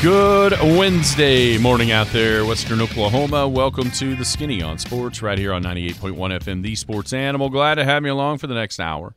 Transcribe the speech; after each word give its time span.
Good 0.00 0.52
Wednesday 0.60 1.58
morning 1.58 1.90
out 1.90 2.06
there, 2.08 2.44
Western 2.44 2.80
Oklahoma. 2.80 3.48
Welcome 3.48 3.90
to 3.92 4.14
the 4.14 4.24
Skinny 4.24 4.62
on 4.62 4.78
Sports 4.78 5.22
right 5.22 5.36
here 5.36 5.52
on 5.52 5.64
98.1 5.64 6.14
FM, 6.14 6.62
the 6.62 6.76
Sports 6.76 7.12
Animal. 7.12 7.48
Glad 7.50 7.74
to 7.74 7.84
have 7.84 8.04
you 8.06 8.12
along 8.12 8.38
for 8.38 8.46
the 8.46 8.54
next 8.54 8.78
hour. 8.78 9.16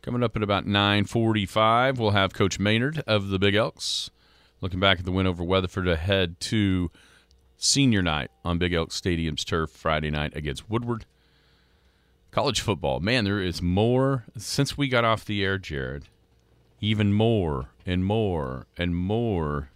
Coming 0.00 0.22
up 0.22 0.34
at 0.34 0.42
about 0.42 0.64
9:45, 0.66 1.98
we'll 1.98 2.12
have 2.12 2.32
Coach 2.32 2.58
Maynard 2.58 3.02
of 3.06 3.28
the 3.28 3.38
Big 3.38 3.54
Elks 3.54 4.10
looking 4.62 4.80
back 4.80 5.00
at 5.00 5.04
the 5.04 5.12
win 5.12 5.26
over 5.26 5.44
Weatherford 5.44 5.88
ahead 5.88 6.40
to 6.40 6.90
senior 7.58 8.00
night 8.00 8.30
on 8.46 8.56
Big 8.56 8.72
Elk 8.72 8.92
Stadium's 8.92 9.44
turf 9.44 9.68
Friday 9.70 10.10
night 10.10 10.34
against 10.34 10.70
Woodward. 10.70 11.04
College 12.30 12.62
football, 12.62 12.98
man, 12.98 13.24
there 13.24 13.42
is 13.42 13.60
more 13.60 14.24
since 14.38 14.78
we 14.78 14.88
got 14.88 15.04
off 15.04 15.26
the 15.26 15.44
air, 15.44 15.58
Jared. 15.58 16.06
Even 16.84 17.14
more 17.14 17.70
and 17.86 18.04
more 18.04 18.66
and 18.76 18.94
more 18.94 19.70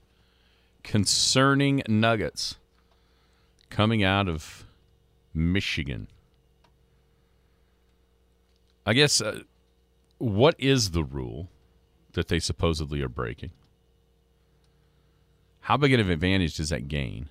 concerning 0.83 1.83
nuggets 1.89 2.57
coming 3.71 4.05
out 4.05 4.29
of 4.29 4.67
Michigan. 5.33 6.09
I 8.85 8.93
guess 8.93 9.23
uh, 9.23 9.41
what 10.19 10.55
is 10.59 10.91
the 10.91 11.03
rule 11.03 11.49
that 12.13 12.29
they 12.29 12.39
supposedly 12.39 13.01
are 13.01 13.09
breaking? 13.09 13.53
How 15.61 15.79
big 15.79 15.95
of 15.95 16.01
an 16.01 16.11
advantage 16.11 16.59
does 16.59 16.69
that 16.69 16.89
gain? 16.89 17.31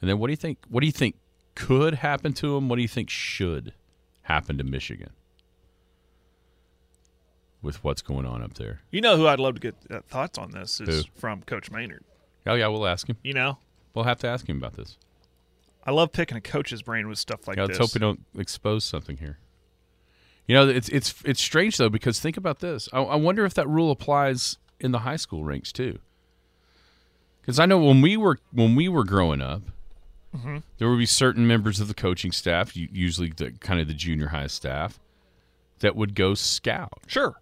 And 0.00 0.10
then 0.10 0.18
what 0.18 0.26
do 0.26 0.32
you 0.32 0.36
think? 0.36 0.58
What 0.68 0.80
do 0.80 0.86
you 0.86 0.92
think 0.92 1.14
could 1.54 1.94
happen 1.94 2.32
to 2.32 2.56
them? 2.56 2.68
What 2.68 2.74
do 2.74 2.82
you 2.82 2.88
think 2.88 3.08
should 3.08 3.72
happen 4.22 4.58
to 4.58 4.64
Michigan 4.64 5.10
with 7.62 7.82
what's 7.84 8.02
going 8.02 8.26
on 8.26 8.42
up 8.42 8.54
there? 8.54 8.80
You 8.90 9.00
know 9.00 9.16
who 9.16 9.26
I'd 9.26 9.40
love 9.40 9.54
to 9.54 9.60
get 9.60 9.74
uh, 9.90 10.00
thoughts 10.08 10.38
on 10.38 10.50
this 10.52 10.80
is 10.80 11.04
Who? 11.04 11.10
from 11.20 11.42
Coach 11.42 11.70
Maynard. 11.70 12.04
Oh 12.46 12.54
yeah, 12.54 12.68
we'll 12.68 12.86
ask 12.86 13.08
him. 13.08 13.16
You 13.22 13.34
know, 13.34 13.58
We'll 13.94 14.04
have 14.04 14.18
to 14.20 14.28
ask 14.28 14.48
him 14.48 14.56
about 14.58 14.74
this. 14.74 14.96
I 15.84 15.90
love 15.90 16.12
picking 16.12 16.36
a 16.36 16.40
coach's 16.40 16.82
brain 16.82 17.08
with 17.08 17.18
stuff 17.18 17.48
like 17.48 17.56
Yeah, 17.56 17.64
let's 17.64 17.78
this. 17.78 17.88
hope 17.92 17.94
we 17.94 17.98
don't 18.00 18.20
expose 18.38 18.84
something 18.84 19.16
here. 19.16 19.38
You 20.46 20.54
know, 20.54 20.68
it's 20.68 20.88
it's 20.90 21.14
it's 21.24 21.40
strange 21.40 21.76
though 21.76 21.88
because 21.88 22.20
think 22.20 22.36
about 22.36 22.60
this. 22.60 22.88
I, 22.92 23.00
I 23.00 23.16
wonder 23.16 23.44
if 23.44 23.54
that 23.54 23.68
rule 23.68 23.90
applies 23.90 24.58
in 24.78 24.92
the 24.92 25.00
high 25.00 25.16
school 25.16 25.44
ranks 25.44 25.72
too. 25.72 25.98
Because 27.40 27.58
I 27.58 27.66
know 27.66 27.78
when 27.78 28.00
we 28.00 28.16
were 28.16 28.38
when 28.52 28.74
we 28.74 28.88
were 28.88 29.04
growing 29.04 29.40
up, 29.40 29.62
Mm-hmm. 30.36 30.58
there 30.78 30.88
would 30.88 30.98
be 30.98 31.06
certain 31.06 31.44
members 31.48 31.80
of 31.80 31.88
the 31.88 31.94
coaching 31.94 32.30
staff, 32.30 32.76
usually 32.76 33.32
the 33.36 33.50
kind 33.58 33.80
of 33.80 33.88
the 33.88 33.94
junior 33.94 34.28
high 34.28 34.46
staff, 34.46 35.00
that 35.80 35.96
would 35.96 36.14
go 36.14 36.34
scout. 36.34 37.00
Sure. 37.08 37.34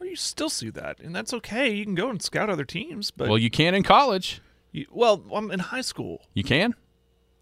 Well, 0.00 0.08
you 0.08 0.16
still 0.16 0.48
see 0.50 0.70
that, 0.70 0.98
and 1.00 1.14
that's 1.14 1.32
okay. 1.34 1.70
You 1.72 1.84
can 1.84 1.94
go 1.94 2.08
and 2.08 2.20
scout 2.22 2.48
other 2.50 2.64
teams, 2.64 3.10
but 3.10 3.28
well, 3.28 3.38
you 3.38 3.50
can 3.50 3.74
in 3.74 3.82
college. 3.82 4.40
you, 4.72 4.86
well, 4.90 5.22
I'm 5.32 5.50
in 5.50 5.60
high 5.60 5.82
school. 5.82 6.22
You 6.34 6.42
can. 6.42 6.74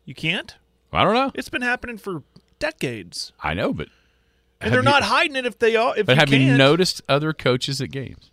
You 0.05 0.15
can't. 0.15 0.57
I 0.93 1.05
don't 1.05 1.15
know. 1.15 1.31
It's 1.35 1.49
been 1.51 1.63
happening 1.63 1.99
for 1.99 2.23
decades, 2.59 3.33
I 3.41 3.55
know, 3.55 3.73
but 3.73 3.89
and 4.61 4.73
they're 4.73 4.81
you- 4.81 4.85
not 4.85 5.05
hiding 5.05 5.37
it 5.37 5.47
if 5.47 5.59
they 5.59 5.77
are. 5.77 5.97
If 5.97 6.07
But 6.07 6.17
you 6.17 6.21
have 6.21 6.33
you 6.33 6.39
can't. 6.39 6.59
noticed 6.59 7.01
other 7.09 7.33
coaches 7.33 7.81
at 7.81 7.91
games? 7.93 8.31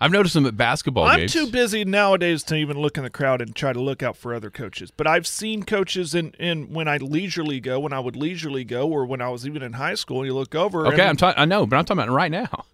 I've 0.00 0.12
noticed 0.12 0.34
them 0.34 0.46
at 0.46 0.56
basketball 0.56 1.06
I'm 1.06 1.18
games. 1.20 1.32
too 1.32 1.48
busy 1.48 1.84
nowadays 1.84 2.44
to 2.44 2.54
even 2.54 2.78
look 2.78 2.96
in 2.98 3.02
the 3.02 3.10
crowd 3.10 3.40
and 3.40 3.56
try 3.56 3.72
to 3.72 3.80
look 3.80 4.00
out 4.00 4.16
for 4.16 4.32
other 4.32 4.48
coaches. 4.50 4.92
But 4.96 5.08
I've 5.08 5.26
seen 5.26 5.64
coaches 5.64 6.14
in, 6.14 6.32
in 6.38 6.72
when 6.72 6.86
I 6.86 6.98
leisurely 6.98 7.58
go, 7.58 7.80
when 7.80 7.92
I 7.92 7.98
would 7.98 8.14
leisurely 8.14 8.62
go, 8.62 8.86
or 8.88 9.04
when 9.06 9.20
I 9.20 9.28
was 9.30 9.44
even 9.44 9.60
in 9.60 9.72
high 9.72 9.94
school, 9.94 10.18
and 10.18 10.26
you 10.26 10.34
look 10.34 10.54
over. 10.54 10.86
Okay, 10.86 11.00
and 11.00 11.10
I'm 11.10 11.16
talking. 11.16 11.40
I 11.40 11.46
know, 11.46 11.66
but 11.66 11.76
I'm 11.76 11.84
talking 11.84 12.02
about 12.02 12.12
right 12.14 12.30
now. 12.30 12.64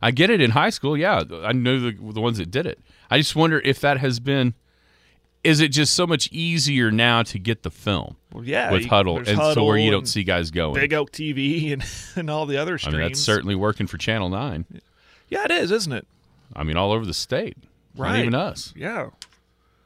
I 0.00 0.10
get 0.10 0.30
it 0.30 0.40
in 0.40 0.52
high 0.52 0.70
school. 0.70 0.96
Yeah, 0.96 1.22
I 1.42 1.52
know 1.52 1.78
the 1.80 1.92
the 1.92 2.20
ones 2.20 2.38
that 2.38 2.50
did 2.50 2.66
it. 2.66 2.78
I 3.10 3.18
just 3.18 3.34
wonder 3.36 3.60
if 3.64 3.80
that 3.80 3.98
has 3.98 4.20
been. 4.20 4.54
Is 5.44 5.60
it 5.60 5.68
just 5.68 5.94
so 5.94 6.04
much 6.06 6.28
easier 6.32 6.90
now 6.90 7.22
to 7.22 7.38
get 7.38 7.62
the 7.62 7.70
film 7.70 8.16
Well, 8.32 8.42
yeah, 8.44 8.72
with 8.72 8.82
you- 8.82 8.88
Huddle, 8.88 9.18
and 9.18 9.26
so 9.54 9.64
where 9.64 9.78
you 9.78 9.90
don't 9.90 10.06
see 10.08 10.24
guys 10.24 10.50
going? 10.50 10.74
Big 10.74 10.92
Oak 10.92 11.12
TV 11.12 11.72
and, 11.72 11.84
and 12.16 12.28
all 12.28 12.44
the 12.44 12.56
other 12.56 12.74
I 12.74 12.76
streams. 12.78 12.94
mean, 12.96 13.02
that's 13.06 13.20
certainly 13.20 13.54
working 13.54 13.86
for 13.86 13.98
Channel 13.98 14.28
Nine. 14.30 14.66
Yeah, 15.28 15.44
it 15.44 15.52
is, 15.52 15.70
isn't 15.70 15.92
it? 15.92 16.06
I 16.56 16.64
mean, 16.64 16.76
all 16.76 16.90
over 16.90 17.06
the 17.06 17.14
state. 17.14 17.56
Not 17.94 18.16
even 18.18 18.34
us. 18.34 18.72
Yeah. 18.76 19.10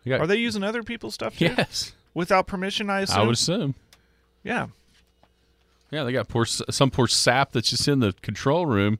Got- 0.06 0.20
Are 0.20 0.26
they 0.26 0.36
using 0.36 0.62
other 0.64 0.82
people's 0.82 1.14
stuff 1.14 1.38
too? 1.38 1.44
Yes, 1.56 1.92
Without 2.14 2.46
permission, 2.46 2.88
I 2.88 3.02
assume. 3.02 3.18
I 3.18 3.22
would 3.22 3.34
assume. 3.34 3.74
Yeah. 4.42 4.68
Yeah, 5.90 6.04
they 6.04 6.12
got 6.12 6.28
poor 6.28 6.46
some 6.46 6.90
poor 6.90 7.06
sap 7.06 7.52
that's 7.52 7.68
just 7.70 7.86
in 7.86 8.00
the 8.00 8.14
control 8.22 8.64
room 8.66 8.98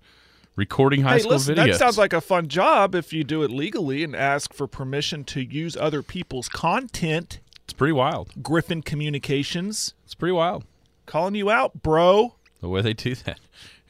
recording 0.57 1.03
high 1.03 1.15
hey, 1.15 1.19
school 1.21 1.33
listen, 1.33 1.57
videos. 1.57 1.73
that 1.73 1.79
sounds 1.79 1.99
like 1.99 2.13
a 2.13 2.21
fun 2.21 2.49
job 2.49 2.95
if 2.95 3.13
you 3.13 3.25
do 3.25 3.43
it 3.43 3.51
legally 3.51 4.05
and 4.05 4.15
ask 4.15 4.53
for 4.53 4.67
permission 4.67 5.25
to 5.25 5.41
use 5.43 5.77
other 5.77 6.03
people's 6.03 6.49
content. 6.49 7.41
it's 7.65 7.73
pretty 7.73 7.93
wild. 7.93 8.31
Griffin 8.43 8.83
Communications 8.83 9.95
It's 10.05 10.15
pretty 10.15 10.33
wild. 10.33 10.65
calling 11.07 11.35
you 11.35 11.51
out, 11.51 11.83
bro. 11.83 12.35
the 12.61 12.69
way 12.69 12.83
they 12.83 12.93
do 12.95 13.15
that. 13.15 13.41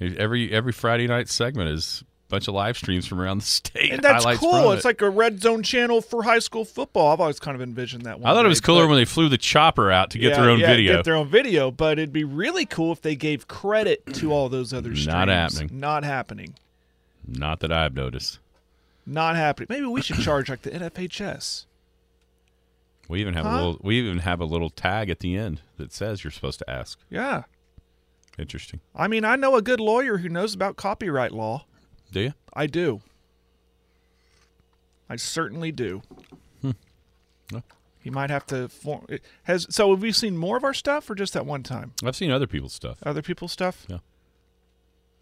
Every 0.00 0.50
every 0.52 0.72
Friday 0.72 1.06
night 1.06 1.28
segment 1.28 1.68
is 1.70 2.02
bunch 2.32 2.48
of 2.48 2.54
live 2.54 2.76
streams 2.78 3.06
from 3.06 3.20
around 3.20 3.38
the 3.38 3.44
state. 3.44 3.92
And 3.92 4.02
that's 4.02 4.24
cool. 4.38 4.50
from 4.64 4.72
It's 4.72 4.84
it. 4.84 4.88
like 4.88 5.02
a 5.02 5.10
red 5.10 5.40
zone 5.40 5.62
channel 5.62 6.00
for 6.00 6.22
high 6.22 6.38
school 6.38 6.64
football. 6.64 7.12
I've 7.12 7.20
always 7.20 7.38
kind 7.38 7.54
of 7.54 7.60
envisioned 7.60 8.04
that 8.06 8.18
one. 8.18 8.30
I 8.30 8.34
thought 8.34 8.46
it 8.46 8.48
was 8.48 8.60
cooler 8.60 8.86
when 8.88 8.96
they 8.96 9.04
flew 9.04 9.28
the 9.28 9.36
chopper 9.38 9.90
out 9.92 10.10
to 10.10 10.18
get 10.18 10.30
Yeah, 10.30 10.40
their 10.40 10.50
own 10.50 10.58
yeah, 10.58 10.66
video. 10.66 10.96
Get 10.96 11.04
their 11.04 11.14
own 11.14 11.28
video, 11.28 11.70
but 11.70 11.98
it'd 11.98 12.12
be 12.12 12.24
really 12.24 12.64
cool 12.66 12.90
if 12.90 13.02
they 13.02 13.14
gave 13.14 13.46
credit 13.48 14.06
to 14.14 14.32
all 14.32 14.48
those 14.48 14.72
other 14.72 14.90
streams. 14.96 15.06
Not 15.06 15.28
happening. 15.28 15.68
Not 15.78 16.04
happening. 16.04 16.54
Not 17.28 17.60
that 17.60 17.70
I've 17.70 17.94
noticed. 17.94 18.38
Not 19.04 19.36
happening. 19.36 19.66
Maybe 19.68 19.86
we 19.86 20.00
should 20.00 20.18
charge 20.20 20.48
like 20.48 20.62
the 20.62 20.70
NFHS. 20.70 21.66
We 23.08 23.20
even 23.20 23.34
have 23.34 23.44
a 23.44 23.54
little. 23.54 23.78
We 23.82 23.98
even 23.98 24.18
have 24.20 24.40
a 24.40 24.44
little 24.46 24.70
tag 24.70 25.10
at 25.10 25.18
the 25.18 25.36
end 25.36 25.60
that 25.76 25.92
says 25.92 26.24
you're 26.24 26.30
supposed 26.30 26.60
to 26.60 26.70
ask. 26.70 26.98
Yeah. 27.10 27.42
Interesting. 28.38 28.80
I 28.96 29.08
mean, 29.08 29.24
I 29.26 29.36
know 29.36 29.54
a 29.56 29.62
good 29.62 29.80
lawyer 29.80 30.18
who 30.18 30.30
knows 30.30 30.54
about 30.54 30.76
copyright 30.76 31.32
law. 31.32 31.66
Do 32.12 32.20
you? 32.20 32.34
I 32.54 32.66
do. 32.66 33.00
I 35.08 35.16
certainly 35.16 35.72
do. 35.72 36.02
Hmm. 36.60 36.70
Well. 37.50 37.64
He 38.00 38.10
might 38.10 38.30
have 38.30 38.46
to 38.46 38.68
form. 38.68 39.06
Has 39.44 39.66
so? 39.70 39.90
Have 39.90 40.02
we 40.02 40.12
seen 40.12 40.36
more 40.36 40.56
of 40.56 40.64
our 40.64 40.74
stuff, 40.74 41.08
or 41.08 41.14
just 41.14 41.32
that 41.34 41.46
one 41.46 41.62
time? 41.62 41.92
I've 42.04 42.16
seen 42.16 42.30
other 42.30 42.46
people's 42.46 42.72
stuff. 42.72 42.98
Other 43.04 43.22
people's 43.22 43.52
stuff. 43.52 43.86
Yeah. 43.88 43.98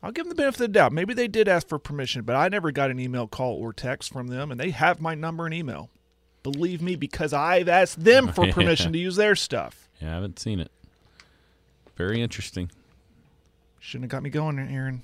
I'll 0.03 0.13
give 0.13 0.25
them 0.25 0.31
the 0.31 0.35
benefit 0.35 0.61
of 0.61 0.67
the 0.67 0.69
doubt. 0.69 0.93
Maybe 0.93 1.13
they 1.13 1.29
did 1.29 1.47
ask 1.47 1.69
for 1.69 1.79
permission, 1.79 2.23
but 2.23 2.35
I 2.35 2.49
never 2.49 2.73
got 2.73 2.91
an 2.91 2.99
email, 2.99 3.27
call, 3.27 3.55
or 3.55 3.73
text 3.73 4.13
from 4.13 4.29
them, 4.29 4.51
and 4.51 4.59
they 4.59 4.71
have 4.71 5.01
my 5.01 5.15
number 5.15 5.45
and 5.45 5.55
email. 5.55 5.91
Believe 6.43 6.81
me, 6.81 6.97
because 6.97 7.35
I've 7.35 7.69
asked 7.69 8.03
them 8.03 8.33
for 8.33 8.47
permission 8.53 8.93
to 8.95 8.99
use 8.99 9.17
their 9.17 9.37
stuff. 9.37 9.91
Yeah, 10.01 10.13
I 10.13 10.15
haven't 10.15 10.39
seen 10.39 10.59
it. 10.59 10.71
Very 11.97 12.23
interesting. 12.23 12.71
Shouldn't 13.79 14.05
have 14.05 14.11
got 14.11 14.23
me 14.23 14.31
going, 14.31 14.59
Aaron. 14.59 15.03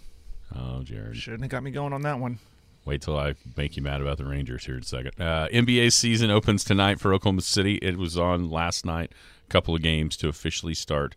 Oh, 0.55 0.83
Jared. 0.83 1.17
Shouldn't 1.17 1.43
have 1.43 1.51
got 1.51 1.63
me 1.63 1.71
going 1.71 1.93
on 1.93 2.03
that 2.03 2.19
one. 2.19 2.39
Wait 2.85 3.03
till 3.03 3.19
I 3.19 3.35
make 3.57 3.77
you 3.77 3.83
mad 3.83 4.01
about 4.01 4.17
the 4.17 4.25
Rangers 4.25 4.65
here 4.65 4.77
in 4.77 4.83
a 4.83 4.85
second. 4.85 5.21
Uh, 5.21 5.49
NBA 5.49 5.93
season 5.93 6.31
opens 6.31 6.63
tonight 6.63 7.01
for 7.01 7.13
Oklahoma 7.13 7.41
City. 7.41 7.77
It 7.83 7.99
was 7.99 8.17
on 8.17 8.49
last 8.49 8.85
night. 8.87 9.13
A 9.45 9.51
couple 9.51 9.75
of 9.75 9.83
games 9.83 10.17
to 10.19 10.29
officially 10.29 10.75
start 10.75 11.17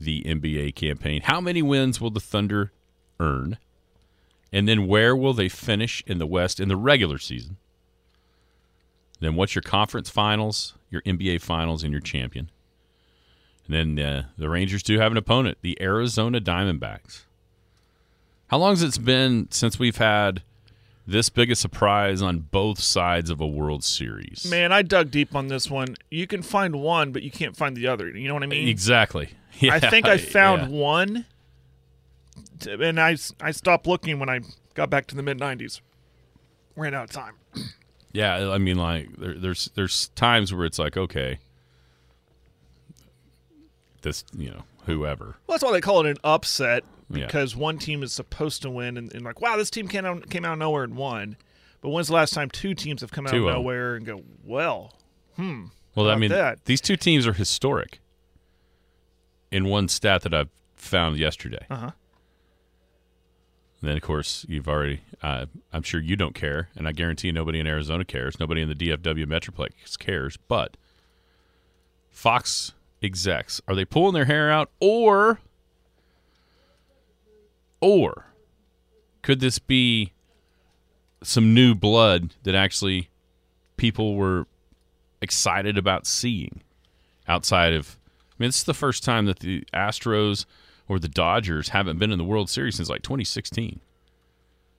the 0.00 0.22
NBA 0.22 0.76
campaign. 0.76 1.22
How 1.22 1.40
many 1.40 1.62
wins 1.62 2.00
will 2.00 2.10
the 2.10 2.20
Thunder 2.20 2.72
earn? 3.18 3.58
And 4.52 4.68
then 4.68 4.86
where 4.86 5.16
will 5.16 5.34
they 5.34 5.48
finish 5.48 6.02
in 6.06 6.18
the 6.18 6.26
West 6.26 6.60
in 6.60 6.68
the 6.68 6.76
regular 6.76 7.18
season? 7.18 7.56
Then 9.20 9.34
what's 9.34 9.54
your 9.56 9.62
conference 9.62 10.08
finals, 10.08 10.74
your 10.90 11.02
NBA 11.02 11.40
finals, 11.40 11.82
and 11.82 11.90
your 11.92 12.00
champion? 12.00 12.50
And 13.66 13.98
then 13.98 14.04
uh, 14.04 14.24
the 14.38 14.48
Rangers 14.48 14.82
do 14.84 14.98
have 15.00 15.10
an 15.12 15.18
opponent, 15.18 15.58
the 15.60 15.76
Arizona 15.82 16.40
Diamondbacks. 16.40 17.24
How 18.48 18.56
long 18.56 18.76
has 18.76 18.82
it 18.82 19.04
been 19.04 19.48
since 19.50 19.78
we've 19.78 19.98
had 19.98 20.42
this 21.06 21.28
big 21.28 21.50
a 21.50 21.54
surprise 21.54 22.22
on 22.22 22.40
both 22.50 22.80
sides 22.80 23.28
of 23.28 23.40
a 23.42 23.46
World 23.46 23.84
Series? 23.84 24.46
Man, 24.50 24.72
I 24.72 24.80
dug 24.80 25.10
deep 25.10 25.34
on 25.34 25.48
this 25.48 25.70
one. 25.70 25.96
You 26.10 26.26
can 26.26 26.42
find 26.42 26.76
one, 26.76 27.12
but 27.12 27.22
you 27.22 27.30
can't 27.30 27.54
find 27.54 27.76
the 27.76 27.86
other. 27.86 28.08
You 28.08 28.26
know 28.26 28.34
what 28.34 28.42
I 28.42 28.46
mean? 28.46 28.66
exactly. 28.68 29.30
Yeah, 29.58 29.74
I 29.80 29.80
think 29.80 30.06
I 30.06 30.16
found 30.16 30.72
yeah. 30.72 30.78
one, 30.78 31.26
and 32.66 32.98
I, 32.98 33.16
I 33.40 33.50
stopped 33.50 33.86
looking 33.86 34.18
when 34.18 34.30
I 34.30 34.40
got 34.72 34.88
back 34.88 35.06
to 35.08 35.14
the 35.14 35.22
mid 35.22 35.38
90s. 35.38 35.80
Ran 36.74 36.94
out 36.94 37.04
of 37.04 37.10
time. 37.10 37.34
Yeah, 38.12 38.50
I 38.50 38.58
mean, 38.58 38.78
like 38.78 39.14
there, 39.16 39.34
there's 39.34 39.70
there's 39.74 40.08
times 40.08 40.54
where 40.54 40.64
it's 40.64 40.78
like, 40.78 40.96
okay, 40.96 41.38
this, 44.00 44.24
you 44.34 44.50
know, 44.50 44.62
whoever. 44.86 45.36
Well, 45.46 45.56
that's 45.56 45.62
why 45.62 45.72
they 45.72 45.82
call 45.82 46.06
it 46.06 46.10
an 46.10 46.16
upset 46.24 46.84
Yeah. 47.10 47.26
because 47.26 47.56
one 47.56 47.78
team 47.78 48.02
is 48.02 48.12
supposed 48.12 48.62
to 48.62 48.70
win, 48.70 48.96
and, 48.96 49.12
and 49.14 49.24
like, 49.24 49.40
wow, 49.40 49.56
this 49.56 49.70
team 49.70 49.88
came 49.88 50.04
out 50.04 50.28
came 50.28 50.44
out 50.44 50.54
of 50.54 50.58
nowhere 50.58 50.84
and 50.84 50.96
won. 50.96 51.36
But 51.80 51.90
when's 51.90 52.08
the 52.08 52.14
last 52.14 52.34
time 52.34 52.50
two 52.50 52.74
teams 52.74 53.00
have 53.00 53.12
come 53.12 53.26
out 53.26 53.32
Two 53.32 53.48
of 53.48 53.54
nowhere 53.54 53.94
and 53.94 54.04
go, 54.04 54.22
well, 54.44 54.94
hmm. 55.36 55.66
Well, 55.94 56.10
I 56.10 56.16
mean, 56.16 56.30
that? 56.30 56.64
these 56.64 56.80
two 56.80 56.96
teams 56.96 57.26
are 57.26 57.32
historic. 57.32 58.00
In 59.50 59.64
one 59.64 59.88
stat 59.88 60.22
that 60.22 60.34
I've 60.34 60.50
found 60.76 61.16
yesterday. 61.16 61.64
Uh-huh. 61.70 61.90
Then, 63.80 63.96
of 63.96 64.02
course, 64.02 64.44
you've 64.48 64.68
already. 64.68 65.00
Uh, 65.22 65.46
I'm 65.72 65.82
sure 65.82 66.00
you 66.00 66.16
don't 66.16 66.34
care, 66.34 66.68
and 66.76 66.88
I 66.88 66.92
guarantee 66.92 67.30
nobody 67.32 67.60
in 67.60 67.66
Arizona 67.66 68.04
cares. 68.04 68.38
Nobody 68.40 68.60
in 68.60 68.68
the 68.68 68.74
DFW 68.74 69.24
Metroplex 69.24 69.98
cares. 69.98 70.36
But 70.48 70.76
Fox 72.10 72.72
execs 73.02 73.60
are 73.68 73.74
they 73.74 73.84
pulling 73.84 74.14
their 74.14 74.24
hair 74.24 74.50
out, 74.50 74.70
or, 74.80 75.38
or 77.80 78.26
could 79.22 79.40
this 79.40 79.58
be 79.58 80.12
some 81.22 81.52
new 81.54 81.74
blood 81.74 82.34
that 82.44 82.54
actually 82.54 83.08
people 83.76 84.14
were 84.14 84.46
excited 85.20 85.76
about 85.76 86.06
seeing 86.06 86.62
outside 87.26 87.72
of 87.72 87.96
I 88.38 88.42
mean, 88.42 88.48
this 88.48 88.58
is 88.58 88.64
the 88.64 88.74
first 88.74 89.02
time 89.02 89.26
that 89.26 89.40
the 89.40 89.64
Astros 89.74 90.44
or 90.88 91.00
the 91.00 91.08
Dodgers 91.08 91.70
haven't 91.70 91.98
been 91.98 92.12
in 92.12 92.18
the 92.18 92.24
World 92.24 92.48
Series 92.48 92.76
since 92.76 92.88
like 92.88 93.02
2016. 93.02 93.80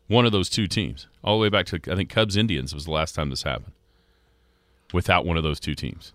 One 0.08 0.26
of 0.26 0.32
those 0.32 0.50
two 0.50 0.66
teams, 0.66 1.08
all 1.24 1.38
the 1.38 1.42
way 1.42 1.50
back 1.50 1.66
to 1.68 1.80
I 1.92 1.96
think 1.96 2.10
Cubs 2.10 2.38
Indians 2.38 2.74
was 2.74 2.86
the 2.86 2.92
last 2.92 3.16
time 3.16 3.30
this 3.30 3.44
happened. 3.44 3.74
Without 4.94 5.26
one 5.26 5.38
of 5.38 5.44
those 5.44 5.60
two 5.60 5.76
teams, 5.76 6.14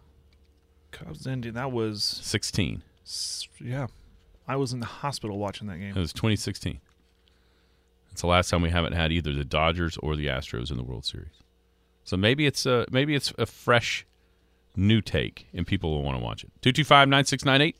Cubs 0.91 1.27
Indian. 1.27 1.55
That 1.55 1.71
was 1.71 2.03
16. 2.03 2.83
yeah. 3.61 3.87
I 4.47 4.57
was 4.57 4.73
in 4.73 4.81
the 4.81 4.87
hospital 4.87 5.39
watching 5.39 5.69
that 5.69 5.79
game. 5.79 5.91
It 5.91 6.01
was 6.01 6.13
2016. 6.13 6.81
It's 8.13 8.21
the 8.21 8.27
last 8.27 8.51
time 8.51 8.63
we 8.63 8.71
haven't 8.71 8.93
had 8.93 9.11
either 9.11 9.33
the 9.33 9.45
Dodgers 9.45 9.97
or 9.99 10.15
the 10.15 10.27
Astros 10.27 10.71
in 10.71 10.77
the 10.77 10.85
World 10.85 11.05
Series. 11.05 11.43
So 12.05 12.17
maybe 12.17 12.47
it's 12.47 12.67
a 12.67 12.87
maybe 12.91 13.15
it's 13.15 13.33
a 13.39 13.47
fresh 13.47 14.07
new 14.77 15.01
take 15.01 15.49
and 15.55 15.67
people 15.67 15.91
will 15.91 16.03
want 16.03 16.19
to 16.19 16.25
watch 16.25 16.45
it. 16.45 16.51
225-9698. 16.63 17.75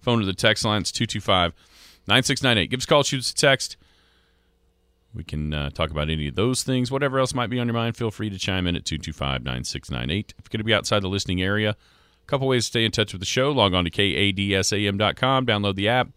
Phone 0.00 0.20
to 0.20 0.26
the 0.26 0.34
text 0.34 0.64
line. 0.64 0.82
It's 0.82 0.92
225-9698. 0.92 2.70
Give 2.70 2.78
us 2.78 2.84
a 2.84 2.86
call, 2.86 3.02
shoot 3.02 3.20
us 3.20 3.30
a 3.30 3.34
text. 3.34 3.76
We 5.14 5.24
can 5.24 5.52
uh, 5.52 5.70
talk 5.70 5.90
about 5.90 6.10
any 6.10 6.28
of 6.28 6.34
those 6.34 6.62
things. 6.62 6.90
Whatever 6.90 7.18
else 7.18 7.34
might 7.34 7.50
be 7.50 7.58
on 7.60 7.66
your 7.66 7.74
mind, 7.74 7.96
feel 7.96 8.10
free 8.10 8.30
to 8.30 8.38
chime 8.38 8.66
in 8.66 8.76
at 8.76 8.84
225-9698. 8.84 10.30
If 10.30 10.34
you're 10.38 10.44
going 10.50 10.58
to 10.58 10.64
be 10.64 10.74
outside 10.74 11.02
the 11.02 11.08
listening 11.08 11.42
area, 11.42 11.76
a 12.22 12.26
couple 12.26 12.48
ways 12.48 12.64
to 12.64 12.68
stay 12.68 12.84
in 12.84 12.90
touch 12.90 13.12
with 13.12 13.20
the 13.20 13.26
show. 13.26 13.50
Log 13.50 13.74
on 13.74 13.84
to 13.84 13.90
kadsam.com. 13.90 15.46
Download 15.46 15.74
the 15.74 15.88
app. 15.88 16.08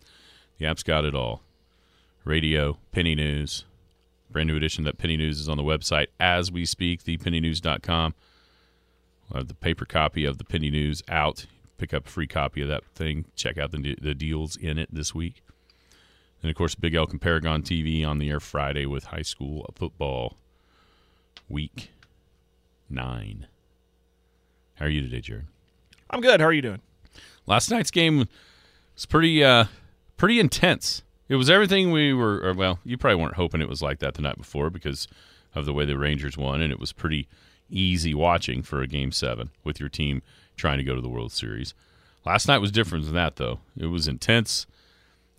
The 0.58 0.66
app's 0.66 0.84
got 0.84 1.06
it 1.06 1.16
all. 1.16 1.42
Radio, 2.24 2.78
Penny 2.92 3.14
News, 3.14 3.66
brand 4.32 4.48
new 4.48 4.56
edition 4.56 4.84
that 4.86 4.98
Penny 4.98 5.16
News 5.18 5.40
is 5.40 5.48
on 5.48 5.58
the 5.58 5.64
website 5.64 6.08
as 6.20 6.52
we 6.52 6.66
speak, 6.66 7.04
thepennynews.com. 7.04 8.16
We'll 9.30 9.40
have 9.40 9.48
the 9.48 9.54
paper 9.54 9.86
copy 9.86 10.26
of 10.26 10.38
the 10.38 10.44
Penny 10.44 10.72
News 10.72 11.04
out. 11.08 11.46
Pick 11.78 11.94
up 11.94 12.08
a 12.08 12.10
free 12.10 12.28
copy 12.28 12.62
of 12.62 12.68
that 12.68 12.84
thing. 12.96 13.26
Check 13.36 13.58
out 13.58 13.72
the, 13.72 13.96
the 14.02 14.16
deals 14.16 14.56
in 14.56 14.78
it 14.78 14.90
this 14.92 15.14
week. 15.14 15.44
And 16.42 16.50
of 16.50 16.56
course, 16.56 16.76
Big 16.76 16.96
Elk 16.96 17.12
and 17.12 17.22
Paragon 17.22 17.64
TV 17.64 18.06
on 18.06 18.18
the 18.18 18.30
air 18.30 18.40
Friday 18.40 18.86
with 18.86 19.06
high 19.06 19.24
school 19.24 19.70
football 19.76 20.38
week 21.50 21.92
nine. 22.90 23.48
How 24.76 24.86
are 24.86 24.90
you 24.90 25.02
today, 25.02 25.22
Jared? 25.22 25.46
I'm 26.10 26.22
good. 26.22 26.40
How 26.40 26.48
are 26.48 26.54
you 26.54 26.62
doing? 26.62 26.82
Last 27.48 27.70
night's 27.70 27.92
game 27.92 28.28
was 28.96 29.06
pretty 29.06 29.44
uh 29.44 29.66
pretty 30.18 30.40
intense. 30.40 31.04
It 31.28 31.36
was 31.36 31.50
everything 31.50 31.92
we 31.92 32.14
were 32.14 32.54
well, 32.54 32.80
you 32.84 32.98
probably 32.98 33.22
weren't 33.22 33.36
hoping 33.36 33.62
it 33.62 33.70
was 33.70 33.82
like 33.82 34.00
that 34.00 34.14
the 34.14 34.22
night 34.22 34.38
before 34.38 34.70
because 34.70 35.08
of 35.54 35.66
the 35.66 35.74
way 35.74 35.86
the 35.86 35.98
Rangers 35.98 36.38
won 36.38 36.62
and 36.62 36.72
it 36.72 36.80
was 36.80 36.92
pretty 36.92 37.28
easy 37.70 38.14
watching 38.14 38.62
for 38.62 38.82
a 38.82 38.88
game 38.88 39.12
7 39.12 39.50
with 39.64 39.80
your 39.80 39.90
team 39.90 40.22
trying 40.56 40.78
to 40.78 40.84
go 40.84 40.96
to 40.96 41.02
the 41.02 41.10
World 41.10 41.32
Series. 41.32 41.74
Last 42.26 42.48
night 42.48 42.60
was 42.60 42.72
different 42.72 43.06
than 43.06 43.16
that 43.16 43.38
though. 43.38 43.60
It 43.78 43.88
was 43.88 44.08
intense. 44.08 44.68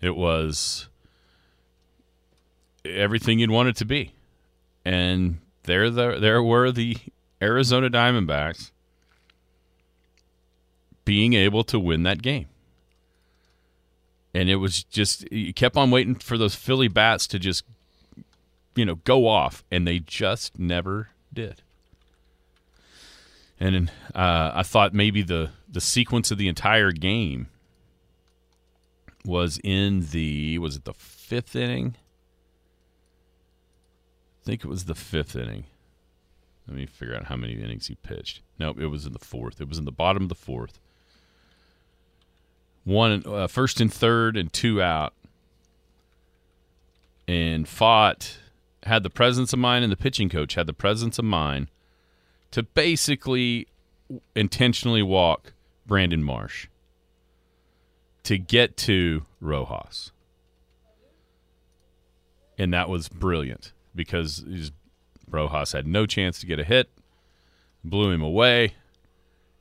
It 0.01 0.15
was 0.15 0.89
everything 2.85 3.39
you'd 3.39 3.51
want 3.51 3.69
it 3.69 3.75
to 3.77 3.85
be. 3.85 4.13
And 4.85 5.39
there 5.63 5.89
the, 5.89 6.17
there 6.19 6.41
were 6.41 6.71
the 6.71 6.97
Arizona 7.41 7.89
Diamondbacks 7.89 8.71
being 11.07 11.35
able 11.35 11.63
to 11.63 11.79
win 11.79 12.03
that 12.03 12.21
game. 12.21 12.47
And 14.33 14.49
it 14.49 14.57
was 14.57 14.83
just 14.83 15.31
you 15.31 15.53
kept 15.53 15.77
on 15.77 15.89
waiting 15.89 16.15
for 16.15 16.37
those 16.37 16.53
Philly 16.53 16.89
bats 16.89 17.27
to 17.27 17.39
just 17.39 17.63
you 18.75 18.83
know 18.83 18.95
go 18.95 19.25
off 19.25 19.63
and 19.71 19.87
they 19.87 19.99
just 19.99 20.59
never 20.59 21.07
did. 21.33 21.61
And 23.57 23.89
uh, 24.13 24.51
I 24.53 24.63
thought 24.63 24.93
maybe 24.93 25.21
the 25.21 25.51
the 25.69 25.79
sequence 25.79 26.29
of 26.29 26.37
the 26.37 26.49
entire 26.49 26.91
game 26.91 27.47
was 29.23 29.61
in 29.63 30.07
the 30.11 30.59
was 30.59 30.75
it 30.75 30.83
the 30.83 30.93
fifth 30.93 31.55
inning? 31.55 31.95
I 34.41 34.45
think 34.45 34.65
it 34.65 34.67
was 34.67 34.85
the 34.85 34.95
fifth 34.95 35.37
inning. 35.37 35.63
Let 36.67 36.75
me 36.75 36.85
figure 36.85 37.15
out 37.15 37.27
how 37.27 37.37
many 37.37 37.53
innings 37.53 37.87
he 37.87 37.95
pitched. 37.95 38.41
Nope, 38.59 38.77
it 38.77 38.87
was 38.87 39.05
in 39.05 39.13
the 39.13 39.19
fourth. 39.19 39.61
It 39.61 39.69
was 39.69 39.77
in 39.77 39.85
the 39.85 39.91
bottom 39.93 40.23
of 40.23 40.29
the 40.29 40.35
fourth. 40.35 40.81
One 42.87 43.21
uh, 43.25 43.47
first 43.47 43.81
and 43.81 43.93
third 43.93 44.37
and 44.37 44.51
two 44.53 44.81
out, 44.81 45.13
and 47.27 47.67
fought 47.67 48.37
had 48.83 49.03
the 49.03 49.09
presence 49.09 49.51
of 49.51 49.59
mind, 49.59 49.83
and 49.83 49.91
the 49.91 49.97
pitching 49.97 50.29
coach 50.29 50.53
had 50.53 50.67
the 50.67 50.73
presence 50.73 51.19
of 51.19 51.25
mind 51.25 51.67
to 52.51 52.63
basically 52.63 53.67
intentionally 54.37 55.03
walk 55.03 55.51
Brandon 55.85 56.23
Marsh 56.23 56.67
to 58.23 58.37
get 58.37 58.77
to 58.77 59.25
Rojas. 59.41 60.13
And 62.57 62.73
that 62.73 62.87
was 62.87 63.09
brilliant 63.09 63.73
because 63.95 64.45
Rojas 65.29 65.73
had 65.73 65.85
no 65.85 66.05
chance 66.05 66.39
to 66.39 66.45
get 66.45 66.57
a 66.57 66.63
hit, 66.63 66.89
blew 67.83 68.11
him 68.11 68.21
away, 68.21 68.75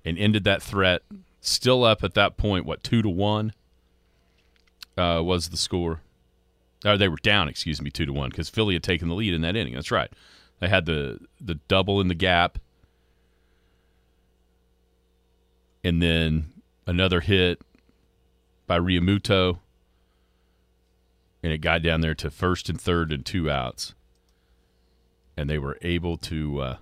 and 0.05 0.17
ended 0.17 0.45
that 0.45 0.63
threat. 0.63 1.03
Still 1.49 1.85
up 1.85 2.03
at 2.03 2.15
that 2.15 2.37
point, 2.37 2.67
what, 2.67 2.83
two 2.83 3.03
to 3.03 3.09
one 3.09 3.53
uh, 4.99 5.23
was 5.25 5.51
the 5.51 5.57
score. 5.57 6.01
Or 6.85 6.99
they 6.99 7.07
were 7.07 7.19
down, 7.23 7.49
excuse 7.49 7.81
me, 7.81 7.89
two 7.89 8.05
to 8.05 8.13
one 8.13 8.31
because 8.31 8.49
Philly 8.49 8.75
had 8.75 8.83
taken 8.83 9.09
the 9.09 9.15
lead 9.15 9.33
in 9.33 9.43
that 9.43 9.55
inning. 9.55 9.75
That's 9.75 9.93
right. 9.93 10.11
They 10.59 10.69
had 10.69 10.87
the 10.87 11.21
the 11.41 11.55
double 11.69 12.01
in 12.01 12.09
the 12.09 12.17
gap, 12.17 12.59
and 15.85 16.03
then 16.03 16.53
another 16.85 17.21
hit 17.21 17.63
by 18.67 18.81
Realmuto, 18.81 19.61
and 21.45 21.53
it 21.53 21.59
got 21.59 21.81
down 21.83 22.01
there 22.01 22.15
to 22.17 22.29
first 22.29 22.69
and 22.69 22.81
third 22.81 23.13
and 23.13 23.25
two 23.25 23.49
outs, 23.49 23.95
and 25.37 25.49
they 25.49 25.59
were 25.59 25.79
able 25.83 26.17
to 26.17 26.61
uh, 26.61 26.77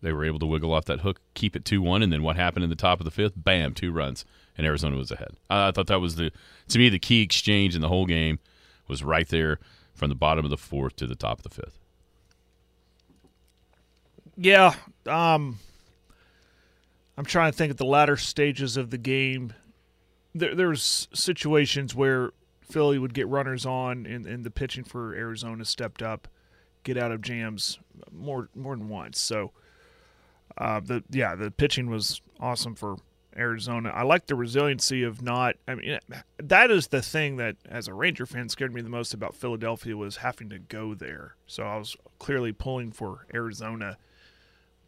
they 0.00 0.12
were 0.12 0.24
able 0.24 0.38
to 0.38 0.46
wiggle 0.46 0.72
off 0.72 0.84
that 0.86 1.00
hook, 1.00 1.20
keep 1.34 1.56
it 1.56 1.64
two 1.64 1.82
one, 1.82 2.02
and 2.02 2.12
then 2.12 2.22
what 2.22 2.36
happened 2.36 2.64
in 2.64 2.70
the 2.70 2.76
top 2.76 3.00
of 3.00 3.04
the 3.04 3.10
fifth? 3.10 3.32
Bam, 3.36 3.74
two 3.74 3.92
runs, 3.92 4.24
and 4.56 4.66
Arizona 4.66 4.96
was 4.96 5.10
ahead. 5.10 5.36
I, 5.50 5.70
thought 5.70 5.86
that 5.88 6.00
was 6.00 6.16
the 6.16 6.30
to 6.68 6.78
me 6.78 6.88
the 6.88 6.98
key 6.98 7.22
exchange 7.22 7.74
in 7.74 7.80
the 7.80 7.88
whole 7.88 8.06
game 8.06 8.38
was 8.86 9.02
right 9.02 9.28
there 9.28 9.58
from 9.94 10.08
the 10.08 10.14
bottom 10.14 10.44
of 10.44 10.50
the 10.50 10.56
fourth 10.56 10.96
to 10.96 11.06
the 11.06 11.16
top 11.16 11.38
of 11.38 11.42
the 11.42 11.50
fifth. 11.50 11.78
Yeah. 14.36 14.74
Um, 15.06 15.58
I'm 17.16 17.24
trying 17.24 17.50
to 17.50 17.58
think 17.58 17.72
of 17.72 17.76
the 17.76 17.84
latter 17.84 18.16
stages 18.16 18.76
of 18.76 18.90
the 18.90 18.98
game. 18.98 19.52
There, 20.34 20.54
there's 20.54 21.08
situations 21.12 21.94
where 21.94 22.30
Philly 22.60 22.98
would 22.98 23.14
get 23.14 23.26
runners 23.26 23.66
on, 23.66 24.06
and, 24.06 24.26
and 24.26 24.44
the 24.44 24.50
pitching 24.50 24.84
for 24.84 25.14
Arizona 25.14 25.64
stepped 25.64 26.02
up, 26.02 26.28
get 26.84 26.96
out 26.96 27.10
of 27.10 27.20
jams 27.20 27.80
more 28.12 28.48
more 28.54 28.76
than 28.76 28.88
once. 28.88 29.18
So, 29.20 29.52
uh, 30.58 30.80
the 30.80 31.04
yeah, 31.10 31.34
the 31.34 31.50
pitching 31.50 31.88
was 31.88 32.20
awesome 32.40 32.74
for 32.74 32.96
Arizona. 33.36 33.90
I 33.90 34.02
like 34.02 34.26
the 34.26 34.34
resiliency 34.34 35.04
of 35.04 35.22
not. 35.22 35.54
I 35.66 35.76
mean, 35.76 35.98
that 36.38 36.70
is 36.70 36.88
the 36.88 37.00
thing 37.00 37.36
that, 37.36 37.56
as 37.68 37.86
a 37.86 37.94
Ranger 37.94 38.26
fan, 38.26 38.48
scared 38.48 38.74
me 38.74 38.80
the 38.80 38.88
most 38.88 39.14
about 39.14 39.36
Philadelphia 39.36 39.96
was 39.96 40.16
having 40.16 40.50
to 40.50 40.58
go 40.58 40.94
there. 40.94 41.36
So 41.46 41.62
I 41.62 41.76
was 41.76 41.96
clearly 42.18 42.52
pulling 42.52 42.90
for 42.90 43.26
Arizona. 43.32 43.96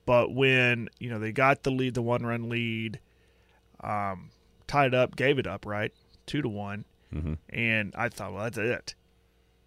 But 0.06 0.34
when 0.34 0.88
you 0.98 1.08
know 1.08 1.20
they 1.20 1.30
got 1.30 1.62
the 1.62 1.70
lead, 1.70 1.94
the 1.94 2.02
one 2.02 2.24
run 2.26 2.48
lead, 2.48 2.98
um, 3.84 4.30
tied 4.66 4.94
up, 4.94 5.14
gave 5.14 5.38
it 5.38 5.46
up 5.46 5.64
right, 5.64 5.92
two 6.26 6.42
to 6.42 6.48
one, 6.48 6.84
and 7.50 7.94
I 7.96 8.08
thought, 8.08 8.32
well, 8.32 8.42
that's 8.44 8.58
it, 8.58 8.94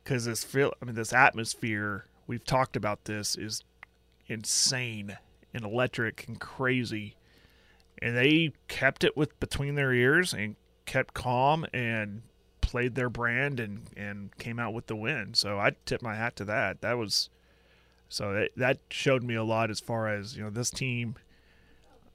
because 0.04 0.26
this 0.26 0.44
feel, 0.44 0.74
I 0.82 0.86
mean, 0.86 0.96
this 0.96 1.14
atmosphere 1.14 2.08
we've 2.28 2.44
talked 2.44 2.76
about 2.76 3.06
this 3.06 3.38
is 3.38 3.64
insane 4.28 5.18
and 5.54 5.64
electric 5.64 6.26
and 6.28 6.40
crazy, 6.40 7.16
and 8.02 8.18
they 8.18 8.54
kept 8.68 9.04
it 9.04 9.16
with 9.16 9.40
between 9.40 9.76
their 9.76 9.94
ears 9.94 10.34
and 10.34 10.56
kept 10.86 11.14
calm 11.14 11.66
and 11.74 12.24
played 12.62 12.96
their 12.96 13.10
brand 13.10 13.60
and 13.60 13.88
and 13.96 14.36
came 14.38 14.60
out 14.60 14.74
with 14.74 14.88
the 14.88 14.96
win. 14.96 15.34
So 15.34 15.60
I 15.60 15.76
tip 15.86 16.02
my 16.02 16.16
hat 16.16 16.36
to 16.38 16.46
that. 16.46 16.82
That 16.82 16.98
was 16.98 17.30
so 18.10 18.34
that, 18.34 18.52
that 18.58 18.80
showed 18.90 19.24
me 19.24 19.36
a 19.36 19.44
lot 19.44 19.70
as 19.70 19.80
far 19.80 20.08
as 20.08 20.36
you 20.36 20.44
know 20.44 20.50
this 20.50 20.70
team. 20.70 21.16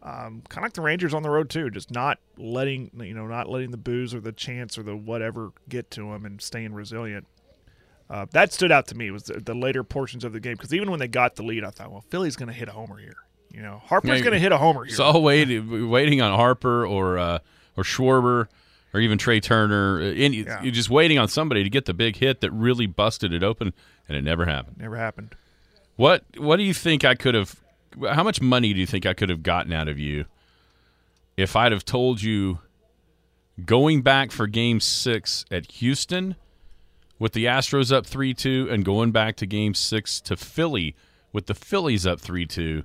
Um, 0.01 0.43
kind 0.49 0.59
of 0.59 0.63
like 0.63 0.73
the 0.75 0.81
Rangers 0.81 1.13
on 1.13 1.25
the 1.25 1.31
road 1.31 1.51
too, 1.51 1.71
just 1.71 1.91
not 1.91 2.19
letting 2.37 2.91
you 3.01 3.15
know 3.15 3.27
not 3.27 3.49
letting 3.49 3.71
the 3.71 3.77
booze 3.77 4.15
or 4.15 4.21
the 4.21 4.33
chance 4.33 4.79
or 4.79 4.83
the 4.83 4.97
whatever 4.97 5.51
get 5.69 5.91
to 5.93 6.11
them 6.11 6.25
and 6.25 6.41
staying 6.41 6.73
resilient. 6.73 7.27
Uh, 8.11 8.27
that 8.31 8.53
stood 8.53 8.73
out 8.73 8.87
to 8.87 8.97
me 8.97 9.11
was 9.11 9.25
the, 9.25 9.35
the 9.41 9.55
later 9.55 9.85
portions 9.85 10.25
of 10.25 10.33
the 10.33 10.41
game 10.41 10.55
because 10.55 10.73
even 10.73 10.91
when 10.91 10.99
they 10.99 11.09
got 11.09 11.37
the 11.37 11.43
lead, 11.43 11.63
I 11.63 11.71
thought, 11.71 11.91
well, 11.91 12.05
Philly's 12.09 12.37
going 12.37 12.49
to 12.49 12.55
hit 12.55 12.69
a 12.69 12.73
homer 12.73 12.99
here. 12.99 13.17
You 13.51 13.63
know, 13.63 13.81
Harper's 13.85 14.11
Yeah, 14.19 14.21
going 14.21 14.33
to 14.35 14.39
hit 14.39 14.53
a 14.53 14.59
homer 14.59 14.85
here. 14.85 14.91
It's 14.91 15.01
all 15.01 15.23
waiting, 15.23 15.89
waiting 15.91 16.21
on 16.21 16.37
Harper 16.39 16.87
or 16.87 17.19
uh, 17.19 17.39
or 17.77 17.83
Schwarber 17.85 18.47
or 18.95 19.01
even 19.01 19.19
Trea 19.19 19.41
Turner. 19.41 20.01
Uh, 20.01 20.05
and 20.13 20.35
you- 20.35 20.45
Yeah. 20.45 20.63
You're 20.63 20.73
just 20.73 20.91
waiting 20.91 21.19
on 21.19 21.29
somebody 21.29 21.63
to 21.65 21.71
get 21.71 21.87
the 21.87 21.95
big 21.95 22.17
hit 22.17 22.41
that 22.43 22.51
really 22.51 22.87
busted 22.87 23.33
it 23.33 23.43
open, 23.43 23.73
and 24.09 24.17
it 24.17 24.23
never 24.23 24.45
happened. 24.47 24.77
Never 24.79 24.97
happened. 24.97 25.35
What 25.97 26.25
What 26.37 26.57
do 26.57 26.63
you 26.63 26.75
think 26.75 27.05
I 27.05 27.15
could 27.15 27.35
have? 27.35 27.57
How 28.13 28.23
much 28.23 28.41
money 28.41 28.73
do 28.75 28.81
you 28.81 28.87
think 28.87 29.07
I 29.07 29.15
could 29.15 29.31
have 29.31 29.43
gotten 29.43 29.73
out 29.73 29.89
of 29.89 29.99
you 29.99 30.27
if 31.37 31.57
I'd 31.57 31.73
have 31.73 31.85
told 31.85 32.23
you 32.23 32.59
going 33.65 34.03
back 34.03 34.31
for 34.31 34.47
Game 34.47 34.79
Six 34.81 35.45
at 35.51 35.71
Houston 35.73 36.37
with 37.19 37.33
the 37.33 37.47
Astros 37.47 37.91
up 37.93 38.07
three 38.07 38.35
two, 38.35 38.69
and 38.71 38.85
going 38.85 39.11
back 39.11 39.37
to 39.37 39.47
Game 39.47 39.75
Six 39.75 40.21
to 40.21 40.37
Philly 40.37 40.95
with 41.33 41.47
the 41.47 41.55
Phillies 41.55 42.07
up 42.07 42.21
three 42.21 42.47
two? 42.47 42.85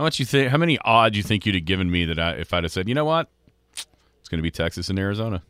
How 0.00 0.04
much 0.04 0.18
you 0.18 0.24
think? 0.24 0.50
How 0.50 0.56
many 0.56 0.78
odds 0.78 1.14
you 1.14 1.22
think 1.22 1.44
you'd 1.44 1.56
have 1.56 1.66
given 1.66 1.90
me 1.90 2.06
that 2.06 2.18
I, 2.18 2.30
if 2.30 2.54
I'd 2.54 2.64
have 2.64 2.72
said, 2.72 2.88
you 2.88 2.94
know 2.94 3.04
what, 3.04 3.28
it's 3.74 4.30
going 4.30 4.38
to 4.38 4.42
be 4.42 4.50
Texas 4.50 4.88
and 4.88 4.98
Arizona, 4.98 5.42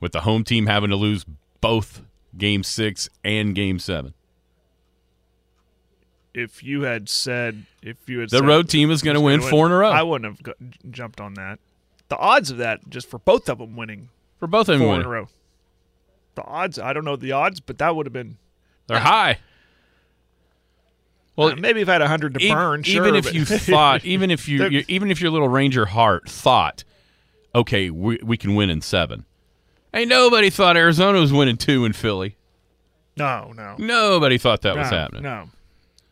with 0.00 0.10
the 0.10 0.22
home 0.22 0.42
team 0.42 0.66
having 0.66 0.90
to 0.90 0.96
lose 0.96 1.24
both 1.60 2.02
Game 2.36 2.64
Six 2.64 3.08
and 3.22 3.54
Game 3.54 3.78
Seven. 3.78 4.12
If 6.34 6.64
you 6.64 6.82
had 6.82 7.08
said, 7.08 7.66
if 7.80 8.08
you 8.08 8.18
had 8.18 8.30
The 8.30 8.38
said 8.38 8.46
road 8.48 8.68
team 8.68 8.90
is 8.90 9.02
going 9.02 9.14
to 9.14 9.20
win 9.20 9.40
four 9.40 9.66
in 9.66 9.70
a 9.70 9.76
row 9.76 9.90
I 9.90 10.02
wouldn't 10.02 10.44
have 10.44 10.56
jumped 10.90 11.20
on 11.20 11.34
that. 11.34 11.60
The 12.08 12.16
odds 12.16 12.50
of 12.50 12.56
that, 12.56 12.90
just 12.90 13.08
for 13.08 13.20
both 13.20 13.48
of 13.48 13.58
them 13.58 13.76
winning 13.76 14.08
for 14.40 14.48
both 14.48 14.68
of 14.68 14.80
them. 14.80 14.80
four 14.80 14.88
winning. 14.88 15.02
in 15.02 15.06
a 15.06 15.10
row. 15.10 15.28
The 16.34 16.42
odds, 16.42 16.76
I 16.76 16.92
don't 16.92 17.04
know 17.04 17.14
the 17.14 17.30
odds, 17.30 17.60
but 17.60 17.78
that 17.78 17.94
would 17.94 18.06
have 18.06 18.12
been. 18.12 18.36
They're 18.88 18.98
high. 18.98 19.38
Well, 21.38 21.52
uh, 21.52 21.56
maybe 21.56 21.80
if 21.80 21.88
I 21.88 21.92
had 21.92 22.02
a 22.02 22.08
hundred 22.08 22.34
to 22.34 22.40
e- 22.44 22.50
burn, 22.52 22.82
sure. 22.82 23.00
even 23.06 23.14
if 23.14 23.26
but- 23.26 23.34
you 23.34 23.44
thought, 23.46 24.04
even 24.04 24.32
if 24.32 24.48
you, 24.48 24.66
you, 24.66 24.84
even 24.88 25.12
if 25.12 25.20
your 25.20 25.30
little 25.30 25.48
Ranger 25.48 25.86
heart 25.86 26.28
thought, 26.28 26.82
okay, 27.54 27.90
we, 27.90 28.18
we 28.24 28.36
can 28.36 28.56
win 28.56 28.70
in 28.70 28.80
seven. 28.80 29.24
Ain't 29.94 30.08
nobody 30.08 30.50
thought 30.50 30.76
Arizona 30.76 31.20
was 31.20 31.32
winning 31.32 31.56
two 31.56 31.84
in 31.84 31.92
Philly. 31.92 32.36
no, 33.16 33.52
no, 33.56 33.76
Nobody 33.78 34.36
thought 34.36 34.62
that 34.62 34.76
was 34.76 34.90
happening. 34.90 35.22
No, 35.22 35.48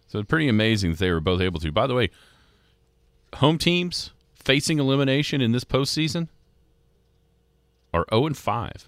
So 0.06 0.20
it's 0.20 0.28
pretty 0.28 0.48
amazing 0.48 0.92
that 0.92 0.98
they 1.00 1.10
were 1.10 1.20
both 1.20 1.40
able 1.40 1.58
to. 1.58 1.72
By 1.72 1.88
the 1.88 1.94
way, 1.94 2.10
home 3.34 3.58
teams 3.58 4.12
facing 4.36 4.78
elimination 4.78 5.40
in 5.40 5.50
this 5.50 5.64
postseason 5.64 6.28
are 7.92 8.06
0 8.10 8.26
and 8.26 8.36
5. 8.36 8.86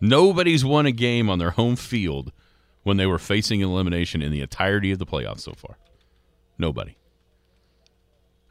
Nobody's 0.00 0.64
won 0.64 0.86
a 0.86 0.92
game 0.92 1.28
on 1.28 1.38
their 1.38 1.50
home 1.50 1.76
field 1.76 2.32
when 2.82 2.96
they 2.96 3.06
were 3.06 3.18
facing 3.18 3.60
elimination 3.60 4.22
in 4.22 4.32
the 4.32 4.40
entirety 4.40 4.90
of 4.92 4.98
the 4.98 5.06
playoffs 5.06 5.40
so 5.40 5.52
far. 5.52 5.76
Nobody. 6.58 6.96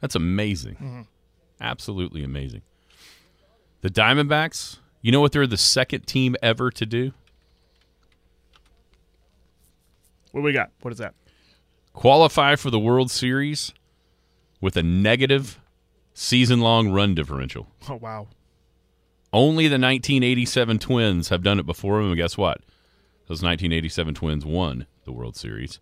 That's 0.00 0.14
amazing. 0.14 0.74
Mm-hmm. 0.74 1.00
Absolutely 1.60 2.24
amazing. 2.24 2.62
The 3.82 3.90
Diamondbacks, 3.90 4.78
you 5.00 5.12
know 5.12 5.20
what 5.20 5.32
they're 5.32 5.46
the 5.46 5.56
second 5.56 6.06
team 6.06 6.34
ever 6.42 6.70
to 6.70 6.86
do? 6.86 7.12
what 10.32 10.42
we 10.42 10.52
got? 10.52 10.70
What 10.80 10.92
is 10.92 10.98
that? 10.98 11.14
qualify 11.92 12.56
for 12.56 12.70
the 12.70 12.78
World 12.78 13.10
Series 13.10 13.74
with 14.62 14.78
a 14.78 14.82
negative 14.82 15.60
season 16.14 16.60
long 16.60 16.90
run 16.90 17.14
differential. 17.14 17.66
Oh 17.88 17.96
wow, 17.96 18.28
Only 19.30 19.64
the 19.68 19.74
1987 19.74 20.78
Twins 20.78 21.28
have 21.28 21.42
done 21.42 21.58
it 21.58 21.66
before, 21.66 21.98
them. 21.98 22.08
and 22.08 22.16
guess 22.16 22.38
what? 22.38 22.62
Those 23.32 23.42
1987 23.42 24.14
Twins 24.14 24.44
won 24.44 24.84
the 25.06 25.10
World 25.10 25.36
Series. 25.36 25.80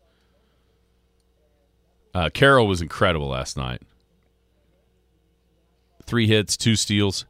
Uh, 2.15 2.31
Carroll 2.33 2.69
was 2.69 2.81
incredible 2.81 3.27
last 3.27 3.57
night. 3.57 3.83
Three 6.05 6.29
hits, 6.29 6.57
two 6.57 6.77
steals. 6.77 7.27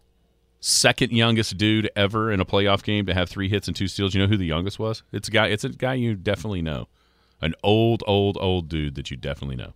Second 0.61 1.13
youngest 1.13 1.57
dude 1.57 1.89
ever 1.97 2.31
in 2.31 2.39
a 2.39 2.45
playoff 2.45 2.83
game 2.83 3.07
to 3.07 3.15
have 3.15 3.31
three 3.31 3.49
hits 3.49 3.67
and 3.67 3.75
two 3.75 3.89
steals. 3.89 4.15
You 4.15 4.21
know 4.21 4.27
who 4.27 4.37
the 4.37 4.45
youngest 4.45 4.79
was? 4.79 5.03
It's 5.11 5.29
a 5.29 5.31
guy. 5.31 5.47
It's 5.47 5.65
a 5.65 5.71
guy 5.71 5.95
you 5.95 6.15
definitely 6.17 6.61
know. 6.61 6.89
An 7.41 7.55
old, 7.63 8.05
old, 8.07 8.37
old 8.43 8.69
dude 8.69 8.97
that 8.97 9.11
you 9.11 9.17
definitely 9.17 9.57
know. 9.57 9.73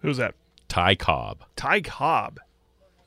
who's 0.00 0.18
that? 0.18 0.34
Ty 0.68 0.96
Cobb 0.96 1.42
Ty 1.56 1.80
Cobb. 1.80 2.38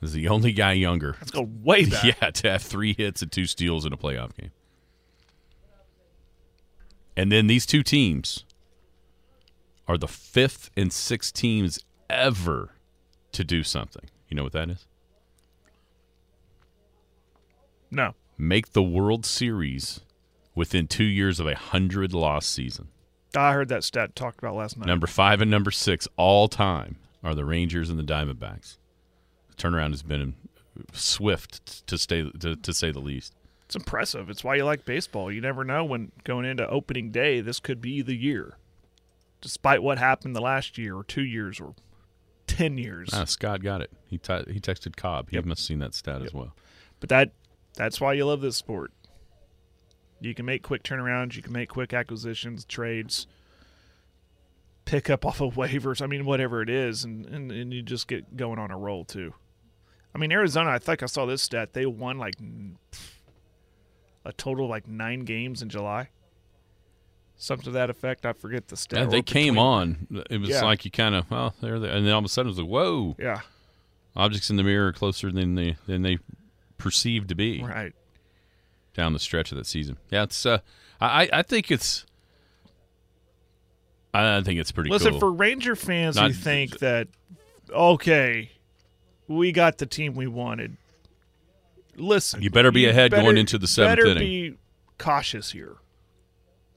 Is 0.02 0.12
the 0.12 0.28
only 0.28 0.52
guy 0.52 0.72
younger. 0.72 1.16
Let's 1.20 1.30
go 1.30 1.48
way 1.62 1.84
back. 1.84 2.04
Yeah, 2.22 2.30
to 2.30 2.50
have 2.50 2.62
three 2.62 2.94
hits 2.96 3.22
and 3.22 3.30
two 3.30 3.46
steals 3.46 3.84
in 3.84 3.92
a 3.92 3.96
playoff 3.96 4.34
game. 4.36 4.50
And 7.16 7.30
then 7.30 7.48
these 7.48 7.66
two 7.66 7.82
teams 7.82 8.44
are 9.86 9.98
the 9.98 10.08
fifth 10.08 10.70
and 10.76 10.92
sixth 10.92 11.34
teams 11.34 11.80
ever 12.08 12.70
to 13.32 13.44
do 13.44 13.62
something. 13.62 14.04
You 14.28 14.36
know 14.36 14.42
what 14.44 14.52
that 14.52 14.70
is? 14.70 14.86
No, 17.90 18.14
Make 18.38 18.72
the 18.72 18.82
World 18.82 19.26
Series 19.26 20.00
within 20.54 20.86
two 20.86 21.04
years 21.04 21.40
of 21.40 21.46
a 21.46 21.56
hundred 21.56 22.14
loss 22.14 22.46
season. 22.46 22.88
I 23.36 23.52
heard 23.52 23.68
that 23.68 23.84
stat 23.84 24.14
talked 24.16 24.38
about 24.38 24.54
last 24.54 24.76
night. 24.78 24.86
Number 24.86 25.06
five 25.06 25.40
and 25.40 25.50
number 25.50 25.70
six 25.70 26.08
all 26.16 26.48
time 26.48 26.96
are 27.22 27.34
the 27.34 27.44
Rangers 27.44 27.90
and 27.90 27.98
the 27.98 28.02
Diamondbacks. 28.04 28.76
Turnaround 29.60 29.90
has 29.90 30.02
been 30.02 30.34
swift 30.92 31.86
to 31.86 31.98
stay 31.98 32.30
to, 32.40 32.56
to 32.56 32.72
say 32.72 32.90
the 32.90 32.98
least. 33.00 33.34
It's 33.66 33.76
impressive. 33.76 34.30
It's 34.30 34.42
why 34.42 34.56
you 34.56 34.64
like 34.64 34.84
baseball. 34.84 35.30
You 35.30 35.40
never 35.40 35.64
know 35.64 35.84
when 35.84 36.12
going 36.24 36.44
into 36.46 36.68
opening 36.68 37.10
day, 37.10 37.40
this 37.40 37.60
could 37.60 37.80
be 37.80 38.02
the 38.02 38.16
year. 38.16 38.56
Despite 39.40 39.82
what 39.82 39.98
happened 39.98 40.34
the 40.34 40.40
last 40.40 40.76
year 40.78 40.96
or 40.96 41.04
two 41.04 41.22
years 41.24 41.60
or 41.60 41.74
ten 42.46 42.78
years. 42.78 43.10
Ah, 43.12 43.24
Scott 43.26 43.62
got 43.62 43.80
it. 43.80 43.90
He 44.06 44.18
t- 44.18 44.44
he 44.50 44.60
texted 44.60 44.96
Cobb. 44.96 45.30
He 45.30 45.36
Yep. 45.36 45.44
must 45.44 45.60
have 45.62 45.66
seen 45.66 45.78
that 45.80 45.94
stat 45.94 46.22
as 46.22 46.34
well. 46.34 46.54
But 46.98 47.08
that 47.10 47.32
that's 47.74 48.00
why 48.00 48.14
you 48.14 48.24
love 48.26 48.40
this 48.40 48.56
sport. 48.56 48.92
You 50.20 50.34
can 50.34 50.44
make 50.46 50.62
quick 50.62 50.82
turnarounds, 50.82 51.36
you 51.36 51.42
can 51.42 51.52
make 51.52 51.68
quick 51.70 51.94
acquisitions, 51.94 52.64
trades, 52.64 53.26
pick 54.84 55.08
up 55.08 55.24
off 55.24 55.40
of 55.40 55.54
waivers, 55.54 56.02
I 56.02 56.06
mean 56.06 56.24
whatever 56.24 56.60
it 56.60 56.68
is, 56.68 57.04
and, 57.04 57.24
and, 57.26 57.50
and 57.52 57.72
you 57.72 57.82
just 57.82 58.06
get 58.08 58.36
going 58.36 58.58
on 58.58 58.70
a 58.70 58.76
roll 58.76 59.04
too. 59.04 59.32
I 60.14 60.18
mean 60.18 60.32
Arizona, 60.32 60.70
I 60.70 60.78
think 60.78 61.02
I 61.02 61.06
saw 61.06 61.26
this 61.26 61.42
stat, 61.42 61.72
they 61.72 61.86
won 61.86 62.18
like 62.18 62.34
a 64.24 64.32
total 64.32 64.64
of 64.66 64.70
like 64.70 64.86
nine 64.88 65.20
games 65.20 65.62
in 65.62 65.68
July. 65.68 66.08
Something 67.36 67.64
to 67.64 67.70
that 67.70 67.88
effect. 67.88 68.26
I 68.26 68.34
forget 68.34 68.68
the 68.68 68.76
stat. 68.76 68.98
Yeah, 69.00 69.06
they 69.06 69.22
came 69.22 69.54
between- 69.54 69.58
on. 69.58 70.24
It 70.30 70.38
was 70.40 70.50
Yeah. 70.50 70.62
like 70.62 70.84
you 70.84 70.90
kind 70.90 71.14
of 71.14 71.30
well, 71.30 71.54
there, 71.62 71.76
and 71.76 71.84
then 72.06 72.10
all 72.12 72.18
of 72.18 72.24
a 72.24 72.28
sudden 72.28 72.48
it 72.48 72.52
was 72.52 72.58
like, 72.58 72.68
whoa! 72.68 73.16
Yeah, 73.18 73.40
Objects 74.16 74.50
in 74.50 74.56
the 74.56 74.62
mirror 74.62 74.88
are 74.88 74.92
closer 74.92 75.30
than 75.32 75.54
they 75.54 75.76
than 75.86 76.02
they 76.02 76.18
perceived 76.76 77.28
to 77.30 77.34
be 77.34 77.62
right. 77.62 77.94
down 78.94 79.12
the 79.14 79.18
stretch 79.18 79.52
of 79.52 79.58
that 79.58 79.66
season. 79.66 79.96
Yeah, 80.10 80.24
it's. 80.24 80.44
Uh, 80.44 80.58
I 81.00 81.30
I 81.32 81.42
think 81.42 81.70
it's. 81.70 82.04
I 84.12 84.42
think 84.42 84.58
it's 84.60 84.72
pretty 84.72 84.90
Listen, 84.90 85.12
cool. 85.12 85.20
for 85.20 85.32
Ranger 85.32 85.76
fans 85.76 86.16
Not- 86.16 86.32
who 86.32 86.36
think 86.36 86.80
that, 86.80 87.06
okay, 87.70 88.50
we 89.30 89.52
got 89.52 89.78
the 89.78 89.86
team 89.86 90.14
we 90.14 90.26
wanted. 90.26 90.76
Listen, 91.96 92.42
You 92.42 92.50
better 92.50 92.72
be 92.72 92.86
ahead 92.86 93.12
going 93.12 93.36
into 93.36 93.58
the 93.58 93.66
seventh 93.66 93.98
better 93.98 94.10
inning. 94.10 94.18
Be 94.52 94.56
cautious 94.98 95.52
here. 95.52 95.76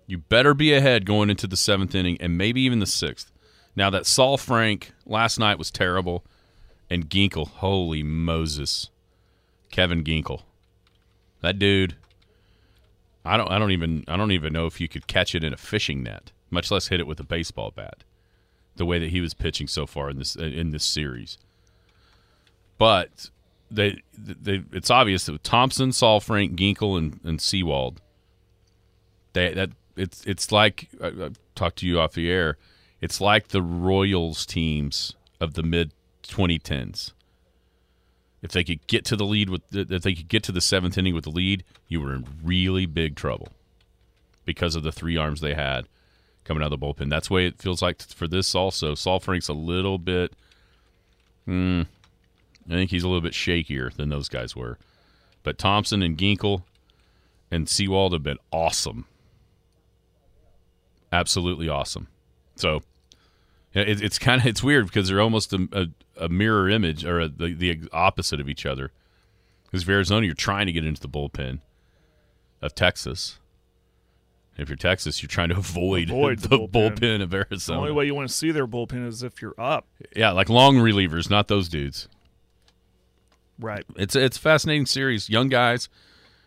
You 0.06 0.20
better 0.20 0.54
be 0.54 0.74
ahead 0.74 1.06
going 1.06 1.30
into 1.30 1.48
the 1.48 1.58
seventh 1.58 1.96
inning 1.96 2.18
and 2.20 2.38
maybe 2.38 2.62
even 2.62 2.80
the 2.80 2.86
sixth. 2.86 3.32
Now 3.76 3.90
that 3.90 4.04
Saalfrank 4.04 4.90
last 5.06 5.40
night 5.40 5.58
was 5.58 5.72
terrible, 5.72 6.24
and 6.90 7.10
Ginkel, 7.10 7.48
holy 7.48 8.04
Moses, 8.04 8.90
Kevin 9.72 10.04
Ginkel, 10.04 10.44
that 11.42 11.58
dude. 11.58 11.96
I 13.26 13.38
don't. 13.38 13.50
I 13.50 13.58
don't 13.58 13.72
even. 13.72 14.04
I 14.08 14.18
don't 14.18 14.32
even 14.32 14.54
know 14.54 14.68
if 14.68 14.80
you 14.80 14.88
could 14.88 15.08
catch 15.08 15.34
it 15.34 15.44
in 15.44 15.54
a 15.54 15.58
fishing 15.58 16.04
net, 16.04 16.32
much 16.52 16.70
less 16.70 16.90
hit 16.90 17.00
it 17.00 17.08
with 17.08 17.20
a 17.20 17.24
baseball 17.24 17.72
bat. 17.72 18.04
The 18.76 18.86
way 18.86 19.00
that 19.00 19.10
he 19.10 19.22
was 19.22 19.34
pitching 19.34 19.68
so 19.68 19.88
far 19.88 20.10
in 20.10 20.18
this 20.18 20.36
in 20.36 20.72
this 20.72 20.84
series, 20.84 21.38
but 22.78 23.30
they, 23.72 24.02
they 24.18 24.64
it's 24.72 24.90
obvious 24.90 25.26
that 25.26 25.44
Thompson, 25.44 25.92
Saul 25.92 26.20
Frank, 26.20 26.56
Ginkel, 26.56 26.98
and 26.98 27.20
and 27.24 27.42
Sewald, 27.42 28.02
they 29.34 29.54
that 29.54 29.72
it's 29.96 30.26
it's 30.26 30.52
like 30.52 30.90
I, 31.02 31.08
I 31.08 31.30
talked 31.56 31.78
to 31.80 31.88
you 31.88 32.00
off 32.00 32.14
the 32.14 32.30
air. 32.30 32.58
It's 33.02 33.20
like 33.20 33.50
the 33.50 33.62
Royals 33.62 34.46
teams 34.46 35.16
of 35.42 35.56
the 35.56 35.64
mid 35.64 35.92
2010s. 36.24 37.12
If 38.42 38.52
they 38.52 38.64
could 38.64 38.86
get 38.88 39.06
to 39.06 39.16
the 39.16 39.26
lead 39.26 39.50
with, 39.50 39.62
if 39.74 40.04
they 40.04 40.14
could 40.14 40.28
get 40.28 40.44
to 40.44 40.52
the 40.52 40.62
seventh 40.62 40.98
inning 40.98 41.16
with 41.16 41.24
the 41.24 41.30
lead, 41.30 41.64
you 41.88 42.02
were 42.02 42.14
in 42.14 42.26
really 42.44 42.86
big 42.86 43.16
trouble 43.16 43.50
because 44.46 44.76
of 44.76 44.84
the 44.84 44.92
three 44.92 45.16
arms 45.16 45.42
they 45.42 45.54
had 45.54 45.88
coming 46.44 46.62
out 46.62 46.72
of 46.72 46.80
the 46.80 46.86
bullpen. 46.86 47.10
That's 47.10 47.30
the 47.30 47.34
way 47.34 47.48
it 47.48 47.62
feels 47.62 47.82
like 47.82 48.02
for 48.02 48.28
this 48.28 48.54
also. 48.54 48.96
Saalfrank's 48.96 49.48
a 49.48 49.54
little 49.54 49.98
bit. 49.98 50.34
Hmm, 51.46 51.84
I 52.70 52.74
think 52.74 52.92
he's 52.92 53.04
a 53.04 53.08
little 53.08 53.22
bit 53.22 53.34
shakier 53.34 53.94
than 53.94 54.10
those 54.10 54.30
guys 54.30 54.56
were. 54.56 54.78
But 55.44 55.58
Thompson 55.58 56.02
and 56.02 56.18
Ginkel 56.18 56.64
and 57.52 57.68
Sewald 57.68 58.14
have 58.14 58.24
been 58.24 58.38
awesome. 58.52 59.06
Absolutely 61.12 61.70
awesome. 61.70 62.08
So 62.56 62.82
it, 63.74 64.02
it's 64.02 64.18
kind 64.18 64.42
of 64.42 64.48
it's 64.48 64.64
weird 64.64 64.86
because 64.88 65.10
they're 65.10 65.22
almost 65.22 65.54
a, 65.54 65.68
a, 65.72 66.26
a 66.26 66.30
mirror 66.30 66.70
image 66.70 67.06
or 67.06 67.20
a, 67.20 67.28
the 67.28 67.54
the 67.54 67.82
opposite 67.92 68.40
of 68.40 68.50
each 68.50 68.66
other. 68.66 68.92
Because 69.66 69.88
Arizona, 69.90 70.26
you're 70.26 70.36
trying 70.36 70.68
to 70.68 70.72
get 70.72 70.86
into 70.86 71.02
the 71.02 71.10
bullpen 71.10 71.60
of 72.62 72.76
Texas. 72.76 73.40
If 74.56 74.70
you're 74.70 74.76
Texas, 74.76 75.24
you're 75.24 75.28
trying 75.30 75.50
to 75.50 75.58
avoid, 75.58 76.10
Avoid 76.12 76.40
the, 76.40 76.50
the 76.50 76.58
bullpen. 76.60 77.00
bullpen. 77.00 77.22
of 77.24 77.34
Arizona. 77.34 77.78
The 77.78 77.82
only 77.82 77.92
way 77.92 78.06
you 78.06 78.14
want 78.14 78.30
to 78.30 78.34
see 78.34 78.52
their 78.52 78.68
bullpen 78.68 79.08
is 79.08 79.24
if 79.24 79.42
you're 79.42 79.56
up. 79.60 79.88
yeah, 80.16 80.30
like 80.32 80.48
long 80.48 80.76
relievers, 80.78 81.28
not 81.30 81.48
those 81.48 81.68
dudes. 81.70 82.08
Right. 83.60 83.84
It's 83.96 84.16
it's 84.16 84.38
a 84.38 84.40
fascinating 84.40 84.86
series. 84.86 85.30
Young 85.30 85.48
guys, 85.48 85.90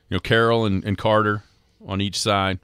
you 0.08 0.16
know, 0.16 0.20
Carroll 0.20 0.66
and, 0.66 0.84
and 0.84 0.98
Carter 0.98 1.44
on 1.86 2.00
each 2.00 2.18
side. 2.18 2.58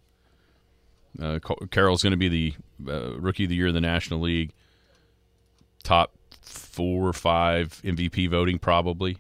Uh, 1.21 1.39
Ca- 1.39 1.67
Carroll's 1.71 2.03
going 2.03 2.13
to 2.13 2.17
be 2.17 2.29
the 2.29 2.55
uh, 2.91 3.19
rookie 3.19 3.45
of 3.45 3.51
the 3.51 3.57
year 3.57 3.69
in 3.69 3.75
the 3.75 3.81
National 3.81 4.21
League. 4.21 4.53
Top 5.83 6.13
four 6.41 7.09
or 7.09 7.13
five 7.13 7.81
MVP 7.85 8.29
voting 8.31 8.59
probably. 8.59 9.19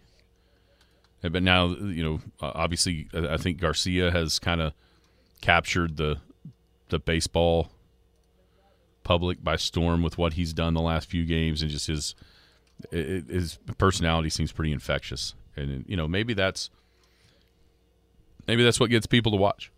But 1.22 1.42
now, 1.42 1.68
you 1.68 2.02
know, 2.02 2.20
obviously, 2.40 3.08
I 3.14 3.36
think 3.36 3.60
Garcia 3.60 4.10
has 4.10 4.38
kind 4.40 4.60
of 4.60 4.72
captured 5.40 5.96
the 5.96 6.18
the 6.88 6.98
baseball 6.98 7.70
public 9.04 9.42
by 9.42 9.56
storm 9.56 10.02
with 10.02 10.18
what 10.18 10.34
he's 10.34 10.52
done 10.52 10.74
the 10.74 10.80
last 10.80 11.08
few 11.08 11.24
games 11.24 11.62
and 11.62 11.70
just 11.70 11.86
his 11.86 12.14
it, 12.90 13.28
his 13.28 13.58
personality 13.78 14.30
seems 14.30 14.52
pretty 14.52 14.72
infectious, 14.72 15.34
and 15.56 15.84
you 15.86 15.96
know 15.96 16.08
maybe 16.08 16.34
that's 16.34 16.70
maybe 18.46 18.62
that's 18.62 18.80
what 18.80 18.90
gets 18.90 19.06
people 19.06 19.32
to 19.32 19.38
watch. 19.38 19.70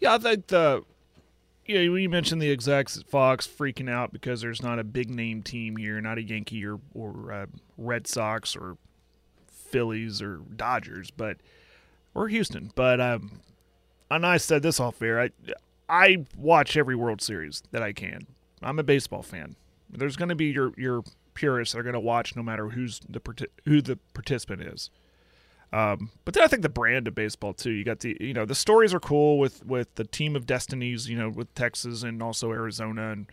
Yeah, 0.00 0.14
I 0.14 0.18
think 0.18 0.48
the 0.48 0.84
yeah, 1.66 1.80
you 1.80 2.08
mentioned 2.08 2.42
the 2.42 2.50
execs 2.50 2.98
at 2.98 3.06
Fox 3.06 3.46
freaking 3.46 3.88
out 3.88 4.12
because 4.12 4.42
there's 4.42 4.62
not 4.62 4.78
a 4.78 4.84
big 4.84 5.08
name 5.08 5.42
team 5.42 5.76
here, 5.76 6.00
not 6.00 6.18
a 6.18 6.22
Yankee 6.22 6.64
or 6.64 6.78
or 6.94 7.32
uh, 7.32 7.46
Red 7.78 8.06
Sox 8.06 8.54
or 8.54 8.76
Phillies 9.48 10.20
or 10.20 10.40
Dodgers, 10.56 11.10
but 11.10 11.38
or 12.14 12.28
Houston. 12.28 12.70
But 12.74 13.00
um, 13.00 13.40
and 14.10 14.26
I 14.26 14.36
said 14.36 14.62
this 14.62 14.78
off 14.78 15.00
air. 15.00 15.20
I 15.20 15.30
I 15.88 16.26
watch 16.36 16.76
every 16.76 16.96
World 16.96 17.22
Series 17.22 17.62
that 17.70 17.82
I 17.82 17.92
can. 17.92 18.26
I'm 18.62 18.78
a 18.78 18.82
baseball 18.84 19.22
fan. 19.22 19.56
There's 19.90 20.16
going 20.16 20.28
to 20.28 20.34
be 20.34 20.46
your 20.46 20.72
your 20.76 21.02
purists 21.34 21.74
that 21.74 21.80
are 21.80 21.82
going 21.82 21.94
to 21.94 22.00
watch 22.00 22.36
no 22.36 22.42
matter 22.42 22.70
who's 22.70 23.00
the 23.08 23.20
who 23.64 23.82
the 23.82 23.98
participant 24.12 24.62
is. 24.62 24.90
Um, 25.72 26.10
but 26.24 26.34
then 26.34 26.44
I 26.44 26.46
think 26.46 26.62
the 26.62 26.68
brand 26.68 27.08
of 27.08 27.14
baseball 27.14 27.52
too. 27.52 27.70
You 27.70 27.84
got 27.84 28.00
the 28.00 28.16
you 28.20 28.32
know 28.32 28.44
the 28.44 28.54
stories 28.54 28.94
are 28.94 29.00
cool 29.00 29.38
with 29.38 29.64
with 29.66 29.94
the 29.96 30.04
team 30.04 30.36
of 30.36 30.46
destinies. 30.46 31.08
You 31.08 31.18
know 31.18 31.28
with 31.28 31.52
Texas 31.54 32.02
and 32.02 32.22
also 32.22 32.52
Arizona, 32.52 33.10
and 33.10 33.26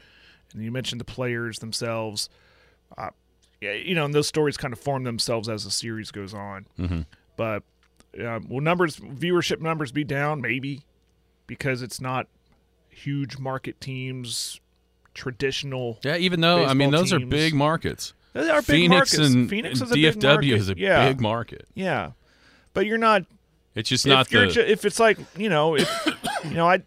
and 0.54 0.64
you 0.64 0.72
mentioned 0.72 1.00
the 1.00 1.06
players 1.06 1.60
themselves. 1.60 2.30
Uh, 2.98 3.10
yeah, 3.62 3.74
you 3.74 3.94
know, 3.94 4.06
and 4.06 4.14
those 4.14 4.28
stories 4.28 4.58
kind 4.58 4.74
of 4.74 4.80
form 4.80 5.04
themselves 5.04 5.48
as 5.48 5.64
the 5.64 5.72
series 5.72 6.10
goes 6.12 6.34
on. 6.34 6.66
Mm-hmm. 6.80 7.02
But 7.38 7.64
um, 8.20 8.50
will 8.50 8.62
numbers 8.62 8.98
viewership 8.98 9.62
numbers 9.62 9.92
be 9.92 10.04
down? 10.04 10.42
Maybe 10.42 10.82
because 11.46 11.82
it's 11.82 12.02
not 12.02 12.28
huge 12.90 13.38
market 13.38 13.80
teams, 13.80 14.60
traditional. 15.22 16.00
Yeah, 16.04 16.18
even 16.18 16.42
though 16.42 16.66
I 16.66 16.74
mean 16.74 16.90
those 16.92 17.14
are 17.14 17.20
big 17.20 17.54
markets. 17.54 18.14
They 18.34 18.50
are 18.50 18.62
big 18.62 18.66
Phoenix 18.66 19.18
markets. 19.18 19.34
and, 19.36 19.50
Phoenix 19.50 19.80
and 19.82 19.88
is 19.88 19.92
a 19.92 19.96
big 19.96 20.16
DFW 20.16 20.24
market. 20.24 20.52
is 20.54 20.70
a 20.70 20.78
Yeah. 20.78 21.08
big 21.08 21.22
market. 21.22 21.68
Yeah, 21.76 22.12
but 22.74 22.86
you're 22.88 22.98
not 22.98 23.24
It's 23.76 23.90
just 23.90 24.08
not 24.08 24.30
the 24.30 24.48
ju- 24.48 24.62
if 24.62 24.84
it's 24.86 25.00
like 25.00 25.20
you 25.38 25.50
know 25.50 25.76
if 25.76 25.90
you 26.46 26.56
know 26.56 26.68
I 26.68 26.82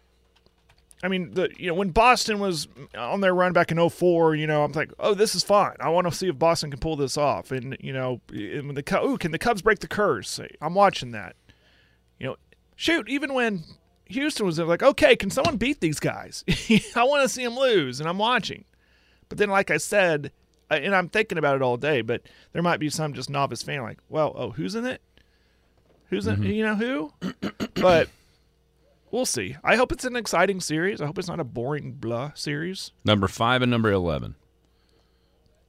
I 1.03 1.07
mean 1.07 1.33
the 1.33 1.49
you 1.57 1.67
know 1.67 1.75
when 1.75 1.91
Boston 1.91 2.39
was 2.39 2.67
on 2.97 3.21
their 3.21 3.33
run 3.33 3.53
back 3.53 3.71
in 3.71 3.77
04, 3.89 4.35
you 4.35 4.47
know 4.47 4.63
I'm 4.65 4.73
like 4.73 4.91
oh 4.99 5.13
this 5.13 5.33
is 5.33 5.43
fine 5.43 5.75
I 5.79 5.87
want 5.89 6.07
to 6.07 6.13
see 6.13 6.27
if 6.27 6.37
Boston 6.37 6.71
can 6.71 6.79
pull 6.79 6.97
this 6.97 7.15
off 7.17 7.51
and 7.51 7.77
you 7.79 7.93
know 7.93 8.19
and 8.33 8.65
when 8.65 8.75
the 8.75 9.01
ooh 9.03 9.17
can 9.17 9.31
the 9.31 9.39
Cubs 9.39 9.61
break 9.61 9.79
the 9.79 9.87
curse 9.87 10.39
I'm 10.61 10.73
watching 10.73 11.11
that 11.11 11.35
you 12.19 12.27
know 12.27 12.35
shoot 12.75 13.07
even 13.07 13.33
when 13.33 13.63
Houston 14.07 14.45
was 14.45 14.59
like 14.59 14.83
okay 14.83 15.15
can 15.15 15.29
someone 15.29 15.57
beat 15.57 15.79
these 15.81 15.99
guys 15.99 16.43
I 16.95 17.03
want 17.03 17.23
to 17.23 17.29
see 17.29 17.43
them 17.43 17.57
lose 17.57 17.99
and 17.99 18.07
I'm 18.07 18.17
watching 18.17 18.65
but 19.29 19.37
then 19.37 19.49
like 19.49 19.71
I 19.71 19.77
said 19.77 20.31
and 20.69 20.95
I'm 20.95 21.09
thinking 21.09 21.37
about 21.37 21.55
it 21.55 21.61
all 21.61 21.77
day 21.77 22.01
but 22.01 22.21
there 22.53 22.61
might 22.61 22.79
be 22.79 22.89
some 22.89 23.13
just 23.13 23.29
novice 23.29 23.63
fan 23.63 23.81
like 23.81 23.99
well 24.09 24.33
oh 24.35 24.51
who's 24.51 24.75
in 24.75 24.85
it 24.85 25.01
Who's 26.09 26.27
in, 26.27 26.35
mm-hmm. 26.35 26.45
you 26.45 26.63
know 26.63 26.75
who? 26.75 27.11
but 27.81 28.09
we'll 29.11 29.25
see. 29.25 29.55
I 29.63 29.75
hope 29.75 29.91
it's 29.91 30.05
an 30.05 30.15
exciting 30.15 30.61
series. 30.61 31.01
I 31.01 31.05
hope 31.07 31.17
it's 31.17 31.27
not 31.27 31.39
a 31.39 31.43
boring 31.43 31.93
blah 31.93 32.31
series. 32.35 32.91
number 33.03 33.27
five 33.27 33.61
and 33.61 33.71
number 33.71 33.91
eleven. 33.91 34.35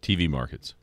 TV 0.02 0.28
markets. 0.28 0.74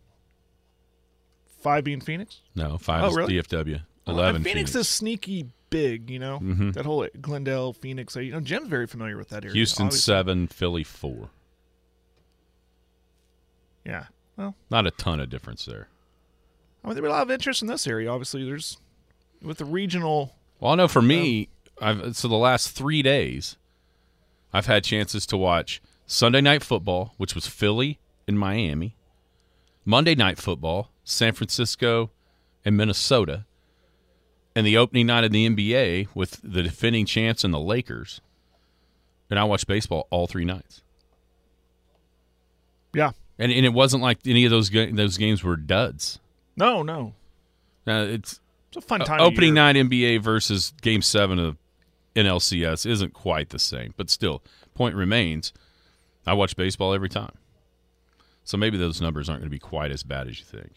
Five 1.62 1.84
being 1.84 2.02
Phoenix. 2.02 2.42
No, 2.56 2.78
five 2.78 3.04
Oh, 3.04 3.08
is 3.08 3.16
really? 3.16 3.36
DFW. 3.36 3.82
Oh, 4.08 4.12
eleven. 4.12 4.38
and 4.38 4.44
Phoenix, 4.44 4.72
Phoenix. 4.72 4.88
is 4.88 4.90
sneaky 4.90 5.50
big. 5.74 6.10
You 6.10 6.20
know 6.20 6.40
Mhm. 6.40 6.74
that 6.74 6.86
whole 6.86 7.08
Glendale, 7.20 7.74
Phoenix. 7.74 8.16
You 8.16 8.32
know 8.32 8.40
Jim's 8.40 8.68
very 8.70 8.88
familiar 8.88 9.18
with 9.18 9.30
that 9.30 9.44
area. 9.44 9.54
Houston 9.56 9.88
obviously. 9.88 10.06
seven, 10.14 10.48
Philly 10.48 10.84
four. 10.84 11.30
Yeah. 13.86 14.06
Well, 14.38 14.56
Not 14.70 14.88
a 14.88 14.92
ton 14.92 15.20
of 15.20 15.30
difference 15.30 15.66
there. 15.66 15.90
I 16.84 16.88
mean, 16.88 16.96
there's 16.96 17.08
a 17.08 17.10
lot 17.10 17.22
of 17.24 17.32
interest 17.32 17.62
in 17.62 17.68
this 17.68 17.86
area. 17.88 18.10
Obviously, 18.12 18.44
there's 18.46 18.78
with 19.42 19.58
the 19.58 19.66
regional. 19.66 20.36
Well, 20.60 20.72
I 20.72 20.76
know 20.76 20.88
for 20.88 21.02
me, 21.02 21.50
I've 21.82 22.16
so 22.16 22.28
the 22.28 22.36
last 22.36 22.70
three 22.72 23.02
days, 23.02 23.58
I've 24.54 24.66
had 24.66 24.84
chances 24.84 25.26
to 25.28 25.38
watch 25.38 25.82
Sunday 26.06 26.42
night 26.42 26.64
football, 26.64 27.14
which 27.18 27.36
was 27.36 27.48
Philly 27.48 28.00
and 28.28 28.40
Miami, 28.40 28.96
Monday 29.86 30.16
night 30.16 30.38
football, 30.38 30.92
San 31.04 31.34
Francisco 31.34 32.12
and 32.66 32.76
Minnesota, 32.78 33.46
and 34.56 34.66
the 34.66 34.78
opening 34.78 35.08
night 35.08 35.24
of 35.24 35.32
the 35.32 35.48
NBA 35.50 36.08
with 36.14 36.40
the 36.44 36.62
defending 36.64 37.06
champs 37.06 37.44
and 37.44 37.54
the 37.54 37.60
Lakers. 37.60 38.22
And 39.30 39.40
I 39.40 39.44
watched 39.46 39.66
baseball 39.68 40.08
all 40.12 40.28
three 40.28 40.46
nights, 40.46 40.82
Yeah. 42.94 43.12
and 43.40 43.52
and 43.52 43.66
it 43.66 43.74
wasn't 43.74 44.04
like 44.04 44.20
any 44.26 44.46
of 44.46 44.52
those 44.52 44.70
ga- 44.70 44.92
those 44.92 45.18
games 45.18 45.44
were 45.44 45.56
duds. 45.56 46.20
No, 46.56 46.84
no. 46.84 47.14
Now 47.88 48.02
it's 48.04 48.40
It's 48.70 48.78
a 48.78 48.82
fun 48.82 49.02
Uh, 49.02 49.06
time. 49.06 49.20
of 49.22 49.28
opening 49.28 49.54
night 49.56 49.76
NBA 49.76 50.18
versus 50.22 50.74
Game 50.82 51.02
Seven 51.02 51.40
of 51.40 51.58
NLCS 52.16 52.86
isn't 52.86 53.14
quite 53.14 53.50
the 53.50 53.60
same, 53.60 53.94
but 53.98 54.10
still, 54.10 54.44
point 54.76 54.96
remains. 54.96 55.52
I 56.28 56.34
watch 56.34 56.56
baseball 56.56 56.94
every 56.94 57.10
time, 57.10 57.34
so 58.44 58.56
maybe 58.58 58.78
those 58.78 59.02
numbers 59.02 59.30
aren't 59.30 59.42
going 59.42 59.50
to 59.50 59.56
be 59.56 59.60
quite 59.60 59.92
as 59.92 60.04
bad 60.04 60.28
as 60.28 60.38
you 60.40 60.46
think. 60.46 60.74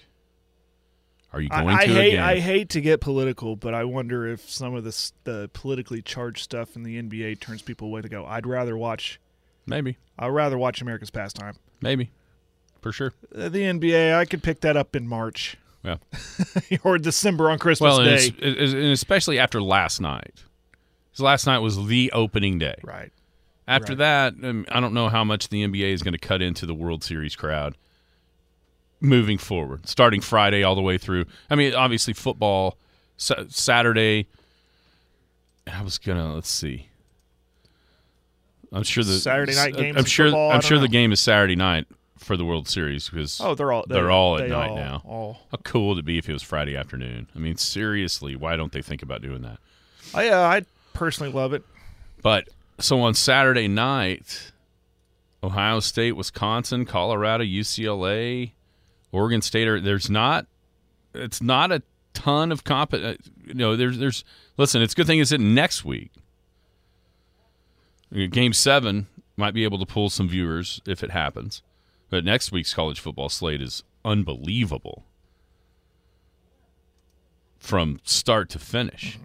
Are 1.36 1.40
you 1.42 1.48
I, 1.50 1.62
going 1.62 1.76
I 1.76 1.86
to 1.86 1.92
hate 1.92 2.08
again? 2.14 2.22
I 2.24 2.40
hate 2.40 2.68
to 2.70 2.80
get 2.80 3.00
political, 3.00 3.56
but 3.56 3.74
I 3.74 3.84
wonder 3.84 4.26
if 4.26 4.48
some 4.50 4.74
of 4.74 4.84
this 4.84 5.12
the 5.24 5.50
politically 5.52 6.00
charged 6.00 6.42
stuff 6.44 6.76
in 6.76 6.82
the 6.82 7.00
NBA 7.02 7.40
turns 7.40 7.60
people 7.62 7.88
away 7.88 8.00
to 8.00 8.08
go. 8.08 8.24
I'd 8.24 8.46
rather 8.46 8.76
watch. 8.76 9.20
maybe, 9.66 9.98
I'd 10.18 10.28
rather 10.28 10.56
watch 10.56 10.80
America's 10.80 11.10
pastime. 11.10 11.56
maybe, 11.82 12.10
for 12.80 12.90
sure. 12.92 13.12
Uh, 13.36 13.48
The 13.50 13.60
NBA, 13.64 14.14
I 14.16 14.24
could 14.24 14.42
pick 14.42 14.60
that 14.62 14.76
up 14.78 14.96
in 14.96 15.06
March 15.06 15.56
Yeah. 15.84 15.96
or 16.84 16.96
December 16.98 17.50
on 17.50 17.58
Christmas 17.58 17.98
Well, 17.98 18.04
Day. 18.04 18.28
and 18.40 18.92
especially 18.92 19.38
after 19.38 19.60
last 19.62 20.00
night, 20.00 20.42
'Cause 21.12 21.20
last 21.20 21.46
night 21.46 21.58
was 21.58 21.86
the 21.86 22.10
opening 22.12 22.58
day. 22.58 22.76
Right. 22.82 23.12
After 23.68 23.92
Right. 23.92 23.98
that, 23.98 24.34
um, 24.42 24.64
I 24.70 24.80
don't 24.80 24.94
know 24.94 25.08
how 25.08 25.24
much 25.24 25.48
the 25.48 25.62
NBA 25.66 25.92
is 25.92 26.02
going 26.02 26.12
to 26.12 26.18
cut 26.18 26.40
into 26.40 26.64
the 26.66 26.74
World 26.74 27.02
Series 27.04 27.34
crowd 27.36 27.74
moving 29.00 29.38
forward, 29.38 29.88
starting 29.88 30.20
Friday 30.20 30.62
all 30.62 30.74
the 30.74 30.82
way 30.82 30.98
through. 30.98 31.26
I 31.50 31.54
mean, 31.54 31.74
obviously 31.74 32.12
football 32.14 32.76
sa- 33.16 33.44
Saturday. 33.48 34.26
I 35.72 35.82
was 35.82 35.98
gonna 35.98 36.34
let's 36.34 36.50
see. 36.50 36.88
I'm 38.72 38.82
sure 38.82 39.04
the 39.04 39.18
Saturday 39.18 39.54
night 39.54 39.76
games 39.76 39.96
I'm 39.96 40.04
sure. 40.04 40.26
football? 40.26 40.50
I'm 40.52 40.60
sure 40.60 40.78
the 40.78 40.88
game 40.88 41.12
is 41.12 41.20
Saturday 41.20 41.56
night 41.56 41.86
for 42.18 42.36
the 42.36 42.44
World 42.44 42.68
Series 42.68 43.08
because 43.08 43.40
Oh, 43.40 43.54
they're 43.54 43.72
all 43.72 43.84
they're 43.88 44.10
all 44.10 44.38
at 44.38 44.48
night 44.48 44.70
all- 44.70 44.76
now. 44.76 45.02
All. 45.04 45.38
How 45.50 45.58
cool 45.64 45.88
would 45.90 45.98
it 45.98 46.04
be 46.04 46.18
if 46.18 46.28
it 46.28 46.32
was 46.32 46.42
Friday 46.42 46.76
afternoon? 46.76 47.28
I 47.34 47.38
mean, 47.38 47.56
seriously, 47.56 48.34
why 48.36 48.56
don't 48.56 48.72
they 48.72 48.82
think 48.82 49.02
about 49.02 49.22
doing 49.22 49.42
that? 49.42 49.58
I 50.14 50.28
uh, 50.28 50.40
I 50.40 50.62
personally 50.94 51.32
love 51.32 51.52
it. 51.52 51.62
But 52.22 52.48
so 52.80 53.00
on 53.00 53.14
Saturday 53.14 53.68
night, 53.68 54.52
Ohio 55.42 55.80
State, 55.80 56.12
Wisconsin, 56.12 56.84
Colorado, 56.84 57.44
UCLA, 57.44 58.52
Oregon 59.12 59.42
State. 59.42 59.68
Are, 59.68 59.80
there's 59.80 60.10
not. 60.10 60.46
It's 61.14 61.40
not 61.40 61.72
a 61.72 61.82
ton 62.14 62.52
of 62.52 62.64
comp. 62.64 62.94
Uh, 62.94 63.14
you 63.44 63.54
know, 63.54 63.76
there's 63.76 63.98
there's. 63.98 64.24
Listen, 64.56 64.82
it's 64.82 64.92
a 64.92 64.96
good 64.96 65.06
thing 65.06 65.20
it's 65.20 65.32
in 65.32 65.54
next 65.54 65.84
week. 65.84 66.10
Game 68.30 68.52
seven 68.52 69.08
might 69.36 69.52
be 69.52 69.64
able 69.64 69.78
to 69.78 69.86
pull 69.86 70.08
some 70.08 70.28
viewers 70.28 70.80
if 70.86 71.02
it 71.02 71.10
happens, 71.10 71.62
but 72.08 72.24
next 72.24 72.52
week's 72.52 72.72
college 72.72 73.00
football 73.00 73.28
slate 73.28 73.60
is 73.60 73.82
unbelievable 74.04 75.04
from 77.58 78.00
start 78.04 78.48
to 78.50 78.58
finish. 78.58 79.18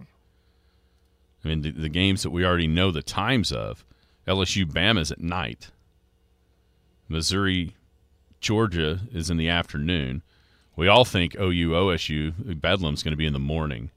I 1.44 1.48
mean, 1.48 1.62
the, 1.62 1.70
the 1.70 1.88
games 1.88 2.22
that 2.22 2.30
we 2.30 2.44
already 2.44 2.66
know 2.66 2.90
the 2.90 3.02
times 3.02 3.52
of. 3.52 3.84
LSU 4.26 4.64
Bama's 4.64 5.10
at 5.10 5.20
night. 5.20 5.70
Missouri 7.08 7.74
Georgia 8.42 9.00
is 9.12 9.30
in 9.30 9.38
the 9.38 9.48
afternoon. 9.48 10.22
We 10.76 10.88
all 10.88 11.04
think 11.04 11.34
OU 11.36 11.70
OSU 11.70 12.60
Bedlam's 12.60 13.02
going 13.02 13.12
to 13.12 13.16
be 13.16 13.26
in 13.26 13.32
the 13.32 13.38
morning. 13.38 13.90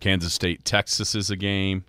Kansas 0.00 0.32
State 0.32 0.64
Texas 0.64 1.14
is 1.14 1.28
a 1.30 1.36
game. 1.36 1.84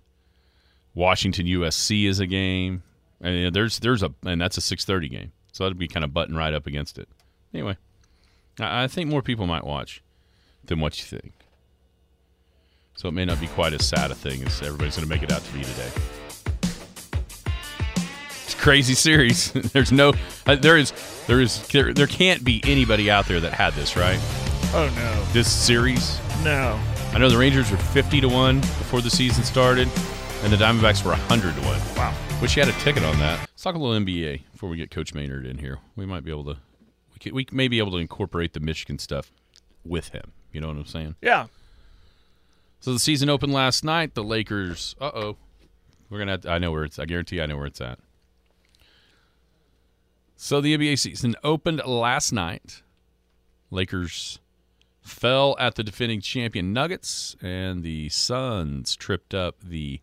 Washington 0.94 1.46
USC 1.46 2.06
is 2.06 2.20
a 2.20 2.26
game. 2.26 2.82
And 3.20 3.54
there's 3.54 3.78
there's 3.78 4.02
a 4.02 4.12
and 4.24 4.40
that's 4.40 4.58
a 4.58 4.60
6:30 4.60 5.10
game. 5.10 5.32
So 5.52 5.64
that'd 5.64 5.78
be 5.78 5.88
kind 5.88 6.04
of 6.04 6.12
button 6.12 6.36
right 6.36 6.52
up 6.52 6.66
against 6.66 6.98
it. 6.98 7.08
Anyway, 7.54 7.76
I, 8.58 8.84
I 8.84 8.86
think 8.88 9.08
more 9.08 9.22
people 9.22 9.46
might 9.46 9.64
watch 9.64 10.02
than 10.64 10.80
what 10.80 10.98
you 10.98 11.04
think. 11.04 11.32
So 12.96 13.08
it 13.08 13.12
may 13.12 13.24
not 13.24 13.40
be 13.40 13.46
quite 13.48 13.72
as 13.72 13.86
sad 13.86 14.10
a 14.10 14.14
thing 14.14 14.42
as 14.44 14.60
everybody's 14.62 14.96
going 14.96 15.08
to 15.08 15.14
make 15.14 15.22
it 15.22 15.32
out 15.32 15.44
to 15.44 15.52
be 15.52 15.62
today. 15.62 15.90
Crazy 18.60 18.94
series. 18.94 19.52
There's 19.72 19.90
no, 19.90 20.12
uh, 20.46 20.54
there 20.54 20.76
is, 20.76 20.92
there 21.26 21.40
is, 21.40 21.66
there, 21.68 21.94
there 21.94 22.06
can't 22.06 22.44
be 22.44 22.60
anybody 22.64 23.10
out 23.10 23.26
there 23.26 23.40
that 23.40 23.52
had 23.54 23.72
this, 23.72 23.96
right? 23.96 24.18
Oh 24.74 24.92
no, 24.94 25.24
This 25.32 25.50
series. 25.50 26.18
no. 26.44 26.78
I 27.12 27.18
know 27.18 27.28
the 27.30 27.38
Rangers 27.38 27.70
were 27.70 27.76
50 27.78 28.20
to 28.20 28.28
1 28.28 28.60
before 28.60 29.00
the 29.00 29.10
season 29.10 29.42
started, 29.44 29.88
and 30.44 30.52
the 30.52 30.56
Diamondbacks 30.56 31.02
were 31.04 31.10
100 31.10 31.54
to 31.56 31.60
1. 31.62 31.80
Wow. 31.96 32.14
Wish 32.40 32.56
you 32.56 32.62
had 32.64 32.72
a 32.72 32.78
ticket 32.80 33.02
on 33.02 33.18
that. 33.18 33.40
Let's 33.40 33.62
talk 33.62 33.74
a 33.74 33.78
little 33.78 33.98
NBA 33.98 34.42
before 34.52 34.68
we 34.68 34.76
get 34.76 34.90
Coach 34.90 35.14
Maynard 35.14 35.44
in 35.46 35.58
here. 35.58 35.78
We 35.96 36.04
might 36.06 36.22
be 36.22 36.30
able 36.30 36.44
to, 36.44 36.58
we, 37.14 37.18
could, 37.18 37.32
we 37.32 37.46
may 37.50 37.66
be 37.66 37.78
able 37.78 37.90
to 37.92 37.96
incorporate 37.98 38.52
the 38.52 38.60
Michigan 38.60 38.98
stuff 38.98 39.32
with 39.84 40.10
him. 40.10 40.32
You 40.52 40.60
know 40.60 40.68
what 40.68 40.76
I'm 40.76 40.84
saying? 40.86 41.16
Yeah. 41.22 41.46
So 42.80 42.92
the 42.92 42.98
season 42.98 43.28
opened 43.28 43.52
last 43.54 43.84
night. 43.84 44.14
The 44.14 44.22
Lakers. 44.22 44.94
Uh 45.00 45.10
oh. 45.14 45.36
We're 46.10 46.18
gonna. 46.18 46.32
Have 46.32 46.40
to, 46.42 46.50
I 46.50 46.58
know 46.58 46.70
where 46.72 46.84
it's. 46.84 46.98
I 46.98 47.06
guarantee 47.06 47.40
I 47.40 47.46
know 47.46 47.56
where 47.56 47.66
it's 47.66 47.80
at. 47.80 47.98
So 50.42 50.62
the 50.62 50.74
NBA 50.74 50.98
season 50.98 51.36
opened 51.44 51.82
last 51.84 52.32
night. 52.32 52.80
Lakers 53.70 54.40
fell 55.02 55.54
at 55.58 55.74
the 55.74 55.84
defending 55.84 56.22
champion 56.22 56.72
Nuggets, 56.72 57.36
and 57.42 57.82
the 57.82 58.08
Suns 58.08 58.96
tripped 58.96 59.34
up 59.34 59.56
the 59.62 60.00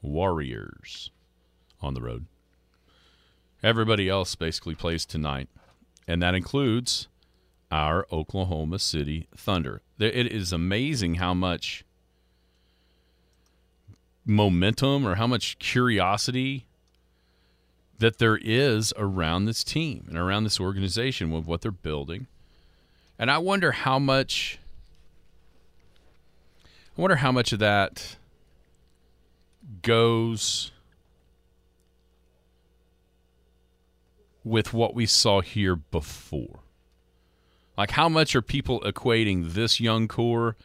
Warriors 0.00 1.10
on 1.82 1.92
the 1.92 2.00
road. 2.00 2.24
Everybody 3.62 4.08
else 4.08 4.34
basically 4.34 4.74
plays 4.74 5.04
tonight, 5.04 5.50
and 6.08 6.22
that 6.22 6.34
includes 6.34 7.08
our 7.70 8.06
Oklahoma 8.10 8.78
City 8.78 9.28
Thunder. 9.36 9.82
It 9.98 10.32
is 10.32 10.50
amazing 10.50 11.16
how 11.16 11.34
much 11.34 11.84
momentum 14.24 15.06
or 15.06 15.16
how 15.16 15.26
much 15.26 15.58
curiosity 15.58 16.64
that 18.04 18.18
there 18.18 18.36
is 18.36 18.92
around 18.98 19.46
this 19.46 19.64
team 19.64 20.04
and 20.10 20.18
around 20.18 20.44
this 20.44 20.60
organization 20.60 21.30
with 21.30 21.46
what 21.46 21.62
they're 21.62 21.70
building. 21.70 22.26
And 23.18 23.30
I 23.30 23.38
wonder 23.38 23.72
how 23.72 23.98
much 23.98 24.58
I 26.66 27.00
wonder 27.00 27.16
how 27.16 27.32
much 27.32 27.54
of 27.54 27.60
that 27.60 28.16
goes 29.80 30.70
with 34.44 34.74
what 34.74 34.94
we 34.94 35.06
saw 35.06 35.40
here 35.40 35.74
before. 35.74 36.60
Like 37.78 37.92
how 37.92 38.10
much 38.10 38.36
are 38.36 38.42
people 38.42 38.82
equating 38.82 39.54
this 39.54 39.80
young 39.80 40.08
core 40.08 40.56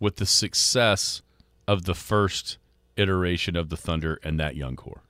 with 0.00 0.16
the 0.16 0.24
success 0.24 1.20
of 1.68 1.84
the 1.84 1.94
first 1.94 2.56
iteration 2.96 3.54
of 3.54 3.68
the 3.68 3.76
Thunder 3.76 4.18
and 4.22 4.40
that 4.40 4.56
young 4.56 4.76
core. 4.76 5.02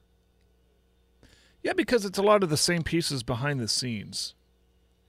Yeah, 1.67 1.73
because 1.73 2.05
it's 2.05 2.17
a 2.17 2.23
lot 2.23 2.45
of 2.45 2.49
the 2.49 2.57
same 2.57 2.85
pieces 2.85 3.25
behind 3.25 3.59
the 3.59 3.67
scenes. 3.67 4.37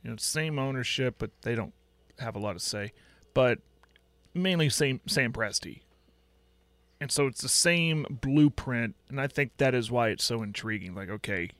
You 0.04 0.10
know, 0.10 0.16
same 0.16 0.58
ownership, 0.58 1.18
but 1.20 1.30
they 1.44 1.54
don't 1.54 1.76
have 2.18 2.36
a 2.36 2.40
lot 2.40 2.54
to 2.54 2.60
say. 2.60 2.94
But 3.36 3.60
mainly 4.34 4.68
same 4.70 5.00
Sam 5.06 5.32
Presti. 5.32 5.82
And 7.00 7.12
so 7.12 7.28
it's 7.28 7.42
the 7.42 7.48
same 7.48 8.08
blueprint, 8.10 8.96
and 9.08 9.22
I 9.22 9.28
think 9.28 9.52
that 9.58 9.76
is 9.76 9.92
why 9.92 10.10
it's 10.10 10.24
so 10.24 10.42
intriguing. 10.42 10.96
Like, 10.96 11.12
okay, 11.12 11.52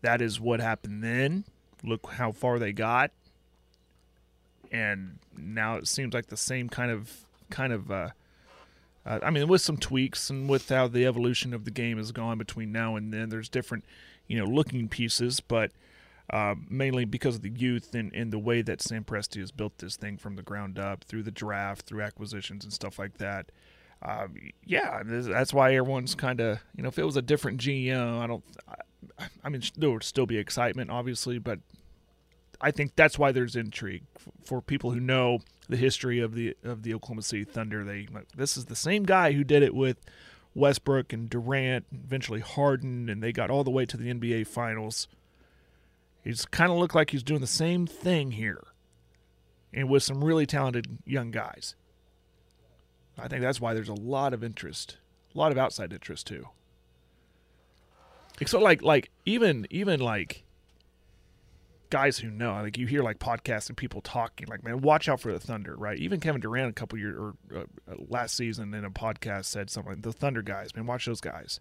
that 0.00 0.22
is 0.22 0.40
what 0.40 0.60
happened 0.60 1.04
then. 1.04 1.44
Look 1.82 2.12
how 2.12 2.32
far 2.32 2.58
they 2.58 2.72
got. 2.72 3.10
And 4.72 5.18
now 5.36 5.76
it 5.76 5.88
seems 5.88 6.14
like 6.14 6.28
the 6.28 6.38
same 6.38 6.70
kind 6.70 6.90
of 6.90 7.26
kind 7.50 7.70
of 7.70 7.90
uh, 7.90 8.08
uh, 9.06 9.20
I 9.22 9.30
mean, 9.30 9.48
with 9.48 9.60
some 9.60 9.76
tweaks 9.76 10.30
and 10.30 10.48
with 10.48 10.68
how 10.68 10.88
the 10.88 11.06
evolution 11.06 11.52
of 11.52 11.64
the 11.64 11.70
game 11.70 11.98
has 11.98 12.12
gone 12.12 12.38
between 12.38 12.72
now 12.72 12.96
and 12.96 13.12
then, 13.12 13.28
there's 13.28 13.48
different, 13.48 13.84
you 14.26 14.38
know, 14.38 14.46
looking 14.46 14.88
pieces, 14.88 15.40
but 15.40 15.72
uh, 16.30 16.54
mainly 16.70 17.04
because 17.04 17.36
of 17.36 17.42
the 17.42 17.50
youth 17.50 17.94
and, 17.94 18.12
and 18.14 18.32
the 18.32 18.38
way 18.38 18.62
that 18.62 18.80
Sam 18.80 19.04
Presti 19.04 19.40
has 19.40 19.50
built 19.50 19.78
this 19.78 19.96
thing 19.96 20.16
from 20.16 20.36
the 20.36 20.42
ground 20.42 20.78
up 20.78 21.04
through 21.04 21.22
the 21.22 21.30
draft, 21.30 21.82
through 21.82 22.02
acquisitions 22.02 22.64
and 22.64 22.72
stuff 22.72 22.98
like 22.98 23.18
that. 23.18 23.50
Uh, 24.02 24.28
yeah, 24.64 25.02
that's 25.04 25.52
why 25.52 25.74
everyone's 25.74 26.14
kind 26.14 26.40
of, 26.40 26.60
you 26.76 26.82
know, 26.82 26.88
if 26.88 26.98
it 26.98 27.04
was 27.04 27.16
a 27.16 27.22
different 27.22 27.60
GM, 27.60 28.20
I 28.20 28.26
don't, 28.26 28.44
I, 29.18 29.26
I 29.42 29.48
mean, 29.48 29.62
there 29.76 29.90
would 29.90 30.02
still 30.02 30.26
be 30.26 30.38
excitement, 30.38 30.90
obviously, 30.90 31.38
but 31.38 31.60
I 32.60 32.70
think 32.70 32.96
that's 32.96 33.18
why 33.18 33.32
there's 33.32 33.56
intrigue 33.56 34.04
for 34.44 34.60
people 34.60 34.90
who 34.92 35.00
know 35.00 35.40
the 35.68 35.76
history 35.76 36.20
of 36.20 36.34
the 36.34 36.56
of 36.64 36.82
the 36.82 36.94
Oklahoma 36.94 37.22
City 37.22 37.44
Thunder. 37.44 37.84
They 37.84 38.08
this 38.36 38.56
is 38.56 38.66
the 38.66 38.76
same 38.76 39.04
guy 39.04 39.32
who 39.32 39.44
did 39.44 39.62
it 39.62 39.74
with 39.74 39.98
Westbrook 40.54 41.12
and 41.12 41.28
Durant, 41.28 41.86
eventually 41.92 42.40
Harden, 42.40 43.08
and 43.08 43.22
they 43.22 43.32
got 43.32 43.50
all 43.50 43.64
the 43.64 43.70
way 43.70 43.86
to 43.86 43.96
the 43.96 44.12
NBA 44.12 44.46
Finals. 44.46 45.08
He's 46.22 46.46
kind 46.46 46.70
of 46.70 46.78
looked 46.78 46.94
like 46.94 47.10
he's 47.10 47.22
doing 47.22 47.40
the 47.40 47.46
same 47.46 47.86
thing 47.86 48.32
here, 48.32 48.62
and 49.72 49.88
with 49.88 50.02
some 50.02 50.24
really 50.24 50.46
talented 50.46 50.98
young 51.04 51.30
guys. 51.30 51.74
I 53.18 53.28
think 53.28 53.42
that's 53.42 53.60
why 53.60 53.74
there's 53.74 53.88
a 53.88 53.94
lot 53.94 54.32
of 54.32 54.42
interest, 54.42 54.96
a 55.34 55.38
lot 55.38 55.52
of 55.52 55.58
outside 55.58 55.92
interest 55.92 56.26
too. 56.26 56.48
So 58.46 58.58
like 58.58 58.82
like 58.82 59.10
even 59.24 59.66
even 59.70 60.00
like 60.00 60.43
guys 61.94 62.18
who 62.18 62.28
know, 62.28 62.54
like 62.54 62.76
you 62.76 62.88
hear 62.88 63.04
like 63.04 63.20
podcasts 63.20 63.68
and 63.68 63.76
people 63.76 64.00
talking, 64.00 64.48
like 64.48 64.64
man, 64.64 64.80
watch 64.80 65.08
out 65.08 65.20
for 65.20 65.32
the 65.32 65.38
Thunder, 65.38 65.76
right? 65.76 65.96
Even 65.96 66.18
Kevin 66.18 66.40
Durant 66.40 66.68
a 66.68 66.72
couple 66.72 66.98
years 66.98 67.16
or 67.16 67.34
uh, 67.56 67.62
last 68.08 68.36
season 68.36 68.74
in 68.74 68.84
a 68.84 68.90
podcast 68.90 69.44
said 69.44 69.70
something. 69.70 69.92
Like, 69.92 70.02
the 70.02 70.12
Thunder 70.12 70.42
guys, 70.42 70.74
man, 70.74 70.86
watch 70.86 71.06
those 71.06 71.20
guys. 71.20 71.60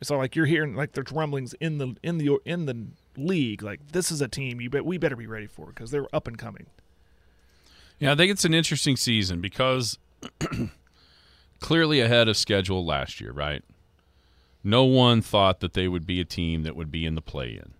It's 0.00 0.10
all 0.10 0.16
like 0.16 0.34
you're 0.34 0.46
hearing 0.46 0.74
like 0.74 0.92
there's 0.92 1.12
rumblings 1.12 1.52
in 1.60 1.76
the 1.76 1.94
in 2.02 2.16
the 2.16 2.38
in 2.46 2.64
the 2.64 2.86
league, 3.18 3.62
like 3.62 3.92
this 3.92 4.10
is 4.10 4.22
a 4.22 4.28
team 4.28 4.58
you 4.58 4.70
bet 4.70 4.86
we 4.86 4.96
better 4.96 5.16
be 5.16 5.26
ready 5.26 5.46
for 5.46 5.66
because 5.66 5.90
they're 5.90 6.08
up 6.14 6.26
and 6.26 6.38
coming. 6.38 6.68
Yeah, 7.98 8.12
I 8.12 8.14
think 8.14 8.32
it's 8.32 8.46
an 8.46 8.54
interesting 8.54 8.96
season 8.96 9.42
because 9.42 9.98
clearly 11.60 12.00
ahead 12.00 12.26
of 12.26 12.38
schedule 12.38 12.86
last 12.86 13.20
year, 13.20 13.32
right? 13.32 13.62
No 14.64 14.84
one 14.84 15.20
thought 15.20 15.60
that 15.60 15.74
they 15.74 15.88
would 15.88 16.06
be 16.06 16.22
a 16.22 16.24
team 16.24 16.62
that 16.62 16.74
would 16.74 16.90
be 16.90 17.04
in 17.04 17.16
the 17.16 17.20
play-in 17.20 17.74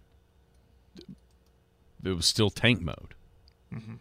it 2.04 2.10
was 2.10 2.26
still 2.26 2.50
tank 2.50 2.80
mode. 2.80 3.14
Mm-hmm. 3.72 3.94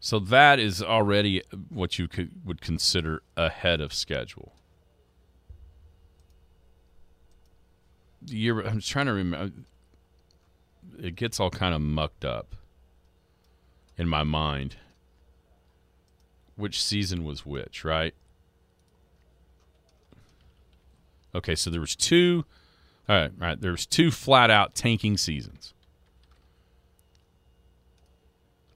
So 0.00 0.18
that 0.18 0.58
is 0.58 0.82
already 0.82 1.42
what 1.68 1.98
you 1.98 2.08
could 2.08 2.44
would 2.44 2.60
consider 2.60 3.22
ahead 3.36 3.80
of 3.80 3.92
schedule. 3.94 4.52
The 8.20 8.36
year 8.36 8.60
I'm 8.60 8.80
trying 8.80 9.06
to 9.06 9.12
remember. 9.12 9.54
It 10.98 11.16
gets 11.16 11.40
all 11.40 11.50
kind 11.50 11.74
of 11.74 11.80
mucked 11.80 12.24
up 12.24 12.56
in 13.96 14.08
my 14.08 14.24
mind. 14.24 14.76
Which 16.56 16.82
season 16.82 17.24
was 17.24 17.46
which, 17.46 17.84
right? 17.84 18.14
Okay, 21.34 21.54
so 21.54 21.70
there 21.70 21.80
was 21.80 21.96
two. 21.96 22.44
All 23.08 23.16
right, 23.16 23.30
all 23.40 23.46
right. 23.46 23.60
There 23.60 23.70
was 23.70 23.86
two 23.86 24.10
flat 24.10 24.50
out 24.50 24.74
tanking 24.74 25.16
seasons. 25.16 25.74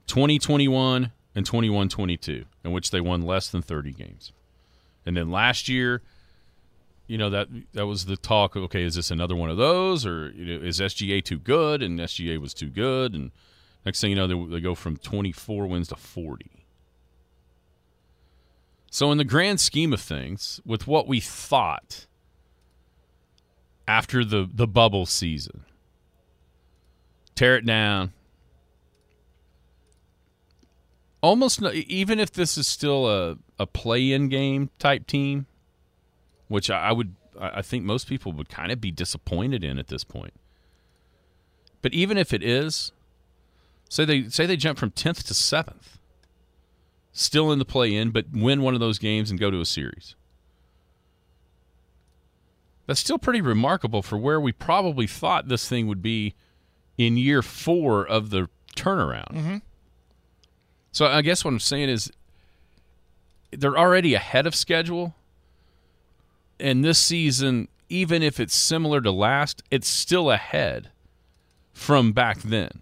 2021 0.07 1.11
and 1.35 1.45
21-22 1.45 2.45
in 2.63 2.71
which 2.71 2.91
they 2.91 3.01
won 3.01 3.21
less 3.21 3.49
than 3.49 3.61
30 3.61 3.91
games. 3.91 4.31
And 5.05 5.15
then 5.15 5.29
last 5.31 5.69
year 5.69 6.01
you 7.07 7.17
know 7.17 7.29
that 7.29 7.47
that 7.73 7.87
was 7.87 8.05
the 8.05 8.17
talk. 8.17 8.55
Okay, 8.55 8.83
is 8.83 8.95
this 8.95 9.11
another 9.11 9.35
one 9.35 9.49
of 9.49 9.57
those, 9.57 10.05
or 10.05 10.29
you 10.31 10.59
know, 10.59 10.65
is 10.65 10.79
SGA 10.79 11.23
too 11.23 11.39
good? 11.39 11.81
And 11.81 11.99
SGA 11.99 12.39
was 12.39 12.53
too 12.53 12.69
good, 12.69 13.13
and 13.13 13.31
next 13.85 14.01
thing 14.01 14.11
you 14.11 14.15
know, 14.15 14.27
they, 14.27 14.55
they 14.55 14.59
go 14.59 14.75
from 14.75 14.97
24 14.97 15.67
wins 15.67 15.87
to 15.87 15.95
40. 15.95 16.65
So, 18.91 19.11
in 19.11 19.17
the 19.17 19.23
grand 19.23 19.59
scheme 19.59 19.93
of 19.93 20.01
things, 20.01 20.59
with 20.65 20.85
what 20.85 21.07
we 21.07 21.19
thought 21.21 22.05
after 23.87 24.25
the 24.25 24.47
the 24.51 24.67
bubble 24.67 25.05
season, 25.05 25.63
tear 27.35 27.55
it 27.55 27.65
down. 27.65 28.11
Almost 31.27 31.61
even 31.61 32.21
if 32.21 32.31
this 32.31 32.57
is 32.57 32.67
still 32.69 33.05
a, 33.05 33.37
a 33.59 33.67
play 33.67 34.13
in 34.13 34.29
game 34.29 34.69
type 34.79 35.05
team, 35.07 35.45
which 36.47 36.69
I, 36.69 36.93
would 36.93 37.15
I 37.37 37.61
think 37.61 37.83
most 37.83 38.07
people 38.07 38.31
would 38.31 38.47
kind 38.47 38.71
of 38.71 38.79
be 38.79 38.91
disappointed 38.91 39.61
in 39.61 39.77
at 39.77 39.87
this 39.87 40.05
point. 40.05 40.33
But 41.81 41.93
even 41.93 42.17
if 42.17 42.31
it 42.31 42.41
is, 42.41 42.93
say 43.89 44.05
they 44.05 44.29
say 44.29 44.45
they 44.45 44.55
jump 44.55 44.79
from 44.79 44.91
tenth 44.91 45.25
to 45.25 45.33
seventh, 45.33 45.97
still 47.11 47.51
in 47.51 47.59
the 47.59 47.65
play 47.65 47.93
in, 47.93 48.11
but 48.11 48.27
win 48.31 48.61
one 48.61 48.73
of 48.73 48.79
those 48.79 48.97
games 48.97 49.29
and 49.29 49.37
go 49.37 49.51
to 49.51 49.59
a 49.59 49.65
series. 49.65 50.15
That's 52.85 53.01
still 53.01 53.19
pretty 53.19 53.41
remarkable 53.41 54.01
for 54.01 54.17
where 54.17 54.39
we 54.39 54.53
probably 54.53 55.07
thought 55.07 55.49
this 55.49 55.67
thing 55.67 55.87
would 55.87 56.01
be 56.01 56.35
in 56.97 57.17
year 57.17 57.41
four 57.41 58.07
of 58.07 58.29
the 58.29 58.47
turnaround. 58.77 59.33
Mm-hmm. 59.33 59.57
So 60.97 61.05
I 61.05 61.21
guess 61.21 61.45
what 61.45 61.51
I'm 61.51 61.59
saying 61.59 61.89
is 61.89 62.11
they're 63.51 63.77
already 63.77 64.15
ahead 64.15 64.47
of 64.47 64.55
schedule. 64.55 65.13
And 66.59 66.83
this 66.83 66.97
season, 66.97 67.67
even 67.87 68.23
if 68.23 68.39
it's 68.39 68.55
similar 68.55 68.99
to 69.01 69.11
last, 69.11 69.61
it's 69.69 69.87
still 69.87 70.31
ahead 70.31 70.89
from 71.71 72.13
back 72.13 72.39
then. 72.39 72.81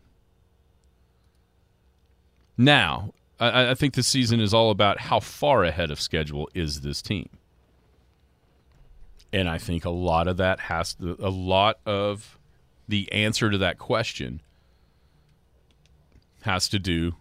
Now, 2.57 3.13
I, 3.37 3.71
I 3.71 3.73
think 3.73 3.95
this 3.95 4.07
season 4.07 4.39
is 4.39 4.53
all 4.53 4.71
about 4.71 5.01
how 5.01 5.19
far 5.19 5.65
ahead 5.65 5.91
of 5.91 5.99
schedule 5.99 6.49
is 6.53 6.79
this 6.79 7.01
team. 7.01 7.27
And 9.33 9.49
I 9.49 9.57
think 9.57 9.83
a 9.83 9.89
lot 9.89 10.29
of 10.29 10.37
that 10.37 10.61
has 10.61 10.93
to, 10.93 11.17
a 11.19 11.29
lot 11.29 11.79
of 11.85 12.39
the 12.87 13.11
answer 13.11 13.49
to 13.49 13.57
that 13.57 13.77
question 13.77 14.39
has 16.43 16.69
to 16.69 16.79
do 16.79 17.15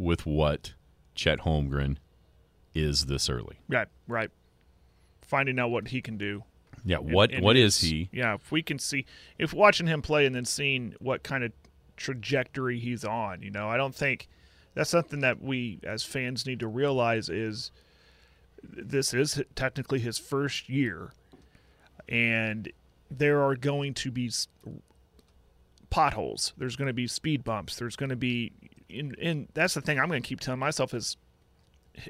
with 0.00 0.24
what 0.26 0.72
Chet 1.14 1.40
Holmgren 1.40 1.96
is 2.74 3.06
this 3.06 3.28
early. 3.28 3.58
Right, 3.68 3.88
right. 4.08 4.30
Finding 5.20 5.58
out 5.58 5.70
what 5.70 5.88
he 5.88 6.00
can 6.00 6.16
do. 6.16 6.44
Yeah, 6.84 6.96
what 6.98 7.30
And 7.30 7.44
what 7.44 7.56
his- 7.56 7.76
is 7.82 7.90
he? 7.90 8.08
Yeah, 8.10 8.34
if 8.34 8.50
we 8.50 8.62
can 8.62 8.78
see, 8.78 9.04
if 9.38 9.52
watching 9.52 9.86
him 9.86 10.00
play 10.00 10.24
and 10.24 10.34
then 10.34 10.46
seeing 10.46 10.94
what 10.98 11.22
kind 11.22 11.44
of 11.44 11.52
trajectory 11.96 12.78
he's 12.78 13.04
on, 13.04 13.42
you 13.42 13.50
know, 13.50 13.68
I 13.68 13.76
don't 13.76 13.94
think 13.94 14.28
that's 14.74 14.88
something 14.88 15.20
that 15.20 15.42
we 15.42 15.78
as 15.82 16.02
fans 16.04 16.46
need 16.46 16.60
to 16.60 16.66
realize 16.68 17.28
is 17.28 17.70
this 18.62 19.12
is 19.12 19.42
technically 19.54 19.98
his 19.98 20.16
first 20.18 20.68
year, 20.70 21.12
and 22.08 22.72
there 23.10 23.42
are 23.42 23.56
going 23.56 23.92
to 23.94 24.10
be 24.10 24.30
potholes. 25.90 26.52
There's 26.56 26.76
going 26.76 26.86
to 26.88 26.94
be 26.94 27.06
speed 27.06 27.44
bumps. 27.44 27.76
There's 27.76 27.96
going 27.96 28.10
to 28.10 28.16
be, 28.16 28.52
in, 28.90 29.14
in 29.14 29.48
that's 29.54 29.74
the 29.74 29.80
thing 29.80 29.98
I'm 29.98 30.08
going 30.08 30.22
to 30.22 30.28
keep 30.28 30.40
telling 30.40 30.60
myself 30.60 30.94
is 30.94 31.16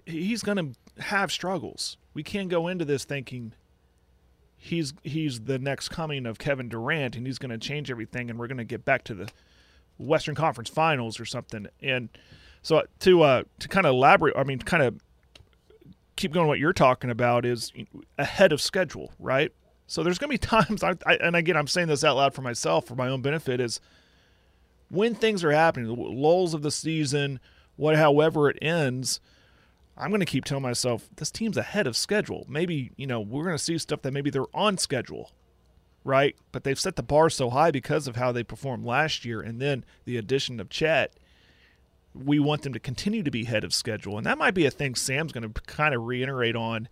he's 0.06 0.42
going 0.42 0.56
to 0.56 1.02
have 1.02 1.32
struggles. 1.32 1.96
We 2.14 2.22
can't 2.22 2.48
go 2.48 2.68
into 2.68 2.84
this 2.84 3.04
thinking 3.04 3.52
he's 4.56 4.92
he's 5.02 5.40
the 5.40 5.58
next 5.58 5.88
coming 5.88 6.26
of 6.26 6.38
Kevin 6.38 6.68
Durant 6.68 7.16
and 7.16 7.26
he's 7.26 7.38
going 7.38 7.50
to 7.50 7.58
change 7.58 7.90
everything 7.90 8.28
and 8.28 8.38
we're 8.38 8.46
going 8.46 8.58
to 8.58 8.64
get 8.64 8.84
back 8.84 9.04
to 9.04 9.14
the 9.14 9.30
Western 9.98 10.34
Conference 10.34 10.68
Finals 10.68 11.18
or 11.18 11.24
something. 11.24 11.66
And 11.80 12.10
so 12.62 12.82
to 13.00 13.22
uh 13.22 13.42
to 13.60 13.68
kind 13.68 13.86
of 13.86 13.94
elaborate, 13.94 14.36
I 14.36 14.44
mean 14.44 14.58
kind 14.58 14.82
of 14.82 15.00
keep 16.16 16.32
going 16.32 16.46
what 16.46 16.58
you're 16.58 16.74
talking 16.74 17.10
about 17.10 17.46
is 17.46 17.72
ahead 18.18 18.52
of 18.52 18.60
schedule, 18.60 19.12
right? 19.18 19.50
So 19.86 20.02
there's 20.02 20.18
going 20.18 20.28
to 20.28 20.34
be 20.34 20.38
times 20.64 20.82
I, 20.82 20.94
I 21.06 21.14
and 21.16 21.34
again 21.34 21.56
I'm 21.56 21.66
saying 21.66 21.88
this 21.88 22.04
out 22.04 22.16
loud 22.16 22.34
for 22.34 22.42
myself 22.42 22.86
for 22.86 22.94
my 22.94 23.08
own 23.08 23.22
benefit 23.22 23.60
is 23.60 23.80
when 24.90 25.14
things 25.14 25.42
are 25.42 25.52
happening, 25.52 25.86
the 25.86 25.94
lulls 25.94 26.52
of 26.52 26.62
the 26.62 26.70
season, 26.70 27.40
what 27.76 27.96
however 27.96 28.50
it 28.50 28.58
ends, 28.60 29.20
I'm 29.96 30.10
going 30.10 30.20
to 30.20 30.26
keep 30.26 30.44
telling 30.44 30.62
myself 30.62 31.08
this 31.16 31.30
team's 31.30 31.56
ahead 31.56 31.86
of 31.86 31.96
schedule. 31.96 32.44
Maybe, 32.48 32.90
you 32.96 33.06
know, 33.06 33.20
we're 33.20 33.44
going 33.44 33.56
to 33.56 33.62
see 33.62 33.78
stuff 33.78 34.02
that 34.02 34.12
maybe 34.12 34.30
they're 34.30 34.44
on 34.54 34.78
schedule, 34.78 35.30
right? 36.04 36.36
But 36.52 36.64
they've 36.64 36.78
set 36.78 36.96
the 36.96 37.02
bar 37.02 37.30
so 37.30 37.50
high 37.50 37.70
because 37.70 38.08
of 38.08 38.16
how 38.16 38.32
they 38.32 38.42
performed 38.42 38.84
last 38.84 39.24
year 39.24 39.40
and 39.40 39.60
then 39.60 39.84
the 40.04 40.16
addition 40.16 40.58
of 40.58 40.68
Chet. 40.68 41.14
We 42.12 42.40
want 42.40 42.62
them 42.62 42.72
to 42.72 42.80
continue 42.80 43.22
to 43.22 43.30
be 43.30 43.42
ahead 43.42 43.62
of 43.62 43.72
schedule. 43.72 44.16
And 44.16 44.26
that 44.26 44.38
might 44.38 44.54
be 44.54 44.66
a 44.66 44.70
thing 44.70 44.96
Sam's 44.96 45.32
going 45.32 45.50
to 45.50 45.60
kind 45.62 45.94
of 45.94 46.04
reiterate 46.04 46.56
on. 46.56 46.88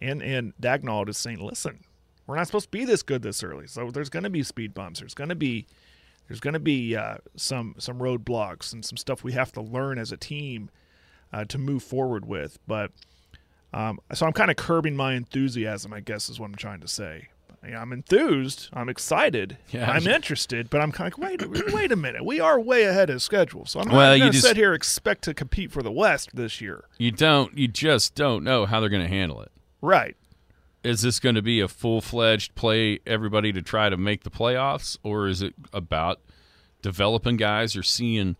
And, 0.00 0.22
and 0.22 0.52
Daigneault 0.60 1.08
is 1.08 1.16
saying, 1.16 1.40
listen, 1.40 1.80
we're 2.26 2.36
not 2.36 2.46
supposed 2.46 2.66
to 2.66 2.70
be 2.70 2.84
this 2.84 3.02
good 3.02 3.22
this 3.22 3.42
early. 3.42 3.66
So 3.66 3.90
there's 3.90 4.10
going 4.10 4.24
to 4.24 4.30
be 4.30 4.42
speed 4.42 4.74
bumps. 4.74 5.00
There's 5.00 5.14
going 5.14 5.30
to 5.30 5.34
be 5.34 5.66
there's 6.28 6.40
going 6.40 6.54
to 6.54 6.60
be 6.60 6.94
uh, 6.94 7.16
some 7.36 7.74
some 7.78 7.98
roadblocks 7.98 8.72
and 8.72 8.84
some 8.84 8.96
stuff 8.96 9.24
we 9.24 9.32
have 9.32 9.50
to 9.52 9.60
learn 9.60 9.98
as 9.98 10.12
a 10.12 10.16
team 10.16 10.70
uh, 11.32 11.44
to 11.46 11.58
move 11.58 11.82
forward 11.82 12.26
with. 12.26 12.58
But 12.66 12.92
um, 13.72 13.98
so 14.12 14.26
I'm 14.26 14.32
kind 14.32 14.50
of 14.50 14.56
curbing 14.56 14.96
my 14.96 15.14
enthusiasm, 15.14 15.92
I 15.92 16.00
guess, 16.00 16.28
is 16.28 16.38
what 16.38 16.46
I'm 16.46 16.56
trying 16.56 16.80
to 16.80 16.88
say. 16.88 17.28
I'm 17.62 17.92
enthused. 17.92 18.68
I'm 18.72 18.88
excited. 18.88 19.58
Yeah. 19.70 19.90
I'm 19.90 20.06
interested, 20.06 20.70
but 20.70 20.80
I'm 20.80 20.92
kind 20.92 21.12
of 21.12 21.18
like, 21.18 21.40
wait, 21.42 21.72
wait 21.72 21.92
a 21.92 21.96
minute. 21.96 22.24
We 22.24 22.40
are 22.40 22.58
way 22.60 22.84
ahead 22.84 23.10
of 23.10 23.20
schedule, 23.20 23.66
so 23.66 23.80
I'm 23.80 23.88
not 23.88 23.96
Well, 23.96 24.16
you 24.16 24.22
going 24.22 24.32
to 24.32 24.40
sit 24.40 24.56
here 24.56 24.74
expect 24.74 25.22
to 25.24 25.34
compete 25.34 25.72
for 25.72 25.82
the 25.82 25.90
West 25.90 26.30
this 26.34 26.60
year. 26.60 26.84
You 26.98 27.10
don't 27.10 27.58
you 27.58 27.66
just 27.68 28.14
don't 28.14 28.44
know 28.44 28.64
how 28.64 28.80
they're 28.80 28.88
going 28.88 29.02
to 29.02 29.08
handle 29.08 29.42
it. 29.42 29.50
Right. 29.82 30.16
Is 30.88 31.02
this 31.02 31.20
going 31.20 31.34
to 31.34 31.42
be 31.42 31.60
a 31.60 31.68
full-fledged 31.68 32.54
play 32.54 33.00
everybody 33.06 33.52
to 33.52 33.60
try 33.60 33.90
to 33.90 33.98
make 33.98 34.24
the 34.24 34.30
playoffs? 34.30 34.96
Or 35.02 35.28
is 35.28 35.42
it 35.42 35.52
about 35.70 36.18
developing 36.80 37.36
guys 37.36 37.76
or 37.76 37.82
seeing 37.82 38.36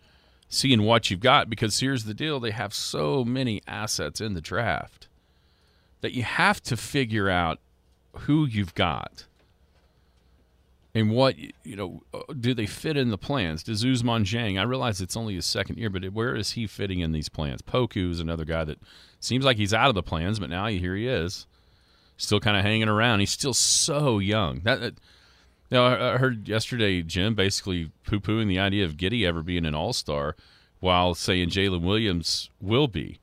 seeing 0.47 0.81
what 0.81 1.11
you've 1.11 1.19
got? 1.19 1.47
Because 1.47 1.79
here's 1.79 2.05
the 2.05 2.15
deal 2.15 2.39
they 2.39 2.49
have 2.49 2.73
so 2.73 3.23
many 3.23 3.61
assets 3.67 4.19
in 4.19 4.33
the 4.33 4.41
draft 4.41 5.07
that 6.01 6.13
you 6.13 6.23
have 6.23 6.59
to 6.63 6.75
figure 6.75 7.29
out 7.29 7.59
who 8.21 8.47
you've 8.47 8.73
got 8.73 9.27
and 10.95 11.11
what 11.11 11.37
you 11.37 11.75
know 11.75 12.01
do 12.39 12.55
they 12.55 12.65
fit 12.65 12.97
in 12.97 13.11
the 13.11 13.17
plans? 13.19 13.61
Does 13.61 13.85
Ousmane 13.85 14.25
Dieng 14.25 14.59
I 14.59 14.63
realize 14.63 15.01
it's 15.01 15.15
only 15.15 15.35
his 15.35 15.45
second 15.45 15.77
year 15.77 15.91
but 15.91 16.03
where 16.13 16.35
is 16.35 16.53
he 16.53 16.65
fitting 16.65 16.99
in 16.99 17.11
these 17.11 17.29
plans? 17.29 17.61
Poku 17.61 18.09
is 18.09 18.19
another 18.19 18.43
guy 18.43 18.63
that 18.63 18.79
seems 19.19 19.45
like 19.45 19.57
he's 19.57 19.71
out 19.71 19.89
of 19.89 19.93
the 19.93 20.01
plans 20.01 20.39
but 20.39 20.49
now 20.49 20.65
here 20.65 20.95
he 20.95 21.07
is 21.07 21.45
still 22.19 22.39
kind 22.39 22.55
of 22.55 22.63
hanging 22.63 22.87
around 22.87 23.19
he's 23.19 23.31
still 23.31 23.53
so 23.53 24.19
young 24.19 24.59
that, 24.59 24.79
that 24.79 24.93
you 25.69 25.77
I 25.79 26.13
I 26.13 26.17
heard 26.17 26.47
yesterday 26.47 27.01
Jim 27.01 27.35
basically 27.35 27.91
poo 28.05 28.19
pooing 28.19 28.47
the 28.47 28.59
idea 28.59 28.85
of 28.85 28.97
Giddey 28.97 29.25
ever 29.25 29.41
being 29.41 29.65
an 29.65 29.75
all 29.75 29.93
star 29.93 30.35
while 30.79 31.13
saying 31.13 31.49
Jalen 31.49 31.81
Williams 31.81 32.49
will 32.61 32.87
be. 32.87 33.19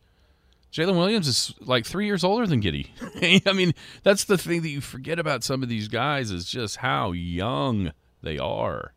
Jalen 0.73 0.97
Williams 0.97 1.27
is 1.27 1.55
like 1.61 1.87
three 1.87 2.07
years 2.07 2.23
older 2.23 2.47
than 2.47 2.61
Giddey. 2.61 2.89
I 3.47 3.53
mean, 3.53 3.73
that's 4.03 4.25
the 4.25 4.37
thing 4.37 4.63
that 4.63 4.69
you 4.69 4.81
forget 4.81 5.19
about 5.19 5.43
some 5.43 5.63
of 5.63 5.69
these 5.69 5.89
guys 5.89 6.31
is 6.31 6.45
just 6.45 6.77
how 6.77 7.13
young 7.13 7.93
they 8.23 8.39
are. 8.39 8.93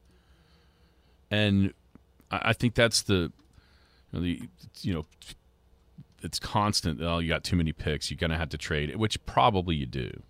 And 1.31 1.73
I 2.29 2.49
I 2.49 2.53
think 2.53 2.75
that's 2.75 3.03
the, 3.03 3.31
you 4.11 4.13
know, 4.13 4.19
the, 4.19 4.41
you 4.81 4.93
know 4.93 5.05
it's 6.23 6.39
constant. 6.39 7.01
Oh, 7.01 7.19
you 7.19 7.27
got 7.29 7.43
too 7.43 7.55
many 7.55 7.71
picks. 7.71 8.09
You're 8.09 8.17
going 8.17 8.31
to 8.31 8.37
have 8.37 8.49
to 8.49 8.57
trade, 8.57 8.95
which 8.95 9.23
probably 9.25 9.75
you 9.75 9.85
do. 9.85 10.21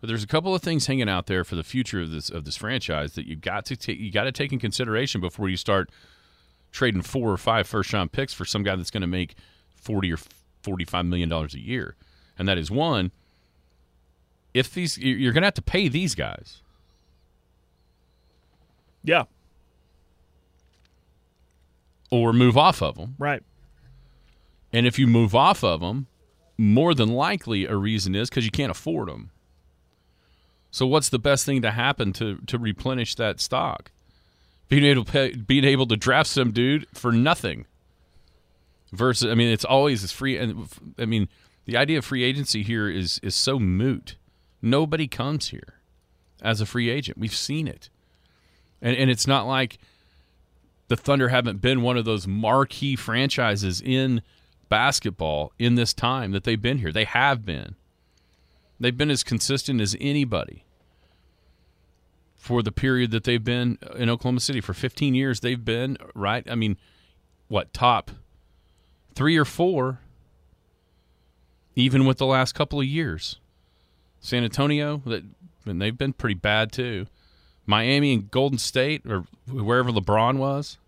But 0.00 0.08
there's 0.08 0.24
a 0.24 0.26
couple 0.26 0.54
of 0.54 0.62
things 0.62 0.86
hanging 0.86 1.08
out 1.08 1.26
there 1.26 1.44
for 1.44 1.56
the 1.56 1.62
future 1.62 2.00
of 2.00 2.10
this 2.10 2.30
of 2.30 2.44
this 2.44 2.56
franchise 2.56 3.12
that 3.14 3.26
you 3.26 3.36
got 3.36 3.66
to 3.66 3.76
take 3.76 3.98
you 3.98 4.10
got 4.10 4.24
to 4.24 4.32
take 4.32 4.52
in 4.52 4.58
consideration 4.58 5.20
before 5.20 5.48
you 5.48 5.56
start 5.58 5.90
trading 6.72 7.02
four 7.02 7.30
or 7.30 7.36
five 7.36 7.66
first 7.66 7.92
round 7.92 8.10
picks 8.12 8.32
for 8.32 8.44
some 8.44 8.62
guy 8.62 8.76
that's 8.76 8.90
going 8.90 9.00
to 9.02 9.06
make 9.06 9.34
forty 9.74 10.10
or 10.12 10.18
forty 10.62 10.84
five 10.84 11.04
million 11.04 11.28
dollars 11.28 11.54
a 11.54 11.60
year. 11.60 11.96
And 12.38 12.48
that 12.48 12.56
is 12.56 12.70
one. 12.70 13.10
If 14.54 14.72
these 14.72 14.96
you're 14.96 15.32
going 15.32 15.42
to 15.42 15.46
have 15.48 15.54
to 15.54 15.62
pay 15.62 15.88
these 15.88 16.14
guys. 16.14 16.62
Yeah. 19.04 19.24
or 22.10 22.32
move 22.32 22.58
off 22.58 22.82
of 22.82 22.96
them. 22.96 23.14
Right. 23.18 23.42
And 24.72 24.86
if 24.86 24.98
you 24.98 25.06
move 25.06 25.34
off 25.34 25.64
of 25.64 25.80
them, 25.80 26.06
more 26.56 26.94
than 26.94 27.08
likely 27.08 27.66
a 27.66 27.76
reason 27.76 28.14
is 28.14 28.28
because 28.28 28.44
you 28.44 28.50
can't 28.50 28.70
afford 28.70 29.08
them. 29.08 29.30
So 30.70 30.86
what's 30.86 31.08
the 31.08 31.18
best 31.18 31.44
thing 31.44 31.62
to 31.62 31.70
happen 31.72 32.12
to 32.14 32.38
to 32.46 32.58
replenish 32.58 33.16
that 33.16 33.40
stock? 33.40 33.90
Being 34.68 34.84
able 34.84 35.04
to 35.04 35.10
pay, 35.12 35.34
being 35.34 35.64
able 35.64 35.86
to 35.86 35.96
draft 35.96 36.30
some 36.30 36.52
dude 36.52 36.86
for 36.94 37.10
nothing. 37.10 37.66
Versus, 38.92 39.30
I 39.30 39.34
mean, 39.34 39.52
it's 39.52 39.64
always 39.64 40.02
this 40.02 40.12
free. 40.12 40.36
And 40.36 40.68
I 40.98 41.06
mean, 41.06 41.28
the 41.64 41.76
idea 41.76 41.98
of 41.98 42.04
free 42.04 42.22
agency 42.22 42.62
here 42.62 42.88
is 42.88 43.18
is 43.22 43.34
so 43.34 43.58
moot 43.58 44.16
Nobody 44.62 45.08
comes 45.08 45.48
here 45.48 45.80
as 46.42 46.60
a 46.60 46.66
free 46.66 46.90
agent. 46.90 47.18
We've 47.18 47.34
seen 47.34 47.66
it. 47.66 47.88
And 48.82 48.96
and 48.96 49.10
it's 49.10 49.26
not 49.26 49.46
like 49.46 49.78
the 50.88 50.96
Thunder 50.96 51.28
haven't 51.28 51.60
been 51.60 51.82
one 51.82 51.96
of 51.96 52.04
those 52.04 52.26
marquee 52.26 52.96
franchises 52.96 53.80
in 53.80 54.22
basketball 54.70 55.52
in 55.58 55.74
this 55.74 55.92
time 55.92 56.30
that 56.32 56.44
they've 56.44 56.62
been 56.62 56.78
here. 56.78 56.92
They 56.92 57.04
have 57.04 57.44
been. 57.44 57.74
They've 58.78 58.96
been 58.96 59.10
as 59.10 59.22
consistent 59.22 59.82
as 59.82 59.94
anybody 60.00 60.64
for 62.34 62.62
the 62.62 62.72
period 62.72 63.10
that 63.10 63.24
they've 63.24 63.44
been 63.44 63.76
in 63.96 64.08
Oklahoma 64.08 64.40
City. 64.40 64.62
For 64.62 64.72
15 64.72 65.14
years, 65.14 65.40
they've 65.40 65.62
been, 65.62 65.98
right? 66.14 66.48
I 66.50 66.54
mean, 66.54 66.78
what, 67.48 67.74
top 67.74 68.10
three 69.14 69.36
or 69.36 69.44
four, 69.44 70.00
even 71.76 72.06
with 72.06 72.16
the 72.16 72.26
last 72.26 72.54
couple 72.54 72.80
of 72.80 72.86
years. 72.86 73.38
San 74.20 74.44
Antonio, 74.44 75.02
that 75.06 75.24
and 75.66 75.80
they've 75.80 75.96
been 75.96 76.12
pretty 76.12 76.34
bad 76.34 76.72
too. 76.72 77.06
Miami 77.66 78.14
and 78.14 78.30
Golden 78.30 78.58
State, 78.58 79.02
or 79.06 79.24
wherever 79.46 79.90
LeBron 79.90 80.38
was, 80.38 80.78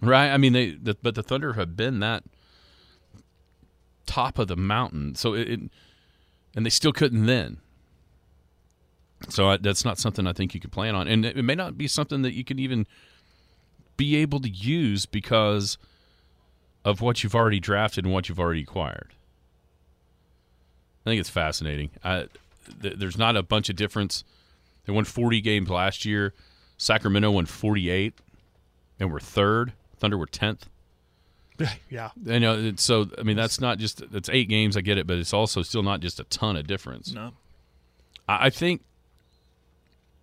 right? 0.00 0.30
I 0.30 0.36
mean, 0.36 0.52
they, 0.52 0.70
the, 0.70 0.96
but 1.02 1.14
the 1.14 1.22
Thunder 1.22 1.54
have 1.54 1.76
been 1.76 2.00
that 2.00 2.24
top 4.10 4.38
of 4.40 4.48
the 4.48 4.56
mountain. 4.56 5.14
So 5.14 5.34
it, 5.34 5.48
it 5.48 5.60
and 6.56 6.66
they 6.66 6.70
still 6.70 6.92
couldn't 6.92 7.26
then. 7.26 7.58
So 9.28 9.50
I, 9.50 9.56
that's 9.58 9.84
not 9.84 9.98
something 9.98 10.26
I 10.26 10.32
think 10.32 10.52
you 10.52 10.60
could 10.60 10.72
plan 10.72 10.94
on, 10.94 11.06
and 11.06 11.24
it, 11.24 11.36
it 11.36 11.42
may 11.42 11.54
not 11.54 11.78
be 11.78 11.86
something 11.86 12.22
that 12.22 12.34
you 12.34 12.42
can 12.42 12.58
even 12.58 12.86
be 13.96 14.16
able 14.16 14.40
to 14.40 14.48
use 14.48 15.06
because 15.06 15.78
of 16.84 17.00
what 17.00 17.22
you've 17.22 17.34
already 17.34 17.60
drafted 17.60 18.04
and 18.04 18.12
what 18.12 18.28
you've 18.28 18.40
already 18.40 18.62
acquired. 18.62 19.14
I 21.04 21.10
think 21.10 21.20
it's 21.20 21.30
fascinating. 21.30 21.90
I, 22.02 22.26
th- 22.82 22.94
there's 22.96 23.18
not 23.18 23.36
a 23.36 23.42
bunch 23.42 23.68
of 23.68 23.76
difference. 23.76 24.24
They 24.86 24.92
won 24.92 25.04
40 25.04 25.40
games 25.42 25.68
last 25.68 26.04
year. 26.04 26.32
Sacramento 26.78 27.30
won 27.30 27.44
48, 27.44 28.14
and 28.98 29.12
we're 29.12 29.20
third. 29.20 29.74
Thunder 29.98 30.16
were 30.16 30.26
10th. 30.26 30.62
yeah. 31.90 32.10
I 32.28 32.38
know. 32.38 32.72
So 32.76 33.08
I 33.18 33.22
mean, 33.22 33.36
that's 33.36 33.60
not 33.60 33.78
just 33.78 34.02
it's 34.12 34.28
eight 34.28 34.48
games. 34.48 34.76
I 34.76 34.80
get 34.80 34.98
it, 34.98 35.06
but 35.06 35.18
it's 35.18 35.32
also 35.32 35.62
still 35.62 35.82
not 35.82 36.00
just 36.00 36.20
a 36.20 36.24
ton 36.24 36.56
of 36.56 36.66
difference. 36.66 37.12
No. 37.12 37.32
I 38.28 38.46
I 38.46 38.50
think 38.50 38.82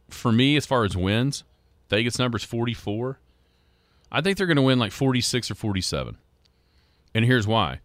for 0.10 0.32
me, 0.32 0.56
as 0.56 0.66
far 0.66 0.84
as 0.84 0.96
wins, 0.96 1.44
Vegas 1.90 2.18
number's 2.20 2.44
44. 2.44 3.20
I 4.12 4.22
think 4.22 4.38
they're 4.38 4.48
going 4.48 4.56
to 4.56 4.62
win 4.62 4.80
like 4.80 4.94
46 4.94 5.52
or 5.52 5.56
47. 5.56 6.18
And 7.14 7.26
here's 7.26 7.48
why 7.48 7.80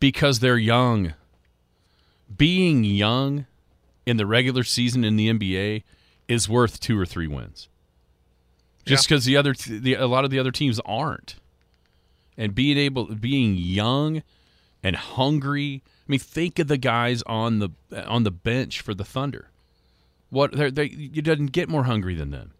because 0.00 0.40
they're 0.40 0.58
young. 0.58 1.14
Being 2.36 2.82
young 2.82 3.46
in 4.04 4.16
the 4.16 4.26
regular 4.26 4.64
season 4.64 5.04
in 5.04 5.14
the 5.14 5.28
NBA 5.28 5.84
is 6.26 6.48
worth 6.48 6.80
two 6.80 6.98
or 6.98 7.06
three 7.06 7.28
wins. 7.28 7.68
Just 8.84 9.06
because 9.06 9.24
the 9.24 9.36
other, 9.36 9.54
the, 9.54 9.94
a 9.94 10.06
lot 10.06 10.24
of 10.24 10.32
the 10.32 10.40
other 10.40 10.50
teams 10.50 10.80
aren't, 10.84 11.36
and 12.36 12.54
being 12.54 12.78
able, 12.78 13.06
being 13.06 13.56
young 13.56 14.22
and 14.82 14.96
hungry. 14.96 15.82
I 15.86 16.10
mean, 16.10 16.20
think 16.20 16.58
of 16.58 16.68
the 16.68 16.76
guys 16.76 17.22
on 17.22 17.58
the 17.58 17.70
on 18.06 18.24
the 18.24 18.30
bench 18.30 18.80
for 18.80 18.94
the 18.94 19.04
Thunder. 19.04 19.50
What 20.30 20.52
they 20.52 20.86
you 20.86 21.22
doesn't 21.22 21.52
get 21.52 21.68
more 21.68 21.84
hungry 21.84 22.14
than 22.14 22.30
them. 22.30 22.52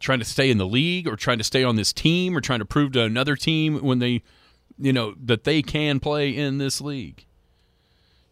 Trying 0.00 0.18
to 0.18 0.24
stay 0.24 0.50
in 0.50 0.58
the 0.58 0.66
league, 0.66 1.06
or 1.06 1.14
trying 1.14 1.38
to 1.38 1.44
stay 1.44 1.62
on 1.62 1.76
this 1.76 1.92
team, 1.92 2.36
or 2.36 2.40
trying 2.40 2.58
to 2.58 2.64
prove 2.64 2.92
to 2.92 3.02
another 3.02 3.36
team 3.36 3.78
when 3.82 4.00
they, 4.00 4.22
you 4.76 4.92
know, 4.92 5.14
that 5.22 5.44
they 5.44 5.62
can 5.62 6.00
play 6.00 6.36
in 6.36 6.58
this 6.58 6.80
league. 6.80 7.24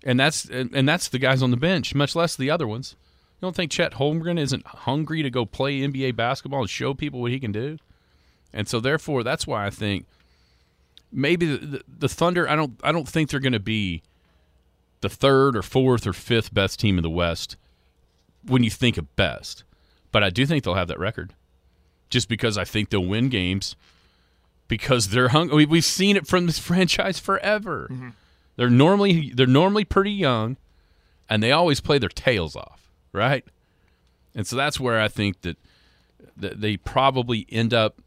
And 0.03 0.19
that's 0.19 0.47
and, 0.47 0.75
and 0.75 0.89
that's 0.89 1.09
the 1.09 1.19
guys 1.19 1.43
on 1.43 1.53
the 1.53 1.57
bench, 1.57 1.95
much 1.95 2.17
less 2.17 2.35
the 2.35 2.51
other 2.51 2.67
ones. 2.67 2.97
You 3.41 3.47
don't 3.47 3.57
think 3.57 3.71
Chet 3.71 3.93
Holmgren 3.93 4.39
isn't 4.39 4.67
hungry 4.67 5.23
to 5.23 5.31
go 5.31 5.47
play 5.47 5.81
NBA 5.81 6.17
basketball 6.17 6.61
and 6.61 6.71
show 6.71 6.93
people 6.93 7.21
what 7.21 7.31
he 7.31 7.41
can 7.41 7.53
do? 7.53 7.79
And 8.53 8.69
so, 8.69 8.81
therefore, 8.81 9.23
that's 9.23 9.47
why 9.47 9.67
I 9.67 9.71
think 9.71 10.07
maybe 11.13 11.47
the, 11.47 11.67
the, 11.67 11.83
the 12.01 12.09
Thunder. 12.09 12.49
I 12.49 12.57
don't. 12.57 12.79
I 12.83 12.93
don't 12.93 13.09
think 13.09 13.31
they're 13.31 13.41
going 13.41 13.53
to 13.53 13.61
be 13.61 14.03
the 15.01 15.09
third 15.09 15.57
or 15.57 15.63
fourth 15.63 16.07
or 16.07 16.13
fifth 16.13 16.53
best 16.53 16.81
team 16.81 16.99
in 16.99 17.03
the 17.03 17.11
West 17.11 17.57
when 18.47 18.63
you 18.63 18.71
think 18.71 18.97
of 18.99 19.15
best. 19.17 19.65
But 20.13 20.25
I 20.25 20.31
do 20.31 20.47
think 20.47 20.65
they'll 20.65 20.75
have 20.75 20.89
that 20.89 20.99
record, 20.99 21.35
just 22.09 22.29
because 22.29 22.59
I 22.59 22.65
think 22.65 22.91
they'll 22.91 23.05
win 23.05 23.29
games 23.29 23.77
because 24.71 25.09
they're 25.09 25.29
hung. 25.29 25.49
We, 25.49 25.67
we've 25.67 25.85
seen 25.85 26.17
it 26.17 26.27
from 26.27 26.47
this 26.47 26.59
franchise 26.71 27.19
forever. 27.19 27.89
Mm-hmm. 27.91 28.09
They're 28.57 28.71
normally 28.71 29.33
they're 29.35 29.47
normally 29.47 29.85
pretty 29.85 30.13
young, 30.13 30.57
and 31.29 31.43
they 31.43 31.53
always 31.53 31.81
play 31.81 31.99
their 31.99 32.09
tails 32.09 32.57
off, 32.57 32.91
right? 33.13 33.45
And 34.35 34.47
so 34.47 34.57
that's 34.57 34.79
where 34.79 35.01
I 35.01 35.09
think 35.09 35.41
that, 35.43 35.57
that 36.37 36.61
they 36.61 36.77
probably 36.77 37.47
end 37.51 37.75
up 37.75 38.01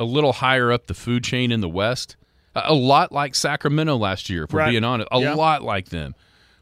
a 0.00 0.04
little 0.04 0.32
higher 0.32 0.72
up 0.72 0.86
the 0.88 0.94
food 0.94 1.22
chain 1.22 1.52
in 1.52 1.60
the 1.60 1.68
West. 1.68 2.16
A, 2.56 2.74
lot 2.74 3.12
like 3.12 3.36
Sacramento 3.36 3.96
last 3.96 4.28
year, 4.28 4.42
if 4.44 4.52
we're 4.52 4.58
Right. 4.60 4.70
being 4.70 4.82
honest. 4.82 5.08
A 5.12 5.20
Yeah. 5.20 5.34
lot 5.34 5.62
like 5.62 5.90
them. 5.90 6.16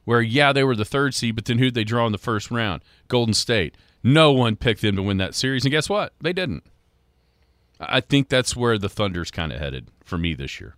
Where, 0.05 0.21
yeah, 0.21 0.53
they 0.53 0.65
were 0.65 0.77
the 0.77 0.85
third 0.85 1.15
seed, 1.15 1.35
but 1.37 1.47
then 1.47 1.59
who'd 1.59 1.73
they 1.75 1.85
draw 1.85 2.05
in 2.05 2.13
the 2.13 2.19
first 2.19 2.51
round? 2.51 2.83
Golden 3.09 3.33
State. 3.33 3.75
No 4.03 4.33
one 4.33 4.57
picked 4.57 4.83
them 4.83 4.97
to 4.97 5.03
win 5.03 5.17
that 5.19 5.35
series. 5.35 5.65
And 5.65 5.71
guess 5.73 5.89
what? 5.89 6.13
They 6.21 6.33
didn't. 6.35 6.65
I 7.81 7.97
I 7.99 8.01
think 8.01 8.29
that's 8.29 8.57
where 8.57 8.77
the 8.77 8.89
Thunder's 8.89 9.31
kind 9.31 9.53
of 9.53 9.61
headed 9.61 9.89
for 10.05 10.19
me 10.19 10.35
this 10.35 10.61
year. 10.61 10.75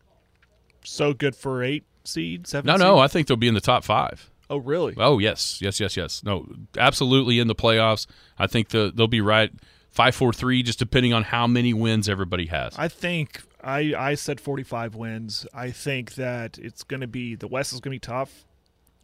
So 0.84 1.12
good 1.12 1.34
for 1.34 1.62
eight 1.62 1.84
seed, 2.04 2.46
seven. 2.46 2.66
No, 2.66 2.74
seed? 2.74 2.80
no, 2.80 2.98
I 2.98 3.08
think 3.08 3.26
they'll 3.26 3.36
be 3.36 3.48
in 3.48 3.54
the 3.54 3.60
top 3.60 3.84
five. 3.84 4.30
Oh, 4.48 4.56
really? 4.58 4.94
Oh 4.96 5.18
yes, 5.18 5.60
yes, 5.62 5.80
yes, 5.80 5.96
yes. 5.96 6.22
No, 6.24 6.46
absolutely 6.76 7.38
in 7.38 7.46
the 7.48 7.54
playoffs. 7.54 8.06
I 8.38 8.46
think 8.46 8.68
the 8.70 8.92
they'll 8.94 9.06
be 9.06 9.20
right 9.20 9.50
five, 9.90 10.14
four, 10.14 10.32
three, 10.32 10.62
just 10.62 10.78
depending 10.78 11.12
on 11.12 11.24
how 11.24 11.46
many 11.46 11.74
wins 11.74 12.08
everybody 12.08 12.46
has. 12.46 12.74
I 12.78 12.88
think 12.88 13.42
I 13.62 13.94
I 13.96 14.14
said 14.14 14.40
45 14.40 14.94
wins. 14.94 15.46
I 15.52 15.70
think 15.70 16.14
that 16.14 16.58
it's 16.58 16.82
going 16.82 17.00
to 17.00 17.06
be 17.06 17.34
the 17.34 17.48
West 17.48 17.72
is 17.72 17.80
going 17.80 17.90
to 17.90 17.96
be 17.96 17.98
tough. 17.98 18.44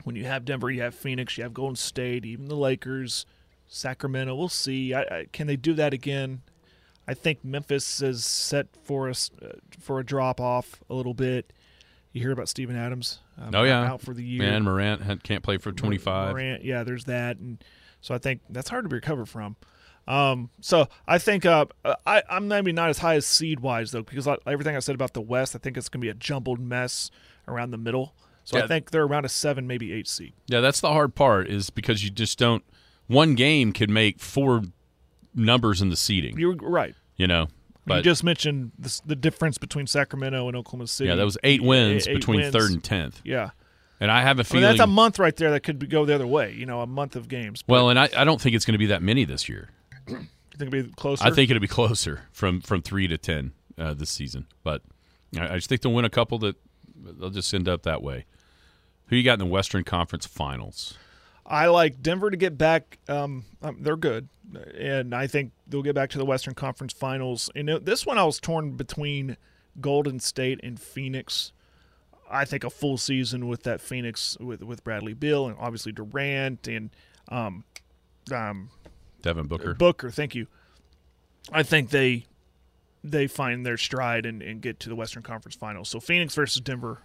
When 0.05 0.14
you 0.14 0.25
have 0.25 0.44
Denver, 0.44 0.70
you 0.70 0.83
have 0.83 0.94
Phoenix, 0.94 1.37
you 1.37 1.42
have 1.42 1.53
Golden 1.53 1.75
State, 1.75 2.25
even 2.25 2.46
the 2.46 2.57
Lakers, 2.57 3.27
Sacramento. 3.66 4.37
We'll 4.37 4.49
see. 4.49 4.94
I, 4.94 5.01
I, 5.03 5.27
can 5.33 5.49
they 5.49 5.57
do 5.57 5.75
that 5.75 5.92
again? 5.92 6.42
I 7.09 7.14
think 7.14 7.44
Memphis 7.44 8.01
is 8.03 8.25
set 8.25 8.68
for 8.85 9.09
us 9.09 9.31
uh, 9.42 9.49
for 9.81 9.99
a 9.99 10.05
drop 10.05 10.40
off 10.40 10.81
a 10.88 10.94
little 10.94 11.14
bit. 11.14 11.53
You 12.12 12.20
hear 12.22 12.33
about 12.33 12.49
Steven 12.49 12.77
Adams? 12.77 13.20
Um, 13.38 13.55
oh 13.55 13.64
yeah, 13.64 13.85
out 13.85 14.01
for 14.01 14.14
the 14.14 14.25
year. 14.25 14.42
Man, 14.42 14.62
Morant 14.62 15.22
can't 15.22 15.42
play 15.42 15.59
for 15.59 15.72
twenty 15.72 15.99
five. 15.99 16.33
Morant, 16.33 16.64
yeah, 16.64 16.83
there's 16.83 17.05
that, 17.05 17.38
and 17.38 17.62
so 18.01 18.14
I 18.14 18.18
think 18.18 18.40
that's 18.49 18.70
hard 18.70 18.88
to 18.88 18.94
recover 18.94 19.27
from. 19.27 19.57
Um, 20.09 20.51
so 20.61 20.87
I 21.09 21.19
think 21.19 21.45
uh, 21.45 21.66
I, 22.07 22.23
I'm 22.31 22.47
maybe 22.49 22.73
not 22.73 22.90
as 22.90 22.99
high 22.99 23.16
as 23.16 23.27
seed 23.27 23.61
wise 23.61 23.90
though, 23.90 24.03
because 24.03 24.29
I, 24.29 24.37
everything 24.47 24.77
I 24.77 24.79
said 24.79 24.95
about 24.95 25.14
the 25.14 25.21
West, 25.21 25.57
I 25.57 25.59
think 25.59 25.77
it's 25.77 25.88
going 25.88 26.01
to 26.01 26.05
be 26.05 26.09
a 26.11 26.14
jumbled 26.14 26.61
mess 26.61 27.11
around 27.49 27.73
the 27.73 27.79
middle. 27.79 28.14
So 28.45 28.57
Yeah. 28.59 28.64
I 28.64 28.66
think 28.69 28.92
they're 28.92 29.03
around 29.05 29.25
a 29.25 29.29
seven, 29.29 29.66
maybe 29.66 29.92
eight 29.92 30.07
seed. 30.07 30.33
Yeah, 30.47 30.61
that's 30.61 30.81
the 30.81 30.90
hard 30.92 31.16
part 31.16 31.49
is 31.49 31.71
because 31.71 32.05
you 32.05 32.11
just 32.11 32.38
don't. 32.38 32.62
One 33.09 33.35
game 33.35 33.73
could 33.73 33.90
make 33.90 34.21
four 34.21 34.62
numbers 35.35 35.83
in 35.83 35.88
the 35.90 35.97
seeding. 35.97 36.38
You're 36.38 36.55
right. 36.57 36.95
You 37.16 37.27
know, 37.27 37.49
you 37.87 38.03
just 38.03 38.23
mentioned 38.25 38.73
the, 38.79 39.01
the 39.07 39.16
difference 39.16 39.59
between 39.59 39.87
Sacramento 39.87 40.47
and 40.49 40.57
Oklahoma 40.57 40.87
City. 40.87 41.09
yeah, 41.09 41.14
that 41.16 41.25
was 41.25 41.38
eight 41.45 41.62
wins 41.62 42.07
Eight 42.07 42.14
between 42.14 42.40
wins. 42.40 42.53
third 42.53 42.71
and 42.71 42.83
tenth, 42.85 43.21
Yeah, 43.25 43.51
and 44.01 44.11
I 44.11 44.23
have 44.23 44.38
a 44.38 44.40
I 44.40 44.42
mean 44.42 44.45
feeling. 44.45 44.62
that's 44.62 44.81
a 44.81 44.87
month 44.87 45.19
right 45.19 45.35
there 45.35 45.51
that 45.53 45.61
could 45.61 45.78
be- 45.78 45.87
go 45.87 46.05
the 46.05 46.14
other 46.14 46.26
way. 46.26 46.53
You 46.53 46.66
know, 46.66 46.81
a 46.83 46.87
month 46.87 47.16
of 47.16 47.28
games. 47.28 47.62
But 47.62 47.72
well, 47.72 47.89
and 47.91 47.99
I, 47.99 48.09
I 48.16 48.24
don't 48.24 48.41
think 48.41 48.55
it's 48.55 48.64
going 48.66 48.74
to 48.74 48.78
be 48.78 48.87
that 48.87 49.03
many 49.03 49.24
this 49.24 49.49
year. 49.49 49.70
You 50.09 50.27
think 50.57 50.73
it'll 50.75 50.89
be 50.89 50.93
closer? 50.95 51.25
I 51.25 51.31
think 51.31 51.51
it'll 51.51 51.61
be 51.61 51.69
closer 51.69 52.23
from 52.33 52.61
from 52.61 52.83
three 52.83 53.07
to 53.09 53.19
ten 53.19 53.53
uh, 53.79 53.95
this 53.95 54.11
season, 54.11 54.47
but 54.63 54.83
I, 55.39 55.49
I 55.49 55.55
just 55.57 55.69
think 55.69 55.83
they'll 55.83 55.93
win 55.93 56.05
a 56.05 56.11
couple 56.11 56.39
that 56.41 56.57
they'll 56.95 57.31
just 57.31 57.53
end 57.53 57.69
up 57.69 57.83
that 57.83 58.03
way. 58.03 58.27
Who 59.07 59.17
you 59.17 59.23
got 59.23 59.35
in 59.35 59.39
the 59.39 59.47
Western 59.47 59.85
Conference 59.85 60.27
Finals? 60.27 60.99
I 61.45 61.67
like 61.67 62.03
Denver 62.03 62.31
to 62.31 62.37
get 62.37 62.59
back. 62.59 62.99
Um, 63.09 63.45
um, 63.63 63.77
they're 63.81 63.97
good, 63.97 64.29
and 64.77 65.15
I 65.15 65.29
think 65.29 65.53
they'll 65.67 65.83
get 65.83 65.95
back 65.95 66.11
to 66.11 66.19
the 66.19 66.25
Western 66.25 66.55
Conference 66.55 66.93
Finals. 66.93 67.51
And 67.55 67.69
this 67.69 68.05
one, 68.05 68.19
I 68.19 68.25
was 68.25 68.41
torn 68.41 68.73
between 68.73 69.37
Golden 69.81 70.19
State 70.19 70.61
and 70.63 70.81
Phoenix. 70.81 71.53
I 72.29 72.45
think 72.45 72.65
a 72.65 72.71
full 72.71 72.99
season 72.99 73.47
with 73.47 73.63
that 73.63 73.81
Phoenix 73.81 74.37
with 74.41 74.63
with 74.63 74.83
Bradley 74.83 75.15
Beal 75.15 75.47
and 75.47 75.57
obviously 75.61 75.93
Durant 75.93 76.67
and 76.67 76.91
um, 77.29 77.65
um, 78.33 78.71
Devin 79.23 79.47
Booker. 79.47 79.75
Booker. 79.75 80.11
Thank 80.11 80.35
you. 80.35 80.47
I 81.53 81.62
think 81.62 81.91
they 81.91 82.27
they 83.03 83.27
find 83.27 83.64
their 83.64 83.77
stride 83.77 84.27
and, 84.27 84.43
and 84.43 84.61
get 84.61 84.81
to 84.81 84.89
the 84.89 84.97
Western 84.97 85.23
Conference 85.23 85.55
Finals. 85.55 85.89
So 85.89 86.01
Phoenix 86.01 86.35
versus 86.35 86.61
Denver 86.61 87.03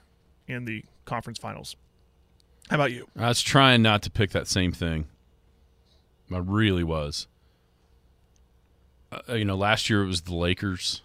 in 0.48 0.66
the 0.66 0.84
conference 1.06 1.40
finals. 1.40 1.76
How 2.70 2.76
about 2.76 2.92
you? 2.92 3.08
I 3.18 3.28
was 3.28 3.42
trying 3.42 3.82
not 3.82 4.02
to 4.04 4.12
pick 4.12 4.32
that 4.32 4.48
same 4.48 4.72
thing. 4.72 5.08
I 6.34 6.38
really 6.38 6.84
was. 6.84 7.28
Uh, 9.12 9.34
you 9.34 9.46
know, 9.46 9.56
last 9.56 9.90
year 9.90 10.04
it 10.04 10.08
was 10.08 10.22
the 10.22 10.36
Lakers. 10.36 11.02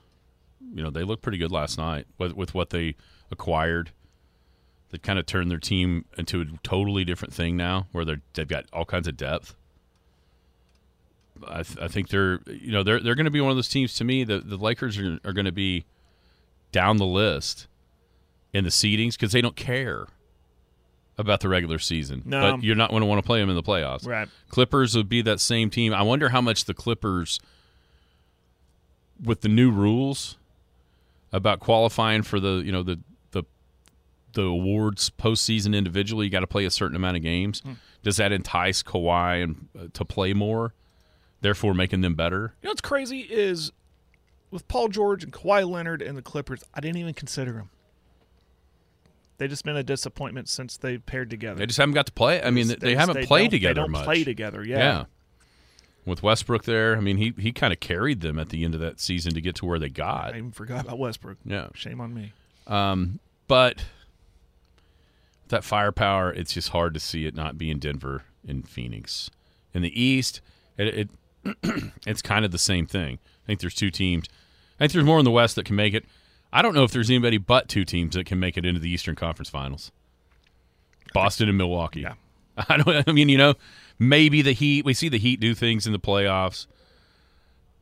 You 0.74 0.82
know, 0.82 0.90
they 0.90 1.02
looked 1.02 1.22
pretty 1.22 1.38
good 1.38 1.50
last 1.50 1.76
night 1.78 2.06
with 2.18 2.32
with 2.34 2.54
what 2.54 2.70
they 2.70 2.94
acquired. 3.30 3.90
They 4.90 4.98
kind 4.98 5.18
of 5.18 5.26
turned 5.26 5.50
their 5.50 5.58
team 5.58 6.04
into 6.16 6.40
a 6.40 6.44
totally 6.62 7.04
different 7.04 7.34
thing 7.34 7.56
now, 7.56 7.88
where 7.90 8.04
they're 8.04 8.22
they've 8.34 8.46
got 8.46 8.66
all 8.72 8.84
kinds 8.84 9.08
of 9.08 9.16
depth. 9.16 9.56
I, 11.46 11.62
th- 11.62 11.78
I 11.80 11.88
think 11.88 12.08
they're 12.08 12.40
you 12.46 12.72
know 12.72 12.82
they're 12.82 13.00
they're 13.00 13.14
going 13.14 13.26
to 13.26 13.30
be 13.30 13.40
one 13.40 13.50
of 13.50 13.56
those 13.56 13.68
teams 13.68 13.94
to 13.94 14.04
me. 14.04 14.24
The 14.24 14.40
the 14.40 14.56
Lakers 14.56 14.98
are, 14.98 15.18
are 15.24 15.32
going 15.32 15.46
to 15.46 15.52
be 15.52 15.84
down 16.72 16.96
the 16.96 17.06
list 17.06 17.66
in 18.52 18.64
the 18.64 18.70
seedings 18.70 19.12
because 19.12 19.32
they 19.32 19.40
don't 19.40 19.56
care 19.56 20.06
about 21.18 21.40
the 21.40 21.48
regular 21.48 21.78
season. 21.78 22.22
No. 22.24 22.52
But 22.52 22.64
you're 22.64 22.76
not 22.76 22.90
going 22.90 23.00
to 23.00 23.06
want 23.06 23.22
to 23.22 23.26
play 23.26 23.40
them 23.40 23.48
in 23.48 23.56
the 23.56 23.62
playoffs. 23.62 24.06
Right. 24.06 24.28
Clippers 24.48 24.94
would 24.96 25.08
be 25.08 25.22
that 25.22 25.40
same 25.40 25.70
team. 25.70 25.94
I 25.94 26.02
wonder 26.02 26.28
how 26.28 26.40
much 26.40 26.64
the 26.64 26.74
Clippers, 26.74 27.40
with 29.22 29.40
the 29.40 29.48
new 29.48 29.70
rules 29.70 30.36
about 31.32 31.60
qualifying 31.60 32.22
for 32.22 32.38
the 32.38 32.62
you 32.64 32.72
know 32.72 32.82
the 32.82 33.00
the 33.32 33.44
the 34.32 34.42
awards 34.42 35.10
postseason 35.10 35.74
individually, 35.74 36.26
you 36.26 36.30
got 36.30 36.40
to 36.40 36.46
play 36.46 36.64
a 36.64 36.70
certain 36.70 36.96
amount 36.96 37.16
of 37.16 37.22
games. 37.22 37.60
Hmm. 37.60 37.72
Does 38.02 38.18
that 38.18 38.32
entice 38.32 38.82
Kawhi 38.82 39.42
and 39.42 39.68
uh, 39.78 39.86
to 39.94 40.04
play 40.04 40.32
more, 40.32 40.74
therefore 41.46 41.74
making 41.74 42.00
them 42.00 42.14
better? 42.16 42.54
You 42.60 42.66
know 42.66 42.70
what's 42.72 42.80
crazy 42.80 43.20
is 43.20 43.70
with 44.50 44.66
Paul 44.66 44.88
George 44.88 45.22
and 45.22 45.32
Kawhi 45.32 45.68
Leonard 45.68 46.02
and 46.02 46.18
the 46.18 46.22
Clippers, 46.22 46.64
I 46.74 46.80
didn't 46.80 46.96
even 46.96 47.14
consider 47.14 47.52
them. 47.52 47.70
They 49.38 49.46
just 49.46 49.64
been 49.64 49.76
a 49.76 49.82
disappointment 49.84 50.48
since 50.48 50.76
they 50.76 50.98
paired 50.98 51.30
together. 51.30 51.58
They 51.58 51.66
just 51.66 51.78
haven't 51.78 51.94
got 51.94 52.06
to 52.06 52.12
play. 52.12 52.42
I 52.42 52.50
mean, 52.50 52.66
they, 52.68 52.74
They- 52.74 52.94
haven't 52.96 53.26
played 53.26 53.50
together 53.52 53.74
They 53.74 53.80
don't 53.80 53.90
much. 53.92 54.04
play 54.04 54.24
together. 54.24 54.64
Yeah. 54.64 54.78
Yeah. 54.78 55.04
With 56.04 56.22
Westbrook 56.22 56.64
there, 56.64 56.96
I 56.96 57.00
mean, 57.00 57.16
he 57.16 57.32
he 57.38 57.52
kind 57.52 57.72
of 57.72 57.80
carried 57.80 58.20
them 58.22 58.38
at 58.38 58.48
the 58.50 58.64
end 58.64 58.74
of 58.74 58.80
that 58.80 58.98
season 59.00 59.34
to 59.34 59.40
get 59.40 59.54
to 59.56 59.66
where 59.66 59.78
they 59.78 59.88
got. 59.88 60.34
I 60.34 60.38
even 60.38 60.52
forgot 60.52 60.84
about 60.84 60.98
Westbrook. 60.98 61.38
Yeah. 61.44 61.68
Shame 61.74 62.00
on 62.00 62.14
me. 62.14 62.32
Um, 62.68 63.18
but 63.48 63.84
that 65.48 65.64
firepower, 65.64 66.32
it's 66.32 66.52
just 66.54 66.68
hard 66.70 66.94
to 66.94 67.00
see 67.00 67.26
it 67.26 67.34
not 67.34 67.58
being 67.58 67.78
Denver 67.78 68.22
and 68.46 68.68
Phoenix. 68.68 69.30
In 69.74 69.82
the 69.82 70.00
East, 70.00 70.40
it, 70.78 70.86
it 70.88 71.10
it's 72.06 72.22
kind 72.22 72.44
of 72.44 72.50
the 72.50 72.58
same 72.58 72.86
thing. 72.86 73.18
I 73.44 73.46
think 73.46 73.60
there's 73.60 73.74
two 73.74 73.90
teams. 73.90 74.26
I 74.76 74.84
think 74.84 74.92
there's 74.92 75.04
more 75.04 75.18
in 75.18 75.24
the 75.24 75.30
West 75.30 75.56
that 75.56 75.64
can 75.64 75.76
make 75.76 75.94
it. 75.94 76.04
I 76.52 76.62
don't 76.62 76.74
know 76.74 76.84
if 76.84 76.90
there's 76.92 77.10
anybody 77.10 77.38
but 77.38 77.68
two 77.68 77.84
teams 77.84 78.14
that 78.14 78.26
can 78.26 78.38
make 78.40 78.56
it 78.56 78.64
into 78.64 78.80
the 78.80 78.90
Eastern 78.90 79.14
Conference 79.16 79.48
Finals. 79.48 79.90
Boston 81.12 81.48
and 81.48 81.58
Milwaukee. 81.58 82.00
Yeah. 82.02 82.14
I 82.68 82.76
don't. 82.78 83.08
I 83.08 83.12
mean, 83.12 83.28
you 83.28 83.38
know, 83.38 83.54
maybe 83.98 84.42
the 84.42 84.52
Heat. 84.52 84.84
We 84.84 84.94
see 84.94 85.08
the 85.08 85.18
Heat 85.18 85.40
do 85.40 85.54
things 85.54 85.86
in 85.86 85.92
the 85.92 85.98
playoffs. 85.98 86.66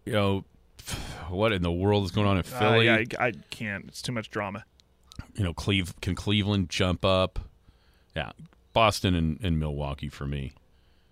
You 0.05 0.13
know, 0.13 0.45
what 1.29 1.53
in 1.53 1.63
the 1.63 1.73
world 1.73 2.05
is 2.05 2.11
going 2.11 2.27
on 2.27 2.37
in 2.37 2.41
Uh, 2.53 2.59
Philly? 2.59 2.87
yeah, 2.87 3.03
I, 3.19 3.27
I 3.27 3.33
can't. 3.51 3.87
It's 3.89 4.03
too 4.03 4.13
much 4.13 4.31
drama. 4.31 4.65
you 5.35 5.45
know, 5.45 5.55
Cleve 5.55 5.95
can 6.01 6.15
Cleveland 6.15 6.69
jump 6.71 7.05
up? 7.05 7.39
Yeah, 8.17 8.33
Boston 8.73 9.15
and, 9.15 9.39
and 9.43 9.59
Milwaukee 9.59 10.09
for 10.09 10.27
me. 10.27 10.53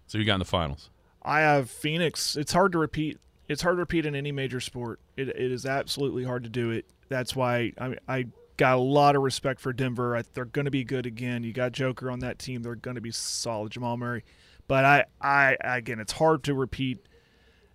So 0.06 0.18
you 0.18 0.24
got 0.24 0.34
in 0.34 0.38
the 0.40 0.44
finals. 0.44 0.90
I 1.22 1.40
have 1.40 1.70
Phoenix. 1.70 2.36
It's 2.36 2.52
hard 2.52 2.72
to 2.72 2.78
repeat. 2.78 3.18
It's 3.48 3.62
hard 3.62 3.76
to 3.76 3.80
repeat 3.80 4.06
in 4.06 4.14
any 4.14 4.32
major 4.32 4.60
sport. 4.60 5.00
It, 5.16 5.28
it 5.28 5.52
is 5.52 5.66
absolutely 5.66 6.24
hard 6.24 6.44
to 6.44 6.50
do 6.50 6.70
it. 6.70 6.86
That's 7.08 7.36
why 7.36 7.72
I, 7.78 7.96
I 8.08 8.26
got 8.56 8.76
a 8.76 8.80
lot 8.80 9.16
of 9.16 9.22
respect 9.22 9.60
for 9.60 9.72
Denver. 9.72 10.16
I, 10.16 10.22
they're 10.34 10.44
going 10.44 10.64
to 10.64 10.70
be 10.70 10.84
good 10.84 11.06
again. 11.06 11.42
You 11.42 11.52
got 11.52 11.72
Joker 11.72 12.10
on 12.10 12.20
that 12.20 12.38
team. 12.38 12.62
They're 12.62 12.74
going 12.74 12.94
to 12.94 13.00
be 13.00 13.10
solid. 13.10 13.72
Jamal 13.72 13.96
Murray. 13.96 14.24
But 14.68 14.84
I, 14.84 15.04
I 15.20 15.56
again, 15.60 16.00
it's 16.00 16.12
hard 16.12 16.44
to 16.44 16.54
repeat. 16.54 16.98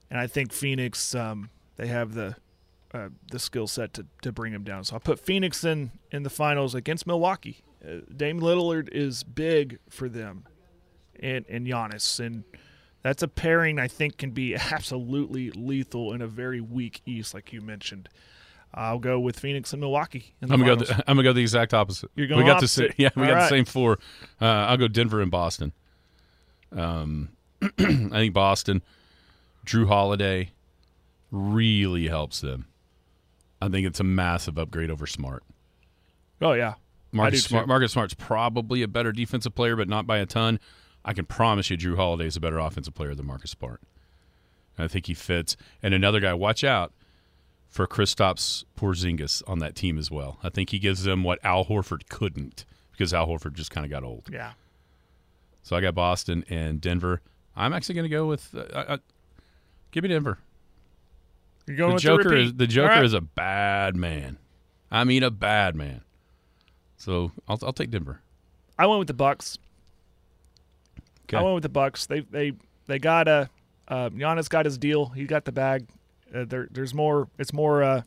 And 0.09 0.19
I 0.19 0.27
think 0.27 0.53
Phoenix, 0.53 1.13
um, 1.13 1.49
they 1.75 1.87
have 1.87 2.13
the 2.13 2.35
uh, 2.93 3.09
the 3.29 3.39
skill 3.39 3.67
set 3.67 3.93
to, 3.93 4.05
to 4.21 4.31
bring 4.31 4.53
them 4.53 4.63
down. 4.63 4.83
So 4.83 4.95
I 4.95 4.99
put 4.99 5.19
Phoenix 5.19 5.63
in 5.63 5.91
in 6.11 6.23
the 6.23 6.29
finals 6.29 6.73
against 6.73 7.05
Milwaukee. 7.05 7.63
Uh, 7.85 7.97
Dame 8.15 8.39
Lillard 8.39 8.89
is 8.91 9.23
big 9.23 9.79
for 9.89 10.07
them, 10.09 10.45
and 11.19 11.45
and 11.49 11.67
Giannis, 11.67 12.19
and 12.25 12.43
that's 13.07 13.23
a 13.23 13.27
pairing 13.27 13.79
I 13.79 13.87
think 13.87 14.17
can 14.17 14.31
be 14.31 14.53
absolutely 14.71 15.49
lethal 15.51 16.13
in 16.13 16.21
a 16.21 16.27
very 16.27 16.59
weak 16.59 17.01
East, 17.05 17.33
like 17.33 17.53
you 17.53 17.61
mentioned. 17.61 18.09
I'll 18.73 18.99
go 18.99 19.17
with 19.17 19.39
Phoenix 19.39 19.71
and 19.71 19.79
Milwaukee. 19.79 20.35
In 20.41 20.49
the 20.49 20.53
I'm 20.53 20.59
gonna 20.59 20.75
go. 20.75 20.83
The, 20.83 20.93
I'm 21.07 21.15
gonna 21.15 21.23
go 21.23 21.33
the 21.33 21.41
exact 21.41 21.73
opposite. 21.73 22.11
You're 22.15 22.25
we 22.25 22.33
going 22.33 22.45
got 22.45 22.57
opposite. 22.57 22.95
the 22.97 23.03
yeah. 23.03 23.09
We 23.15 23.23
All 23.23 23.27
got 23.29 23.33
right. 23.35 23.43
the 23.43 23.49
same 23.49 23.65
four. 23.65 23.97
Uh, 24.41 24.45
I'll 24.45 24.77
go 24.77 24.89
Denver 24.89 25.21
and 25.21 25.31
Boston. 25.31 25.71
Um, 26.75 27.29
I 27.61 27.69
think 27.77 28.33
Boston, 28.33 28.83
Jrue 29.65 29.87
Holiday, 29.87 30.51
really 31.31 32.09
helps 32.09 32.41
them. 32.41 32.67
I 33.61 33.69
think 33.69 33.87
it's 33.87 34.01
a 34.01 34.03
massive 34.03 34.57
upgrade 34.59 34.91
over 34.91 35.07
Smart. 35.07 35.43
oh 36.41 36.53
yeah, 36.53 36.73
Marcus. 37.13 37.45
Smart, 37.45 37.69
Marcus 37.69 37.93
Smart's 37.93 38.13
probably 38.13 38.83
a 38.83 38.87
better 38.87 39.13
defensive 39.13 39.55
player, 39.55 39.77
but 39.77 39.87
not 39.87 40.05
by 40.05 40.17
a 40.17 40.25
ton. 40.25 40.59
I 41.07 41.13
can 41.13 41.25
promise 41.25 41.69
you, 41.69 41.77
Jrue 41.77 41.95
Holiday 41.95 42.27
is 42.27 42.35
a 42.35 42.39
better 42.41 42.59
offensive 42.59 42.93
player 42.93 43.15
than 43.15 43.25
Marcus 43.25 43.51
Smart. 43.51 43.81
And 44.77 44.83
I 44.85 44.87
think 44.87 45.07
he 45.07 45.13
fits. 45.13 45.55
And 45.81 45.93
another 45.93 46.19
guy, 46.19 46.33
watch 46.33 46.63
out 46.63 46.91
for 47.69 47.87
Kristaps 47.87 48.65
Porzingis 48.77 49.41
on 49.47 49.59
that 49.59 49.73
team 49.73 49.97
as 49.97 50.11
well. 50.11 50.37
I 50.43 50.49
think 50.49 50.69
he 50.71 50.79
gives 50.79 51.03
them 51.03 51.23
what 51.23 51.39
Al 51.43 51.65
Horford 51.65 52.09
couldn't 52.09 52.65
because 52.91 53.13
Al 53.13 53.25
Horford 53.27 53.53
just 53.53 53.71
kind 53.71 53.85
of 53.85 53.89
got 53.89 54.03
old. 54.03 54.29
yeah. 54.31 54.51
So 55.63 55.75
I 55.75 55.81
got 55.81 55.95
Boston 55.95 56.45
and 56.49 56.79
Denver. 56.79 57.21
I'm 57.55 57.73
actually 57.73 57.95
going 57.95 58.05
to 58.05 58.09
go 58.09 58.25
with 58.25 58.55
uh, 58.55 58.59
uh, 58.77 58.97
give 59.91 60.03
me 60.03 60.09
Denver. 60.09 60.37
You're 61.65 61.75
going 61.75 61.89
The 61.89 61.93
with 61.95 62.03
Joker 62.03 62.29
the 62.29 62.35
is 62.37 62.53
the 62.53 62.67
Joker 62.67 62.87
right. 62.89 63.03
is 63.03 63.13
a 63.13 63.19
bad 63.21 63.95
man. 63.95 64.37
I 64.89 65.03
mean, 65.03 65.23
a 65.23 65.31
bad 65.31 65.75
man. 65.75 66.01
So 66.95 67.31
I'll, 67.49 67.59
I'll 67.63 67.73
take 67.73 67.89
Denver. 67.91 68.21
I 68.79 68.85
went 68.85 68.99
with 68.99 69.09
the 69.09 69.13
Bucks. 69.13 69.57
Okay. 71.29 71.37
I 71.37 71.41
went 71.41 71.55
with 71.55 71.63
the 71.63 71.69
Bucks. 71.69 72.05
They 72.05 72.21
they 72.21 72.53
they 72.87 72.99
got 72.99 73.27
a 73.27 73.49
uh, 73.87 74.09
Giannis 74.09 74.49
got 74.49 74.65
his 74.65 74.77
deal. 74.77 75.07
He 75.07 75.25
got 75.25 75.45
the 75.45 75.51
bag. 75.51 75.87
Uh, 76.33 76.45
there 76.45 76.67
there's 76.71 76.93
more. 76.93 77.27
It's 77.37 77.53
more 77.53 77.83
uh, 77.83 78.01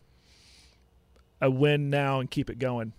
a 1.40 1.50
win 1.50 1.90
now 1.90 2.20
and 2.20 2.30
keep 2.30 2.50
it 2.50 2.58
going. 2.58 2.92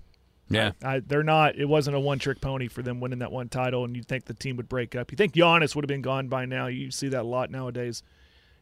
Yeah. 0.50 0.72
I, 0.84 1.00
they're 1.00 1.24
not. 1.24 1.56
It 1.58 1.66
wasn't 1.66 1.96
a 1.96 2.00
one 2.00 2.20
trick 2.20 2.42
pony 2.42 2.68
for 2.68 2.82
them 2.82 3.00
winning 3.00 3.20
that 3.20 3.32
one 3.32 3.48
title, 3.48 3.86
and 3.86 3.96
you'd 3.96 4.08
think 4.08 4.26
the 4.26 4.34
team 4.34 4.58
would 4.58 4.68
break 4.68 4.96
up. 4.96 5.12
You 5.12 5.16
think 5.16 5.34
Giannis 5.34 5.76
would 5.76 5.84
have 5.84 5.88
been 5.88 6.02
gone 6.02 6.28
by 6.28 6.46
now. 6.46 6.68
You 6.68 6.92
see 6.92 7.08
that 7.10 7.22
a 7.22 7.28
lot 7.28 7.50
nowadays. 7.52 8.04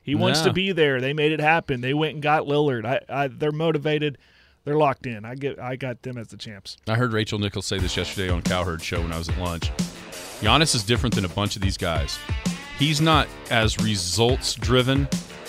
He 0.02 0.14
wants 0.16 0.40
Yeah. 0.42 0.46
to 0.48 0.54
be 0.54 0.72
there. 0.72 1.02
They 1.02 1.14
made 1.14 1.32
it 1.32 1.40
happen. 1.40 1.82
They 1.82 1.94
went 1.94 2.14
and 2.14 2.22
got 2.22 2.44
Lillard. 2.44 2.86
I, 2.86 3.00
I 3.10 3.28
they're 3.28 3.52
motivated. 3.52 4.18
They're 4.66 4.78
locked 4.78 5.08
in. 5.08 5.26
I 5.26 5.36
get. 5.36 5.60
I 5.60 5.76
got 5.78 6.02
them 6.04 6.18
as 6.18 6.28
the 6.28 6.38
champs. 6.38 6.78
I 6.88 6.96
heard 6.96 7.12
Rachel 7.12 7.40
Nichols 7.40 7.66
say 7.66 7.80
this 7.80 7.98
yesterday 7.98 8.30
on 8.30 8.42
Cowherd 8.44 8.82
Show 8.84 9.02
when 9.02 9.12
I 9.12 9.18
was 9.18 9.30
at 9.30 9.38
lunch. 9.40 9.72
Giannis 10.42 10.74
is 10.74 10.84
different 10.84 11.14
than 11.16 11.26
a 11.26 11.30
bunch 11.30 11.58
of 11.58 11.62
these 11.62 11.78
guys. 11.78 12.18
He's 12.78 13.02
not 13.02 13.28
as 13.52 13.78
results 13.78 14.54
driven 14.56 15.06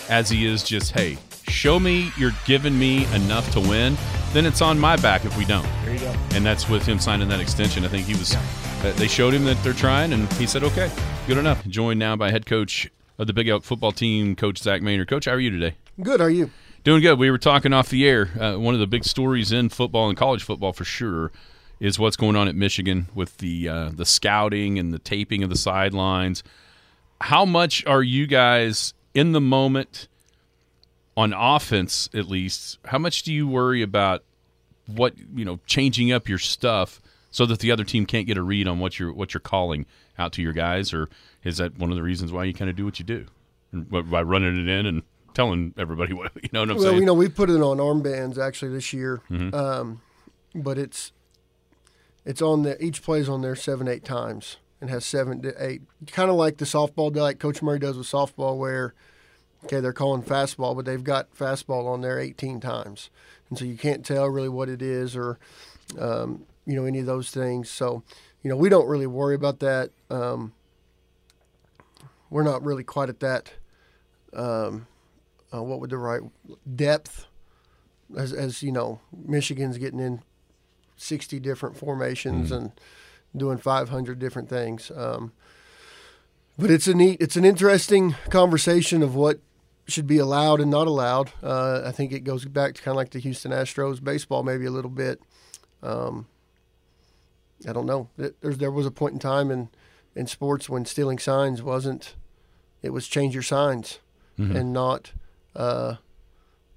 as 0.09 0.29
he 0.29 0.45
is 0.45 0.63
just, 0.63 0.91
hey, 0.91 1.17
show 1.47 1.79
me 1.79 2.11
you're 2.17 2.35
giving 2.45 2.77
me 2.77 3.05
enough 3.13 3.49
to 3.53 3.61
win, 3.61 3.95
then 4.33 4.45
it's 4.45 4.61
on 4.61 4.77
my 4.77 4.97
back 4.97 5.23
if 5.23 5.37
we 5.37 5.45
don't. 5.45 5.65
There 5.85 5.93
you 5.93 5.99
go. 6.01 6.13
And 6.33 6.45
that's 6.45 6.67
with 6.67 6.85
him 6.85 6.99
signing 6.99 7.29
that 7.29 7.39
extension. 7.39 7.85
I 7.85 7.87
think 7.87 8.05
he 8.05 8.15
was, 8.15 8.35
uh, 8.35 8.93
they 8.97 9.07
showed 9.07 9.33
him 9.33 9.45
that 9.45 9.63
they're 9.63 9.71
trying, 9.71 10.11
and 10.11 10.31
he 10.33 10.45
said, 10.45 10.61
okay, 10.61 10.91
good 11.25 11.37
enough. 11.37 11.65
Joined 11.67 11.97
now 11.97 12.17
by 12.17 12.31
head 12.31 12.45
coach 12.45 12.91
of 13.17 13.27
the 13.27 13.33
Big 13.33 13.47
Elk 13.47 13.63
football 13.63 13.93
team, 13.93 14.35
Coach 14.35 14.57
Zach 14.57 14.81
Maynard. 14.81 15.07
Coach, 15.07 15.23
how 15.23 15.31
are 15.31 15.39
you 15.39 15.51
today? 15.51 15.75
Good. 16.01 16.19
How 16.19 16.25
are 16.25 16.29
you? 16.29 16.51
Doing 16.83 17.01
good. 17.01 17.17
We 17.17 17.31
were 17.31 17.37
talking 17.37 17.71
off 17.71 17.89
the 17.89 18.05
air. 18.05 18.29
Uh, 18.37 18.57
one 18.57 18.73
of 18.73 18.81
the 18.81 18.87
big 18.87 19.05
stories 19.05 19.53
in 19.53 19.69
football 19.69 20.09
and 20.09 20.17
college 20.17 20.43
football 20.43 20.73
for 20.73 20.83
sure 20.83 21.31
is 21.81 21.97
what's 21.99 22.15
going 22.15 22.37
on 22.37 22.47
at 22.47 22.55
Michigan 22.55 23.07
with 23.13 23.39
the 23.39 23.67
uh, 23.67 23.89
the 23.93 24.05
scouting 24.05 24.79
and 24.79 24.93
the 24.93 24.99
taping 24.99 25.43
of 25.43 25.49
the 25.49 25.57
sidelines. 25.57 26.43
How 27.19 27.43
much 27.43 27.85
are 27.85 28.03
you 28.03 28.25
guys 28.27 28.93
in 29.13 29.33
the 29.33 29.41
moment 29.41 30.07
on 31.17 31.33
offense, 31.33 32.09
at 32.13 32.27
least? 32.29 32.77
How 32.85 32.97
much 32.99 33.23
do 33.23 33.33
you 33.33 33.47
worry 33.47 33.81
about 33.81 34.23
what 34.87 35.15
you 35.35 35.43
know 35.43 35.59
changing 35.65 36.11
up 36.11 36.29
your 36.29 36.37
stuff 36.39 37.01
so 37.31 37.45
that 37.47 37.59
the 37.59 37.71
other 37.71 37.83
team 37.83 38.05
can't 38.05 38.27
get 38.27 38.37
a 38.37 38.41
read 38.43 38.67
on 38.67 38.79
what 38.79 38.99
you're 38.99 39.11
what 39.11 39.33
you're 39.33 39.41
calling 39.41 39.85
out 40.19 40.31
to 40.33 40.41
your 40.41 40.53
guys, 40.53 40.93
or 40.93 41.09
is 41.43 41.57
that 41.57 41.77
one 41.79 41.89
of 41.89 41.95
the 41.95 42.03
reasons 42.03 42.31
why 42.31 42.43
you 42.43 42.53
kind 42.53 42.69
of 42.69 42.75
do 42.75 42.85
what 42.85 42.99
you 42.99 43.05
do 43.05 43.25
by 43.73 44.21
running 44.21 44.57
it 44.59 44.67
in 44.69 44.85
and 44.85 45.01
telling 45.33 45.73
everybody 45.77 46.13
what 46.19 46.31
you 46.43 46.49
know 46.53 46.59
what 46.59 46.69
I'm 46.69 46.75
Well, 46.77 46.85
saying? 46.85 46.99
you 46.99 47.05
know, 47.05 47.13
we 47.15 47.27
put 47.27 47.49
it 47.49 47.61
on 47.61 47.77
armbands 47.77 48.37
actually 48.37 48.71
this 48.71 48.93
year, 48.93 49.21
um, 49.31 50.01
but 50.53 50.77
it's 50.77 51.11
it's 52.25 52.41
on 52.41 52.63
the 52.63 52.81
each 52.83 53.01
plays 53.01 53.27
on 53.27 53.41
there 53.41 53.55
seven 53.55 53.87
eight 53.87 54.03
times 54.03 54.57
and 54.79 54.89
has 54.89 55.05
seven 55.05 55.41
to 55.41 55.53
eight, 55.63 55.81
kind 56.07 56.29
of 56.29 56.35
like 56.35 56.57
the 56.57 56.65
softball 56.65 57.15
like 57.15 57.39
Coach 57.39 57.61
Murray 57.61 57.79
does 57.79 57.97
with 57.97 58.07
softball, 58.07 58.57
where 58.57 58.93
okay 59.65 59.79
they're 59.79 59.93
calling 59.93 60.23
fastball, 60.23 60.75
but 60.75 60.85
they've 60.85 61.03
got 61.03 61.33
fastball 61.35 61.87
on 61.87 62.01
there 62.01 62.19
eighteen 62.19 62.59
times, 62.59 63.09
and 63.49 63.57
so 63.57 63.65
you 63.65 63.77
can't 63.77 64.05
tell 64.05 64.27
really 64.27 64.49
what 64.49 64.69
it 64.69 64.81
is 64.81 65.15
or 65.15 65.39
um, 65.99 66.45
you 66.65 66.75
know 66.75 66.85
any 66.85 66.99
of 66.99 67.05
those 67.05 67.31
things. 67.31 67.69
So 67.69 68.03
you 68.43 68.49
know 68.49 68.55
we 68.55 68.69
don't 68.69 68.87
really 68.87 69.07
worry 69.07 69.35
about 69.35 69.59
that. 69.59 69.91
Um, 70.09 70.53
we're 72.29 72.43
not 72.43 72.63
really 72.63 72.83
quite 72.83 73.09
at 73.09 73.19
that. 73.19 73.53
Um, 74.33 74.87
uh, 75.53 75.61
what 75.61 75.81
would 75.81 75.89
the 75.89 75.97
right 75.97 76.21
depth 76.75 77.27
as, 78.17 78.33
as 78.33 78.63
you 78.63 78.71
know 78.71 78.99
michigan's 79.11 79.77
getting 79.77 79.99
in 79.99 80.21
60 81.01 81.39
different 81.39 81.77
formations 81.77 82.51
and 82.51 82.71
doing 83.35 83.57
500 83.57 84.19
different 84.19 84.49
things. 84.49 84.91
Um, 84.95 85.31
but 86.57 86.69
it's 86.69 86.87
a 86.87 86.93
neat, 86.93 87.19
it's 87.19 87.35
an 87.35 87.45
interesting 87.45 88.15
conversation 88.29 89.01
of 89.01 89.15
what 89.15 89.39
should 89.87 90.05
be 90.07 90.17
allowed 90.19 90.59
and 90.59 90.69
not 90.69 90.87
allowed. 90.87 91.31
Uh, 91.41 91.81
I 91.85 91.91
think 91.91 92.11
it 92.11 92.23
goes 92.23 92.45
back 92.45 92.75
to 92.75 92.81
kind 92.81 92.93
of 92.93 92.97
like 92.97 93.11
the 93.11 93.19
Houston 93.19 93.51
Astros 93.51 94.03
baseball, 94.03 94.43
maybe 94.43 94.65
a 94.65 94.71
little 94.71 94.91
bit. 94.91 95.21
Um, 95.81 96.27
I 97.67 97.73
don't 97.73 97.85
know. 97.85 98.09
There, 98.17 98.33
there 98.41 98.71
was 98.71 98.85
a 98.85 98.91
point 98.91 99.13
in 99.13 99.19
time 99.19 99.49
in, 99.51 99.69
in 100.15 100.27
sports 100.27 100.69
when 100.69 100.85
stealing 100.85 101.19
signs 101.19 101.61
wasn't, 101.63 102.15
it 102.81 102.91
was 102.91 103.07
change 103.07 103.33
your 103.33 103.43
signs 103.43 103.99
and 104.37 104.73
not 104.73 105.11
uh, 105.55 105.95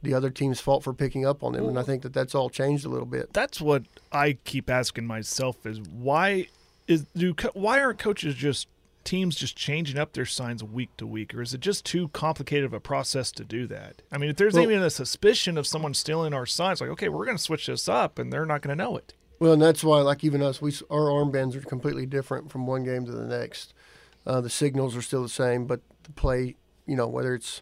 the 0.05 0.15
other 0.15 0.31
team's 0.31 0.61
fault 0.61 0.85
for 0.85 0.93
picking 0.93 1.27
up 1.27 1.43
on 1.43 1.53
them. 1.53 1.67
And 1.69 1.79
I 1.79 1.83
think 1.83 2.03
that 2.03 2.13
that's 2.13 2.35
all 2.35 2.49
changed 2.51 2.85
a 2.85 2.89
little 2.89 3.07
bit. 3.07 3.33
That's 3.33 3.61
what 3.61 3.85
I 4.13 4.39
keep 4.45 4.71
asking 4.71 5.07
myself: 5.07 5.67
is 5.67 5.81
why 5.81 6.47
is 6.87 7.05
do 7.17 7.35
why 7.55 7.81
aren't 7.81 7.99
coaches 7.99 8.35
just 8.35 8.69
teams 9.05 9.37
just 9.37 9.55
changing 9.55 9.99
up 9.99 10.15
their 10.15 10.25
signs 10.25 10.65
week 10.65 10.97
to 10.97 11.07
week, 11.07 11.35
or 11.35 11.43
is 11.43 11.53
it 11.53 11.61
just 11.61 11.85
too 11.85 12.09
complicated 12.09 12.65
of 12.65 12.73
a 12.73 12.81
process 12.81 13.31
to 13.33 13.45
do 13.45 13.67
that? 13.67 14.01
I 14.11 14.17
mean, 14.19 14.31
if 14.31 14.37
there's 14.37 14.55
Well- 14.55 14.63
even 14.63 14.83
a 14.83 14.91
suspicion 14.91 15.59
of 15.59 15.67
someone 15.67 15.93
stealing 15.95 16.33
our 16.33 16.47
signs, 16.47 16.81
like 16.81 16.91
okay, 16.91 17.09
we're 17.09 17.25
going 17.27 17.37
to 17.37 17.43
switch 17.43 17.67
this 17.67 17.89
up, 17.89 18.19
and 18.19 18.33
they're 18.33 18.47
not 18.47 18.63
going 18.63 18.77
to 18.77 18.83
know 18.83 18.97
it. 18.97 19.15
Well, 19.41 19.53
and 19.53 19.63
that's 19.63 19.85
why, 19.85 20.01
like 20.01 20.25
even 20.25 20.43
us, 20.43 20.63
we 20.63 20.73
our 20.91 21.07
armbands 21.09 21.55
are 21.55 21.61
completely 21.61 22.07
different 22.07 22.51
from 22.51 22.67
one 22.67 22.85
game 22.85 23.05
to 23.05 23.13
the 23.13 23.27
next. 23.27 23.75
Uh, 24.27 24.41
the 24.41 24.49
signals 24.49 24.97
are 24.97 25.03
still 25.03 25.23
the 25.23 25.29
same, 25.29 25.67
but 25.67 25.81
the 26.05 26.13
play, 26.13 26.57
you 26.87 26.97
know, 26.97 27.07
whether 27.07 27.35
it's 27.35 27.61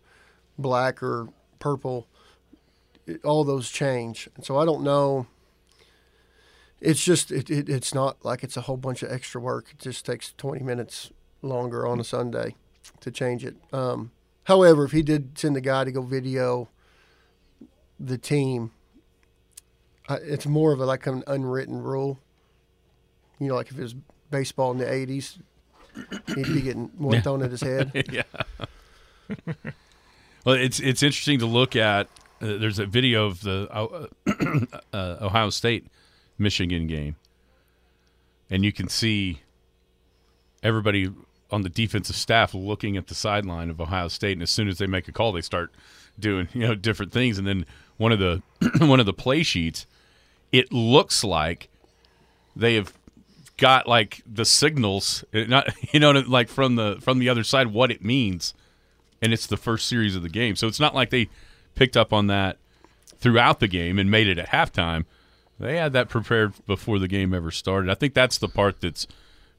black 0.59 1.03
or 1.03 1.28
purple, 1.59 2.07
all 3.24 3.44
those 3.44 3.70
change. 3.70 4.28
And 4.36 4.44
so 4.44 4.58
I 4.58 4.64
don't 4.64 4.82
know. 4.82 5.26
It's 6.80 7.04
just 7.04 7.30
it, 7.30 7.48
it, 7.48 7.68
it's 7.68 7.94
not 7.94 8.24
like 8.24 8.42
it's 8.42 8.56
a 8.56 8.62
whole 8.62 8.76
bunch 8.76 9.02
of 9.02 9.12
extra 9.12 9.40
work. 9.40 9.70
It 9.70 9.78
just 9.78 10.04
takes 10.04 10.32
20 10.36 10.64
minutes 10.64 11.10
longer 11.40 11.86
on 11.86 12.00
a 12.00 12.04
Sunday 12.04 12.56
to 13.00 13.10
change 13.10 13.44
it. 13.44 13.56
Um, 13.72 14.10
however, 14.44 14.84
if 14.84 14.92
he 14.92 15.02
did 15.02 15.38
send 15.38 15.56
a 15.56 15.60
guy 15.60 15.84
to 15.84 15.92
go 15.92 16.02
video 16.02 16.68
the 18.00 18.18
team, 18.18 18.72
I, 20.08 20.16
it's 20.16 20.46
more 20.46 20.72
of 20.72 20.80
a 20.80 20.86
like 20.86 21.06
an 21.06 21.22
unwritten 21.26 21.80
rule. 21.82 22.18
You 23.38 23.48
know, 23.48 23.54
like 23.54 23.70
if 23.70 23.78
it 23.78 23.82
was 23.82 23.94
baseball 24.30 24.72
in 24.72 24.78
the 24.78 24.84
'80s, 24.84 25.38
he'd 26.34 26.52
be 26.52 26.62
getting 26.62 26.90
one 26.96 27.22
thrown 27.22 27.42
at 27.42 27.50
his 27.50 27.60
head. 27.60 27.92
yeah. 28.10 28.22
well, 30.44 30.56
it's 30.56 30.80
it's 30.80 31.02
interesting 31.02 31.38
to 31.40 31.46
look 31.46 31.76
at. 31.76 32.08
Uh, 32.43 32.59
there's 32.59 32.80
a 32.80 32.86
video 32.86 33.26
of 33.26 33.40
the 33.43 33.68
uh, 33.70 34.09
uh, 34.93 35.16
Ohio 35.20 35.51
State 35.51 35.86
Michigan 36.38 36.88
game, 36.88 37.14
and 38.51 38.64
you 38.64 38.72
can 38.72 38.88
see 38.88 39.43
everybody 40.62 41.11
on 41.53 41.62
the 41.62 41.68
defensive 41.68 42.16
staff 42.16 42.53
looking 42.53 42.97
at 42.97 43.07
the 43.07 43.14
sideline 43.14 43.70
of 43.70 43.80
Ohio 43.80 44.09
State, 44.09 44.32
and 44.32 44.43
as 44.43 44.51
soon 44.51 44.66
as 44.66 44.78
they 44.78 44.86
make 44.86 45.07
a 45.07 45.12
call, 45.12 45.30
they 45.30 45.40
start 45.40 45.72
doing 46.18 46.49
you 46.53 46.66
know 46.66 46.74
different 46.74 47.12
things. 47.12 47.38
And 47.38 47.47
then 47.47 47.64
one 47.97 48.11
of 48.11 48.18
the 48.18 48.43
one 48.84 48.99
of 48.99 49.07
the 49.07 49.12
play 49.12 49.45
sheets, 49.45 49.86
it 50.51 50.72
looks 50.72 51.22
like 51.22 51.68
they 52.57 52.74
have 52.74 52.93
got 53.57 53.86
like 53.86 54.22
the 54.26 54.45
signals, 54.45 55.24
not 55.32 55.68
you 55.93 56.01
know 56.01 56.11
like 56.11 56.49
from 56.49 56.74
the 56.74 56.97
from 57.01 57.20
the 57.20 57.28
other 57.28 57.45
side 57.45 57.68
what 57.68 57.93
it 57.93 58.05
means, 58.05 58.53
and 59.20 59.32
it's 59.32 59.47
the 59.47 59.57
first 59.57 59.86
series 59.86 60.16
of 60.16 60.24
the 60.24 60.28
game. 60.28 60.57
So 60.57 60.66
it's 60.66 60.80
not 60.80 60.93
like 60.93 61.11
they 61.11 61.28
picked 61.75 61.97
up 61.97 62.12
on 62.12 62.27
that 62.29 62.59
throughout 63.18 63.61
the 63.61 63.68
game 63.68 63.99
and 63.99 64.11
made 64.11 64.29
it 64.29 64.39
at 64.39 64.49
halftime. 64.49 65.05
They 65.61 65.77
had 65.77 65.93
that 65.93 66.09
prepared 66.09 66.55
before 66.66 66.99
the 66.99 67.09
game 67.09 67.33
ever 67.33 67.51
started. 67.51 67.91
I 67.91 67.95
think 67.95 68.14
that's 68.14 68.39
the 68.39 68.49
part 68.49 68.81
that's 68.81 69.07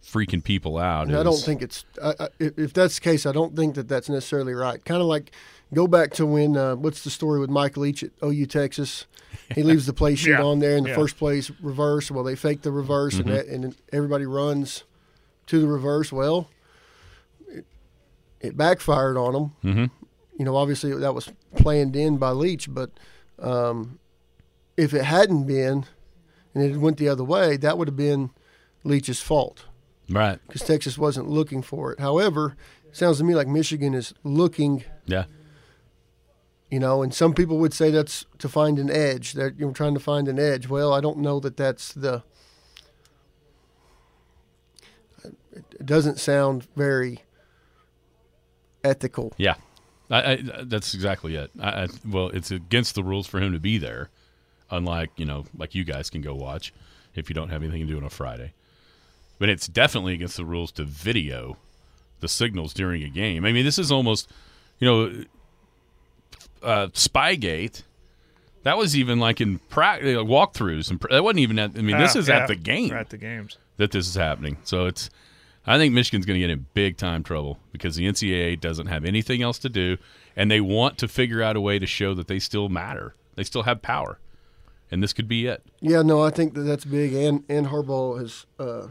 freaking 0.03 0.43
people 0.43 0.77
out. 0.77 1.07
And 1.07 1.15
I 1.15 1.23
don't 1.23 1.39
think 1.39 1.61
it's 1.61 1.85
I, 2.03 2.13
I, 2.19 2.27
if 2.39 2.59
if 2.59 2.73
that's 2.73 2.95
the 2.95 3.01
case, 3.01 3.25
I 3.25 3.31
don't 3.31 3.55
think 3.55 3.75
that 3.75 3.87
that's 3.87 4.09
necessarily 4.09 4.53
right. 4.53 4.83
Kind 4.83 5.01
of 5.01 5.07
like 5.07 5.31
go 5.73 5.87
back 5.87 6.11
to 6.15 6.25
when 6.25 6.57
uh, 6.57 6.75
what's 6.75 7.03
the 7.03 7.09
story 7.09 7.39
with 7.39 7.49
Mike 7.49 7.77
Leach 7.77 8.03
at 8.03 8.11
OU 8.23 8.45
Texas? 8.47 9.05
He 9.55 9.63
leaves 9.63 9.85
the 9.85 9.93
play 9.93 10.15
sheet 10.15 10.31
Yeah, 10.31 10.43
on 10.43 10.59
there, 10.59 10.75
in 10.77 10.83
the 10.83 10.89
yeah. 10.89 10.95
first 10.95 11.17
place 11.17 11.51
reverse. 11.61 12.11
Well, 12.11 12.23
they 12.23 12.35
fake 12.35 12.63
the 12.63 12.71
reverse, 12.71 13.15
and 13.17 13.29
that, 13.29 13.47
and 13.47 13.75
everybody 13.93 14.25
runs 14.25 14.83
to 15.47 15.59
the 15.59 15.67
reverse. 15.67 16.11
Well, 16.11 16.49
it, 17.47 17.65
it 18.41 18.57
backfired 18.57 19.15
on 19.17 19.33
them. 19.33 19.51
Mm-hmm. 19.63 20.02
You 20.37 20.45
know, 20.45 20.55
obviously 20.55 20.93
that 20.95 21.13
was 21.13 21.31
planned 21.55 21.95
in 21.95 22.17
by 22.17 22.31
Leach, 22.31 22.73
but 22.73 22.91
um, 23.39 23.99
if 24.77 24.93
it 24.93 25.03
hadn't 25.03 25.45
been, 25.45 25.85
and 26.55 26.63
it 26.63 26.77
went 26.77 26.97
the 26.97 27.09
other 27.09 27.23
way, 27.23 27.57
that 27.57 27.77
would 27.77 27.87
have 27.87 27.97
been 27.97 28.31
Leach's 28.83 29.21
fault 29.21 29.65
right. 30.09 30.39
because 30.47 30.61
Texas 30.63 30.97
wasn't 30.97 31.29
looking 31.29 31.61
for 31.61 31.91
it. 31.91 31.99
However, 31.99 32.55
it 32.87 32.95
sounds 32.95 33.17
to 33.19 33.23
me 33.23 33.35
like 33.35 33.47
Michigan 33.47 33.93
is 33.93 34.13
looking, 34.23 34.83
Yeah. 35.05 35.25
you 36.69 36.79
know, 36.79 37.03
and 37.03 37.13
some 37.13 37.33
people 37.33 37.57
would 37.59 37.73
say 37.73 37.91
that's 37.91 38.25
to 38.39 38.49
find 38.49 38.79
an 38.79 38.89
edge. 38.89 39.33
They're 39.33 39.53
you 39.57 39.67
know, 39.67 39.71
trying 39.73 39.93
to 39.93 39.99
find 39.99 40.27
an 40.27 40.39
edge. 40.39 40.67
Well, 40.67 40.93
I 40.93 41.01
don't 41.01 41.19
know 41.19 41.39
that 41.39 41.57
that's 41.57 41.93
the. 41.93 42.23
It 45.23 45.85
doesn't 45.85 46.19
sound 46.19 46.67
very 46.75 47.19
ethical. 48.83 49.33
Yeah, 49.37 49.55
I, 50.13 50.31
I, 50.33 50.43
that's 50.63 50.93
exactly 50.93 51.35
it. 51.35 51.51
I, 51.59 51.83
I, 51.83 51.87
well, 52.07 52.29
it's 52.29 52.51
against 52.51 52.95
the 52.95 53.03
rules 53.03 53.25
for 53.27 53.39
him 53.39 53.53
to 53.53 53.59
be 53.59 53.77
there, 53.77 54.09
unlike 54.69 55.11
you 55.17 55.25
know, 55.25 55.45
like 55.57 55.73
you 55.75 55.83
guys 55.83 56.09
can 56.09 56.21
go 56.21 56.33
watch 56.35 56.73
if 57.15 57.29
you 57.29 57.33
don't 57.35 57.49
have 57.49 57.61
anything 57.63 57.81
to 57.81 57.93
do 57.93 57.97
on 57.97 58.03
a 58.03 58.09
Friday. 58.09 58.53
But 59.39 59.49
it's 59.49 59.67
definitely 59.67 60.13
against 60.13 60.37
the 60.37 60.45
rules 60.45 60.71
to 60.73 60.83
video 60.83 61.57
the 62.19 62.27
signals 62.27 62.73
during 62.73 63.03
a 63.03 63.09
game. 63.09 63.43
I 63.45 63.51
mean, 63.51 63.65
this 63.65 63.77
is 63.77 63.91
almost, 63.91 64.29
you 64.79 64.87
know, 64.87 65.23
uh, 66.61 66.87
Spygate. 66.87 67.83
That 68.63 68.77
was 68.77 68.95
even 68.95 69.19
like 69.19 69.41
in 69.41 69.59
pra- 69.59 69.97
uh, 69.99 70.23
walkthroughs, 70.23 70.89
and 70.89 71.01
pr- 71.01 71.09
that 71.09 71.23
wasn't 71.23 71.39
even 71.39 71.59
at. 71.59 71.71
I 71.77 71.81
mean, 71.81 71.97
this 71.97 72.15
Ah, 72.15 72.19
is 72.19 72.27
yeah, 72.29 72.37
at 72.39 72.47
the 72.47 72.55
game 72.55 72.93
At 72.93 73.09
the 73.09 73.17
games. 73.17 73.57
that 73.77 73.91
this 73.91 74.07
is 74.07 74.15
happening. 74.15 74.57
So 74.63 74.85
it's 74.85 75.09
I 75.65 75.77
think 75.77 75.93
Michigan's 75.93 76.25
going 76.25 76.39
to 76.39 76.45
get 76.45 76.49
in 76.49 76.65
big 76.73 76.97
time 76.97 77.23
trouble 77.23 77.57
because 77.71 77.95
the 77.95 78.05
NCAA 78.05 78.59
doesn't 78.59 78.87
have 78.87 79.05
anything 79.05 79.41
else 79.41 79.57
to 79.59 79.69
do 79.69 79.97
and 80.35 80.51
they 80.51 80.59
want 80.61 80.97
to 80.99 81.07
figure 81.07 81.41
out 81.41 81.55
a 81.55 81.61
way 81.61 81.79
to 81.79 81.85
show 81.85 82.13
that 82.15 82.27
they 82.27 82.39
still 82.39 82.69
matter. 82.69 83.15
They 83.35 83.43
still 83.43 83.63
have 83.63 83.81
power. 83.81 84.19
And 84.91 85.01
this 85.01 85.13
could 85.13 85.27
be 85.27 85.47
it. 85.47 85.63
Yeah, 85.79 86.01
no, 86.01 86.21
I 86.21 86.29
think 86.29 86.53
that 86.53 86.61
that's 86.61 86.85
big. 86.85 87.13
And 87.13 87.43
and 87.49 87.67
Harbaugh 87.67 88.19
has 88.19 88.45
uh, 88.59 88.87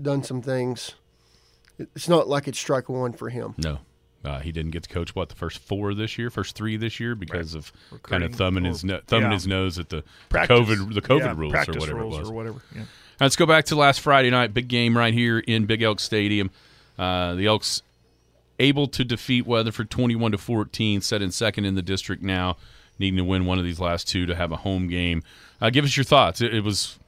done 0.00 0.22
some 0.22 0.40
things. 0.40 0.94
It's 1.78 2.08
not 2.08 2.26
like 2.26 2.48
it's 2.48 2.58
strike 2.58 2.88
one 2.88 3.12
for 3.12 3.28
him. 3.28 3.54
No. 3.58 3.80
Uh, 4.24 4.40
he 4.40 4.50
didn't 4.50 4.70
get 4.72 4.82
to 4.84 4.88
coach 4.88 5.14
what 5.14 5.28
the 5.28 5.34
first 5.36 5.58
four 5.58 5.94
this 5.94 6.16
year, 6.18 6.30
first 6.30 6.56
three 6.56 6.76
this 6.76 6.98
year 6.98 7.14
because 7.14 7.54
of 7.54 7.70
kind 8.02 8.24
of 8.24 8.32
Recruiting 8.32 8.32
thumbing 8.32 8.64
his 8.64 8.82
no, 8.82 9.00
thumbing 9.06 9.30
yeah. 9.30 9.34
his 9.34 9.46
nose 9.46 9.78
at 9.78 9.88
the, 9.90 9.96
the 9.98 10.04
Practice. 10.30 10.58
COVID 10.58 10.94
the 10.94 11.02
COVID 11.02 11.20
Yeah, 11.20 11.34
rules 11.36 11.54
or 11.54 11.72
whatever 11.78 11.98
rules 12.00 12.16
it 12.16 12.20
was. 12.20 12.30
or 12.30 12.34
whatever. 12.34 12.62
Yeah. 12.74 12.82
Let's 13.18 13.36
go 13.36 13.46
back 13.46 13.64
to 13.66 13.76
last 13.76 14.00
Friday 14.00 14.30
night. 14.30 14.52
Big 14.52 14.68
game 14.68 14.96
right 14.96 15.14
here 15.14 15.38
in 15.38 15.64
Big 15.64 15.82
Elk 15.82 16.00
Stadium. 16.00 16.50
Uh, 16.98 17.34
the 17.34 17.46
Elks 17.46 17.82
able 18.58 18.86
to 18.88 19.04
defeat 19.04 19.46
Weatherford 19.46 19.90
21 19.90 20.32
to 20.32 20.38
14, 20.38 21.00
set 21.00 21.22
in 21.22 21.30
second 21.30 21.64
in 21.64 21.74
the 21.74 21.82
district 21.82 22.22
now, 22.22 22.56
needing 22.98 23.16
to 23.16 23.24
win 23.24 23.46
one 23.46 23.58
of 23.58 23.64
these 23.64 23.80
last 23.80 24.06
two 24.06 24.26
to 24.26 24.34
have 24.34 24.52
a 24.52 24.56
home 24.56 24.88
game. 24.88 25.22
Uh, 25.62 25.70
give 25.70 25.84
us 25.84 25.96
your 25.96 26.04
thoughts. 26.04 26.42
It, 26.42 26.54
it 26.54 26.60
was 26.60 26.98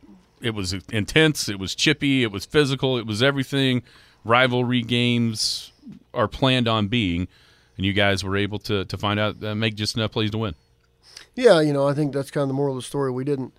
it 0.40 0.54
was 0.54 0.72
intense. 0.90 1.48
It 1.48 1.58
was 1.58 1.74
chippy. 1.74 2.22
It 2.22 2.32
was 2.32 2.46
physical. 2.46 2.96
It 2.96 3.06
was 3.06 3.22
everything 3.22 3.82
rivalry 4.24 4.82
games 4.82 5.72
are 6.14 6.28
planned 6.28 6.68
on 6.68 6.88
being, 6.88 7.28
and 7.76 7.84
you 7.84 7.92
guys 7.92 8.24
were 8.24 8.36
able 8.36 8.58
to 8.60 8.86
to 8.86 8.96
find 8.96 9.20
out 9.20 9.42
uh, 9.44 9.54
make 9.54 9.74
just 9.74 9.94
enough 9.94 10.12
plays 10.12 10.30
to 10.30 10.38
win. 10.38 10.54
Yeah, 11.34 11.60
you 11.60 11.74
know, 11.74 11.86
I 11.86 11.92
think 11.92 12.14
that's 12.14 12.30
kind 12.30 12.42
of 12.42 12.48
the 12.48 12.54
moral 12.54 12.76
of 12.76 12.82
the 12.82 12.86
story. 12.86 13.10
We 13.12 13.24
didn't, 13.24 13.52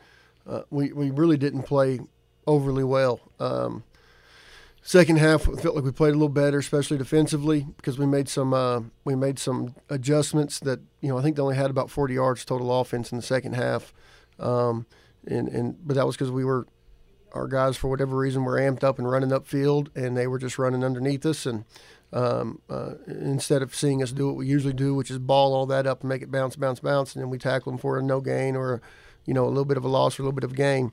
uh, 0.47 0.63
we 0.71 0.91
we 0.93 1.11
really 1.11 1.37
didn't 1.37 1.63
play 1.63 1.99
overly 2.47 2.83
well. 2.83 3.19
Um, 3.39 3.83
second 4.89 5.17
half 5.17 5.43
felt 5.43 5.75
like 5.75 5.83
we 5.83 5.91
played 5.91 6.09
a 6.09 6.17
little 6.17 6.29
better, 6.29 6.57
especially 6.57 6.97
defensively, 6.97 7.67
because 7.77 7.99
we 7.99 8.05
made 8.05 8.27
some 8.27 8.53
uh, 8.53 8.81
we 9.05 9.15
made 9.15 9.37
some 9.37 9.75
adjustments 9.89 10.59
that 10.61 10.79
you 11.01 11.09
know 11.09 11.17
I 11.17 11.21
think 11.21 11.35
they 11.35 11.41
only 11.41 11.55
had 11.55 11.69
about 11.69 11.91
40 11.91 12.13
yards 12.15 12.43
total 12.43 12.79
offense 12.79 13.11
in 13.11 13.17
the 13.17 13.21
second 13.21 13.53
half, 13.53 13.93
um, 14.39 14.85
and 15.27 15.47
and 15.49 15.75
but 15.85 15.95
that 15.95 16.05
was 16.05 16.15
because 16.15 16.31
we 16.31 16.45
were 16.45 16.65
our 17.33 17.47
guys 17.47 17.77
for 17.77 17.89
whatever 17.89 18.17
reason 18.17 18.43
were 18.43 18.59
amped 18.59 18.83
up 18.83 18.97
and 18.97 19.09
running 19.09 19.29
upfield, 19.29 19.95
and 19.95 20.17
they 20.17 20.25
were 20.25 20.39
just 20.39 20.57
running 20.57 20.83
underneath 20.83 21.25
us 21.25 21.45
and. 21.45 21.65
Um, 22.11 22.59
uh, 22.71 22.93
instead 23.05 23.61
of 23.61 23.75
seeing 23.75 24.01
us 24.01 24.11
do 24.11 24.25
what 24.25 24.35
we 24.35 24.47
usually 24.47 24.73
do, 24.73 24.95
which 24.95 25.11
is 25.11 25.19
ball 25.19 25.53
all 25.53 25.67
that 25.67 25.85
up 25.85 26.01
and 26.01 26.09
make 26.09 26.23
it 26.23 26.31
bounce, 26.31 26.55
bounce, 26.55 26.79
bounce, 26.79 27.13
and 27.13 27.21
then 27.21 27.29
we 27.29 27.37
tackle 27.37 27.71
them 27.71 27.77
for 27.77 27.99
a 27.99 28.01
no 28.01 28.19
gain 28.19 28.55
or, 28.55 28.81
you 29.27 29.33
know, 29.35 29.45
a 29.45 29.49
little 29.49 29.63
bit 29.63 29.77
of 29.77 29.85
a 29.85 29.87
loss 29.87 30.17
or 30.17 30.23
a 30.23 30.25
little 30.25 30.35
bit 30.35 30.43
of 30.43 30.55
gain. 30.55 30.91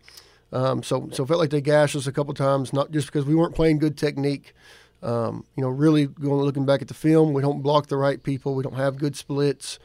Um, 0.52 0.82
so, 0.82 1.08
so 1.12 1.26
felt 1.26 1.40
like 1.40 1.50
they 1.50 1.60
gashed 1.60 1.96
us 1.96 2.06
a 2.06 2.12
couple 2.12 2.32
times, 2.34 2.72
not 2.72 2.90
just 2.90 3.08
because 3.08 3.24
we 3.24 3.34
weren't 3.34 3.54
playing 3.54 3.78
good 3.78 3.96
technique. 3.96 4.54
Um, 5.02 5.44
you 5.56 5.62
know, 5.62 5.68
really 5.68 6.06
going 6.06 6.40
looking 6.40 6.64
back 6.64 6.82
at 6.82 6.88
the 6.88 6.94
film, 6.94 7.32
we 7.32 7.42
don't 7.42 7.62
block 7.62 7.88
the 7.88 7.96
right 7.96 8.22
people. 8.22 8.54
We 8.54 8.62
don't 8.62 8.76
have 8.76 8.96
good 8.96 9.16
splits. 9.16 9.78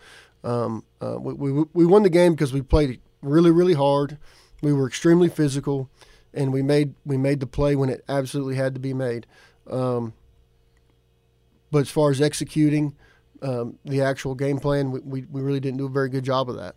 Um, 0.44 0.84
uh, 1.02 1.18
we, 1.20 1.34
we 1.34 1.66
we 1.74 1.86
won 1.86 2.04
the 2.04 2.10
game 2.10 2.34
because 2.34 2.54
we 2.54 2.62
played 2.62 3.00
really 3.22 3.52
really 3.52 3.74
hard. 3.74 4.18
we 4.62 4.74
were 4.74 4.88
extremely 4.88 5.30
physical, 5.30 5.90
and 6.34 6.54
we 6.54 6.62
made 6.62 6.94
we 7.06 7.18
made 7.18 7.40
the 7.40 7.48
play 7.48 7.76
when 7.76 7.90
it 7.90 8.04
absolutely 8.08 8.56
had 8.56 8.74
to 8.74 8.80
be 8.80 8.94
made. 8.94 9.28
Um, 9.70 10.14
but 11.72 11.80
as 11.80 11.90
far 11.90 12.12
as 12.12 12.22
executing 12.22 12.96
um, 13.42 13.78
the 13.86 14.02
actual 14.02 14.36
game 14.36 14.60
plan, 14.60 14.92
we, 14.92 15.00
we, 15.02 15.26
we 15.32 15.42
really 15.42 15.60
didn't 15.60 15.78
do 15.78 15.86
a 15.86 15.90
very 15.90 16.10
good 16.10 16.24
job 16.24 16.50
of 16.50 16.58
that. 16.58 16.76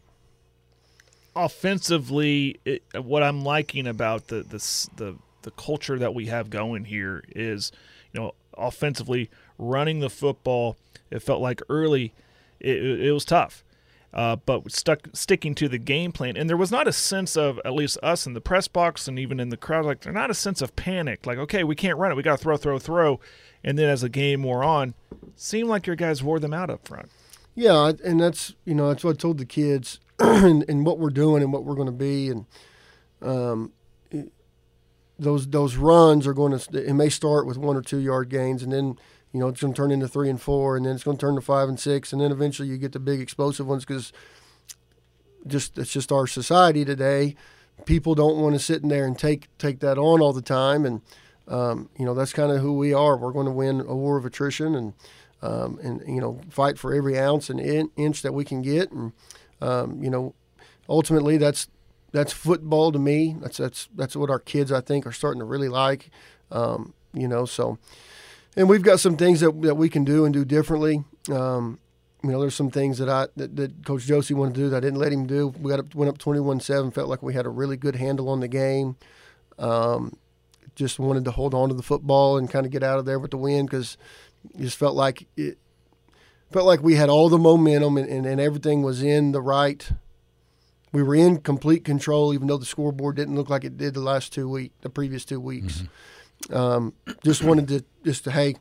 Offensively, 1.37 2.61
it, 2.64 2.82
what 2.95 3.22
I'm 3.22 3.43
liking 3.43 3.87
about 3.87 4.28
the, 4.28 4.43
the 4.43 5.16
the 5.45 5.51
culture 5.53 5.99
that 5.99 6.14
we 6.14 6.26
have 6.26 6.51
going 6.51 6.87
here 6.87 7.22
is, 7.28 7.70
you 8.12 8.20
know, 8.20 8.35
offensively 8.57 9.30
running 9.59 10.01
the 10.01 10.11
football. 10.11 10.76
It 11.11 11.20
felt 11.20 11.41
like 11.41 11.61
early, 11.68 12.12
it, 12.59 12.82
it 12.82 13.12
was 13.12 13.24
tough, 13.24 13.62
uh, 14.12 14.37
but 14.37 14.72
stuck 14.72 15.09
sticking 15.12 15.55
to 15.57 15.68
the 15.68 15.78
game 15.78 16.12
plan, 16.12 16.37
and 16.37 16.49
there 16.49 16.57
was 16.57 16.70
not 16.70 16.89
a 16.89 16.93
sense 16.93 17.37
of 17.37 17.61
at 17.64 17.74
least 17.74 17.99
us 18.03 18.26
in 18.26 18.32
the 18.32 18.41
press 18.41 18.66
box 18.66 19.07
and 19.07 19.18
even 19.18 19.39
in 19.39 19.51
the 19.51 19.57
crowd, 19.57 19.85
like 19.85 20.01
there's 20.01 20.14
not 20.14 20.30
a 20.30 20.35
sense 20.35 20.61
of 20.61 20.74
panic. 20.74 21.26
Like, 21.26 21.39
okay, 21.39 21.62
we 21.62 21.76
can't 21.76 21.99
run 21.99 22.11
it, 22.11 22.16
we 22.16 22.22
got 22.22 22.39
to 22.39 22.43
throw, 22.43 22.57
throw, 22.57 22.78
throw, 22.78 23.20
and 23.62 23.78
then 23.78 23.89
as 23.89 24.01
the 24.01 24.09
game 24.09 24.43
wore 24.43 24.64
on, 24.64 24.95
seemed 25.37 25.68
like 25.68 25.87
your 25.87 25.97
guys 25.97 26.22
wore 26.22 26.41
them 26.41 26.55
out 26.55 26.70
up 26.70 26.89
front. 26.89 27.11
Yeah, 27.55 27.93
and 28.05 28.20
that's 28.20 28.55
you 28.64 28.74
know 28.74 28.89
that's 28.89 29.05
what 29.05 29.16
I 29.16 29.18
told 29.18 29.39
the 29.39 29.45
kids 29.45 30.01
and, 30.18 30.64
and 30.68 30.86
what 30.86 30.98
we're 30.98 31.10
doing 31.10 31.42
and 31.42 31.52
what 31.52 31.64
we're 31.64 31.74
going 31.74 31.86
to 31.86 31.92
be 31.92 32.28
and 32.28 32.46
um, 33.22 33.72
those 35.18 35.46
those 35.48 35.76
runs 35.76 36.26
are 36.26 36.34
going 36.34 36.56
to 36.56 36.88
it 36.88 36.94
may 36.94 37.08
start 37.08 37.46
with 37.46 37.56
one 37.56 37.76
or 37.76 37.82
two 37.82 37.98
yard 37.98 38.28
gains 38.28 38.62
and 38.62 38.72
then 38.72 38.98
you 39.32 39.40
know 39.40 39.48
it's 39.48 39.60
going 39.60 39.72
to 39.72 39.76
turn 39.76 39.90
into 39.90 40.08
three 40.08 40.28
and 40.28 40.40
four 40.40 40.76
and 40.76 40.86
then 40.86 40.94
it's 40.94 41.04
going 41.04 41.16
to 41.16 41.20
turn 41.20 41.34
to 41.34 41.40
five 41.40 41.68
and 41.68 41.78
six 41.78 42.12
and 42.12 42.20
then 42.20 42.30
eventually 42.30 42.68
you 42.68 42.76
get 42.76 42.92
the 42.92 43.00
big 43.00 43.20
explosive 43.20 43.66
ones 43.66 43.84
because 43.84 44.12
just 45.46 45.78
it's 45.78 45.92
just 45.92 46.12
our 46.12 46.26
society 46.26 46.84
today. 46.84 47.36
People 47.84 48.14
don't 48.14 48.38
want 48.38 48.54
to 48.54 48.58
sit 48.58 48.82
in 48.82 48.88
there 48.88 49.06
and 49.06 49.18
take 49.18 49.48
take 49.58 49.80
that 49.80 49.98
on 49.98 50.20
all 50.20 50.32
the 50.32 50.42
time 50.42 50.84
and. 50.84 51.02
Um, 51.46 51.90
you 51.98 52.06
know 52.06 52.14
that's 52.14 52.32
kind 52.32 52.50
of 52.50 52.62
who 52.62 52.72
we 52.72 52.94
are. 52.94 53.18
We're 53.18 53.30
going 53.30 53.44
to 53.44 53.52
win 53.52 53.80
a 53.80 53.94
war 53.94 54.16
of 54.16 54.24
attrition, 54.24 54.74
and 54.74 54.94
um, 55.42 55.78
and 55.82 56.00
you 56.08 56.18
know 56.18 56.40
fight 56.48 56.78
for 56.78 56.94
every 56.94 57.18
ounce 57.18 57.50
and 57.50 57.60
in, 57.60 57.90
inch 57.96 58.22
that 58.22 58.32
we 58.32 58.46
can 58.46 58.62
get 58.62 58.90
and 58.90 59.12
um, 59.61 60.02
you 60.02 60.11
know 60.11 60.34
ultimately 60.88 61.36
that's 61.36 61.68
that's 62.12 62.32
football 62.32 62.92
to 62.92 62.98
me. 62.98 63.36
That's 63.40 63.59
that's 63.59 63.88
that's 63.94 64.16
what 64.16 64.30
our 64.30 64.38
kids 64.38 64.70
I 64.72 64.80
think 64.80 65.07
are 65.07 65.12
starting 65.12 65.40
to 65.40 65.44
really 65.44 65.68
like 65.68 66.11
um, 66.50 66.94
you 67.12 67.28
know 67.28 67.44
so 67.44 67.78
and 68.57 68.68
we've 68.68 68.82
got 68.82 69.00
some 69.00 69.16
things 69.16 69.40
that, 69.40 69.61
that 69.62 69.74
we 69.74 69.88
can 69.88 70.05
do 70.05 70.24
and 70.24 70.32
do 70.32 70.44
differently. 70.44 71.05
Um, 71.30 71.78
you 72.22 72.30
know 72.30 72.40
there's 72.40 72.55
some 72.55 72.70
things 72.70 72.98
that 72.98 73.09
I 73.09 73.26
that, 73.36 73.57
that 73.57 73.84
coach 73.84 74.05
Josie 74.05 74.34
wanted 74.34 74.55
to 74.55 74.61
do 74.61 74.68
that 74.70 74.78
I 74.78 74.80
didn't 74.80 74.98
let 74.98 75.12
him 75.12 75.26
do. 75.26 75.48
We 75.48 75.70
got 75.70 75.80
up 75.80 75.94
went 75.94 76.09
up 76.09 76.18
21-7 76.18 76.94
felt 76.94 77.09
like 77.09 77.22
we 77.22 77.34
had 77.34 77.46
a 77.46 77.50
really 77.50 77.76
good 77.76 77.96
handle 77.96 78.28
on 78.28 78.40
the 78.40 78.48
game. 78.48 78.96
Um, 79.59 80.16
just 80.74 80.98
wanted 80.98 81.24
to 81.26 81.30
hold 81.30 81.55
on 81.55 81.68
to 81.68 81.74
the 81.74 81.82
football 81.82 82.36
and 82.36 82.50
kind 82.50 82.66
of 82.66 82.72
get 82.72 82.82
out 82.82 82.98
of 82.98 83.05
there 83.05 83.18
with 83.18 83.30
the 83.30 83.36
win 83.36 83.66
because 83.66 83.96
it 84.55 84.62
just 84.62 84.76
felt 84.76 84.94
like 84.94 85.26
it 85.36 85.59
felt 86.53 86.66
like 86.66 86.82
we 86.82 86.95
had 86.95 87.09
all 87.09 87.28
the 87.28 87.38
momentum 87.38 87.97
and, 87.97 88.09
and, 88.09 88.26
and 88.26 88.40
everything 88.40 88.82
was 88.82 89.03
in 89.03 89.32
the 89.32 89.40
right. 89.40 89.90
We 90.92 91.03
were 91.03 91.14
in 91.14 91.38
complete 91.38 91.84
control, 91.84 92.32
even 92.32 92.47
though 92.47 92.57
the 92.57 92.64
scoreboard 92.64 93.16
didn't 93.16 93.34
look 93.34 93.51
like 93.51 93.64
it 93.64 93.76
did 93.76 93.95
the 93.95 94.01
last 94.01 94.32
two 94.32 94.49
week, 94.49 94.72
the 94.82 94.90
previous 94.90 95.24
two 95.24 95.40
weeks. 95.40 95.82
Um, 96.51 96.95
just 97.24 97.42
wanted 97.42 97.68
to 97.68 97.84
just 98.05 98.24
to 98.24 98.30
hey, 98.30 98.57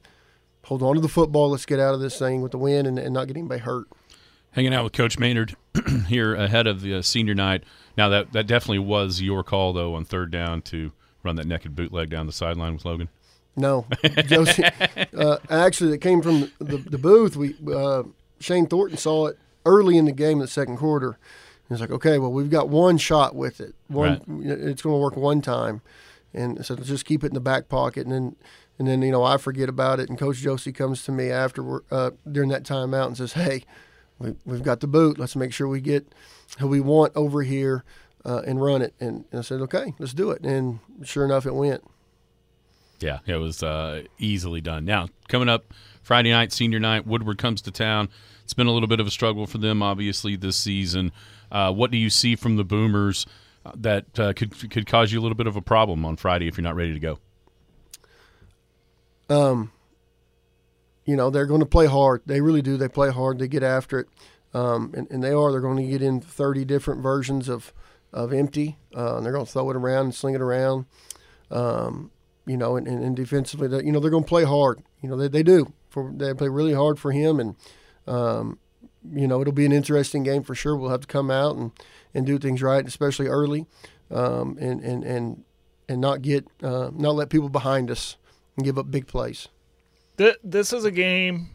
hold 0.64 0.82
on 0.82 0.96
to 0.96 1.02
the 1.02 1.10
football. 1.10 1.52
Let's 1.52 1.66
get 1.66 1.80
out 1.80 1.94
of 1.94 2.00
this 2.00 2.18
thing 2.18 2.42
with 2.42 2.52
the 2.52 2.58
win 2.58 2.86
and, 2.86 2.98
and 2.98 3.14
not 3.14 3.28
get 3.28 3.38
anybody 3.38 3.62
hurt. 3.62 3.88
Hanging 4.52 4.74
out 4.74 4.84
with 4.84 4.94
Coach 4.94 5.20
Maynard 5.20 5.56
here 6.08 6.34
ahead 6.34 6.66
of 6.66 6.82
the 6.82 6.96
uh, 6.96 7.02
senior 7.02 7.36
night. 7.36 7.64
Now 7.98 8.10
that 8.10 8.32
that 8.34 8.48
definitely 8.48 8.80
was 8.80 9.22
your 9.22 9.44
call 9.44 9.74
though 9.74 9.96
on 9.96 10.06
third 10.06 10.32
down 10.32 10.62
to 10.64 10.92
run 11.24 11.36
that 11.36 11.46
naked 11.48 11.76
bootleg 11.76 12.10
down 12.10 12.26
the 12.26 12.34
sideline 12.34 12.74
with 12.74 12.86
Logan. 12.86 13.10
No, 13.56 13.86
Josie. 14.26 14.64
uh, 15.18 15.38
actually, 15.50 15.94
it 15.94 16.02
came 16.02 16.22
from 16.22 16.52
the, 16.60 16.78
the 16.78 16.98
booth. 16.98 17.36
We 17.36 17.56
uh, 17.72 18.04
Shane 18.40 18.66
Thornton 18.66 18.98
saw 18.98 19.28
it 19.28 19.38
early 19.66 19.98
in 19.98 20.06
the 20.06 20.12
game, 20.12 20.34
in 20.34 20.40
the 20.40 20.48
second 20.48 20.78
quarter. 20.78 21.18
He's 21.70 21.80
like, 21.80 21.92
"Okay, 21.92 22.18
well, 22.18 22.32
we've 22.32 22.50
got 22.50 22.70
one 22.70 22.98
shot 22.98 23.36
with 23.36 23.62
it. 23.62 23.76
One, 23.88 24.22
it's 24.44 24.82
going 24.82 24.96
to 24.96 25.00
work 25.00 25.16
one 25.16 25.42
time, 25.42 25.82
and 26.34 26.66
so 26.66 26.76
just 26.76 27.06
keep 27.06 27.24
it 27.24 27.28
in 27.28 27.34
the 27.34 27.40
back 27.40 27.70
pocket." 27.70 28.08
And 28.08 28.12
then, 28.12 28.36
and 28.80 28.88
then 28.88 29.02
you 29.02 29.12
know, 29.12 29.24
I 29.24 29.38
forget 29.38 29.70
about 29.70 30.00
it, 30.00 30.10
and 30.10 30.18
Coach 30.18 30.38
Josie 30.38 30.72
comes 30.72 31.04
to 31.04 31.12
me 31.12 31.30
after 31.30 31.84
uh, 31.92 32.12
during 32.30 32.50
that 32.50 32.64
timeout 32.64 33.08
and 33.08 33.18
says, 33.18 33.34
"Hey, 33.34 33.64
we, 34.18 34.34
we've 34.46 34.64
got 34.64 34.80
the 34.80 34.88
boot. 34.88 35.20
Let's 35.20 35.36
make 35.36 35.54
sure 35.54 35.68
we 35.68 35.80
get 35.80 36.08
who 36.60 36.68
we 36.68 36.80
want 36.80 37.14
over 37.16 37.44
here." 37.44 37.84
Uh, 38.26 38.42
and 38.48 38.62
run 38.62 38.82
it, 38.82 38.94
and, 39.02 39.26
and 39.32 39.40
I 39.40 39.42
said, 39.42 39.60
"Okay, 39.62 39.94
let's 40.00 40.14
do 40.14 40.32
it." 40.32 40.46
And 40.46 40.80
sure 41.04 41.26
enough, 41.26 41.46
it 41.46 41.54
went. 41.54 41.84
Yeah, 43.04 43.20
it 43.26 43.36
was 43.36 43.62
uh, 43.62 44.04
easily 44.18 44.62
done. 44.62 44.86
Now, 44.86 45.10
coming 45.28 45.50
up 45.50 45.74
Friday 46.04 46.32
night, 46.32 46.54
senior 46.54 46.80
night, 46.80 47.06
Woodward 47.06 47.38
comes 47.38 47.62
to 47.64 47.72
town. 47.72 48.08
It's 48.46 48.54
been 48.54 48.68
a 48.68 48.72
little 48.72 48.88
bit 48.88 49.02
of 49.02 49.08
a 49.08 49.12
struggle 49.12 49.46
for 49.46 49.58
them, 49.58 49.84
obviously, 49.84 50.38
this 50.38 50.56
season. 50.56 51.12
Uh, 51.52 51.74
what 51.74 51.92
do 51.92 51.98
you 51.98 52.10
see 52.10 52.38
from 52.38 52.56
the 52.56 52.64
Boomers 52.64 53.26
uh, 53.66 53.74
that 53.76 54.18
uh, 54.18 54.32
could 54.32 54.72
could 54.72 54.86
cause 54.86 55.12
you 55.12 55.20
a 55.20 55.22
little 55.22 55.36
bit 55.36 55.48
of 55.48 55.58
a 55.58 55.62
problem 55.62 56.06
on 56.06 56.16
Friday 56.16 56.48
if 56.48 56.58
you're 56.58 56.64
not 56.64 56.78
ready 56.78 56.94
to 56.94 57.00
go? 57.00 57.20
Um, 59.30 59.74
you 61.04 61.18
know, 61.18 61.30
they're 61.30 61.46
going 61.46 61.60
to 61.60 61.66
play 61.66 61.88
hard. 61.88 62.22
They 62.26 62.40
really 62.40 62.62
do. 62.62 62.78
They 62.78 62.88
play 62.88 63.12
hard. 63.12 63.38
They 63.38 63.50
get 63.50 63.64
after 63.64 64.00
it, 64.00 64.08
um, 64.54 64.94
and, 64.96 65.12
and 65.12 65.22
they 65.22 65.34
are. 65.34 65.52
They're 65.52 65.60
going 65.60 65.84
to 65.84 65.92
get 65.92 66.02
in 66.02 66.22
30 66.22 66.64
different 66.64 67.02
versions 67.02 67.50
of 67.50 67.74
of 68.14 68.32
empty, 68.32 68.78
uh, 68.96 69.18
and 69.18 69.26
they're 69.26 69.34
going 69.34 69.46
to 69.46 69.52
throw 69.52 69.70
it 69.72 69.76
around 69.76 70.06
and 70.06 70.16
sling 70.16 70.36
it 70.36 70.42
around. 70.42 70.86
Um, 71.52 72.12
you 72.46 72.58
know, 72.58 72.76
and, 72.76 72.88
and, 72.88 73.04
and 73.04 73.16
defensively, 73.16 73.68
they, 73.68 73.84
you 73.84 73.92
know, 73.92 74.00
they're 74.00 74.12
going 74.12 74.24
to 74.24 74.30
play 74.30 74.44
hard. 74.44 74.84
You 75.02 75.10
know, 75.10 75.18
they, 75.18 75.28
they 75.28 75.44
do. 75.44 75.74
For 75.90 76.12
they 76.16 76.34
play 76.34 76.50
really 76.50 76.74
hard 76.74 77.00
for 77.00 77.12
him, 77.12 77.40
and 77.40 77.56
um, 78.08 78.58
you 79.12 79.28
know, 79.28 79.42
it'll 79.42 79.54
be 79.54 79.66
an 79.66 79.72
interesting 79.72 80.24
game 80.24 80.42
for 80.44 80.56
sure. 80.56 80.76
We'll 80.76 80.90
have 80.90 81.02
to 81.02 81.08
come 81.08 81.30
out 81.30 81.56
and, 81.56 81.72
and 82.14 82.26
do 82.26 82.40
things 82.40 82.64
right, 82.64 82.86
especially 82.88 83.28
early, 83.28 83.68
um, 84.10 84.58
and 84.60 84.82
and 84.82 85.04
and 85.04 85.44
and 85.88 86.02
not 86.02 86.24
get 86.24 86.48
uh, 86.64 86.90
not 86.94 87.12
let 87.12 87.30
people 87.30 87.50
behind 87.50 87.92
us 87.92 88.18
and 88.56 88.66
give 88.66 88.78
up 88.78 88.90
big 88.90 89.08
plays. 89.08 89.50
This 90.18 90.74
is 90.74 90.86
a 90.86 90.92
game. 90.92 91.50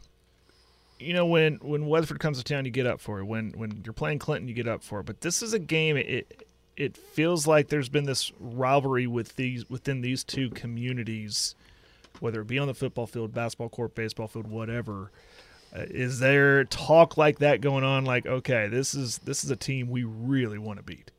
You 1.01 1.15
know, 1.15 1.27
when 1.27 1.57
when 1.57 1.87
Weatherford 1.87 2.21
comes 2.21 2.39
to 2.39 2.45
town, 2.45 2.65
you 2.65 2.71
get 2.71 2.87
up 2.87 3.01
for 3.01 3.19
it. 3.21 3.25
When 3.25 3.51
when 3.53 3.83
you're 3.85 3.93
playing 3.93 4.21
Clinton, 4.21 4.49
you 4.49 4.55
get 4.55 4.69
up 4.69 4.83
for 4.83 5.01
it. 5.01 5.07
But 5.07 5.21
this 5.21 5.43
is 5.43 5.53
a 5.53 5.59
game. 5.59 5.97
It 5.97 6.45
it 6.79 6.97
feels 6.97 7.45
like 7.47 7.69
there's 7.69 7.89
been 7.89 8.05
this 8.05 8.33
rivalry 8.39 9.09
with 9.09 9.35
these 9.35 9.69
within 9.69 10.01
these 10.01 10.23
two 10.23 10.49
communities, 10.51 11.57
whether 12.21 12.41
it 12.41 12.47
be 12.47 12.59
on 12.59 12.69
the 12.69 12.75
football 12.75 13.07
field, 13.07 13.35
basketball 13.35 13.69
court, 13.69 13.97
baseball 13.97 14.29
field, 14.29 14.47
whatever. 14.47 15.11
Uh, 15.77 15.83
is 15.91 16.21
there 16.21 16.65
talk 16.65 17.17
like 17.17 17.41
that 17.41 17.61
going 17.61 17.83
on? 17.83 18.05
Like, 18.05 18.27
okay, 18.27 18.69
this 18.69 18.95
is 18.95 19.19
this 19.19 19.43
is 19.43 19.51
a 19.51 19.57
team 19.57 19.91
we 19.91 20.05
really 20.05 20.57
want 20.57 20.79
to 20.79 20.85
beat. 20.85 21.11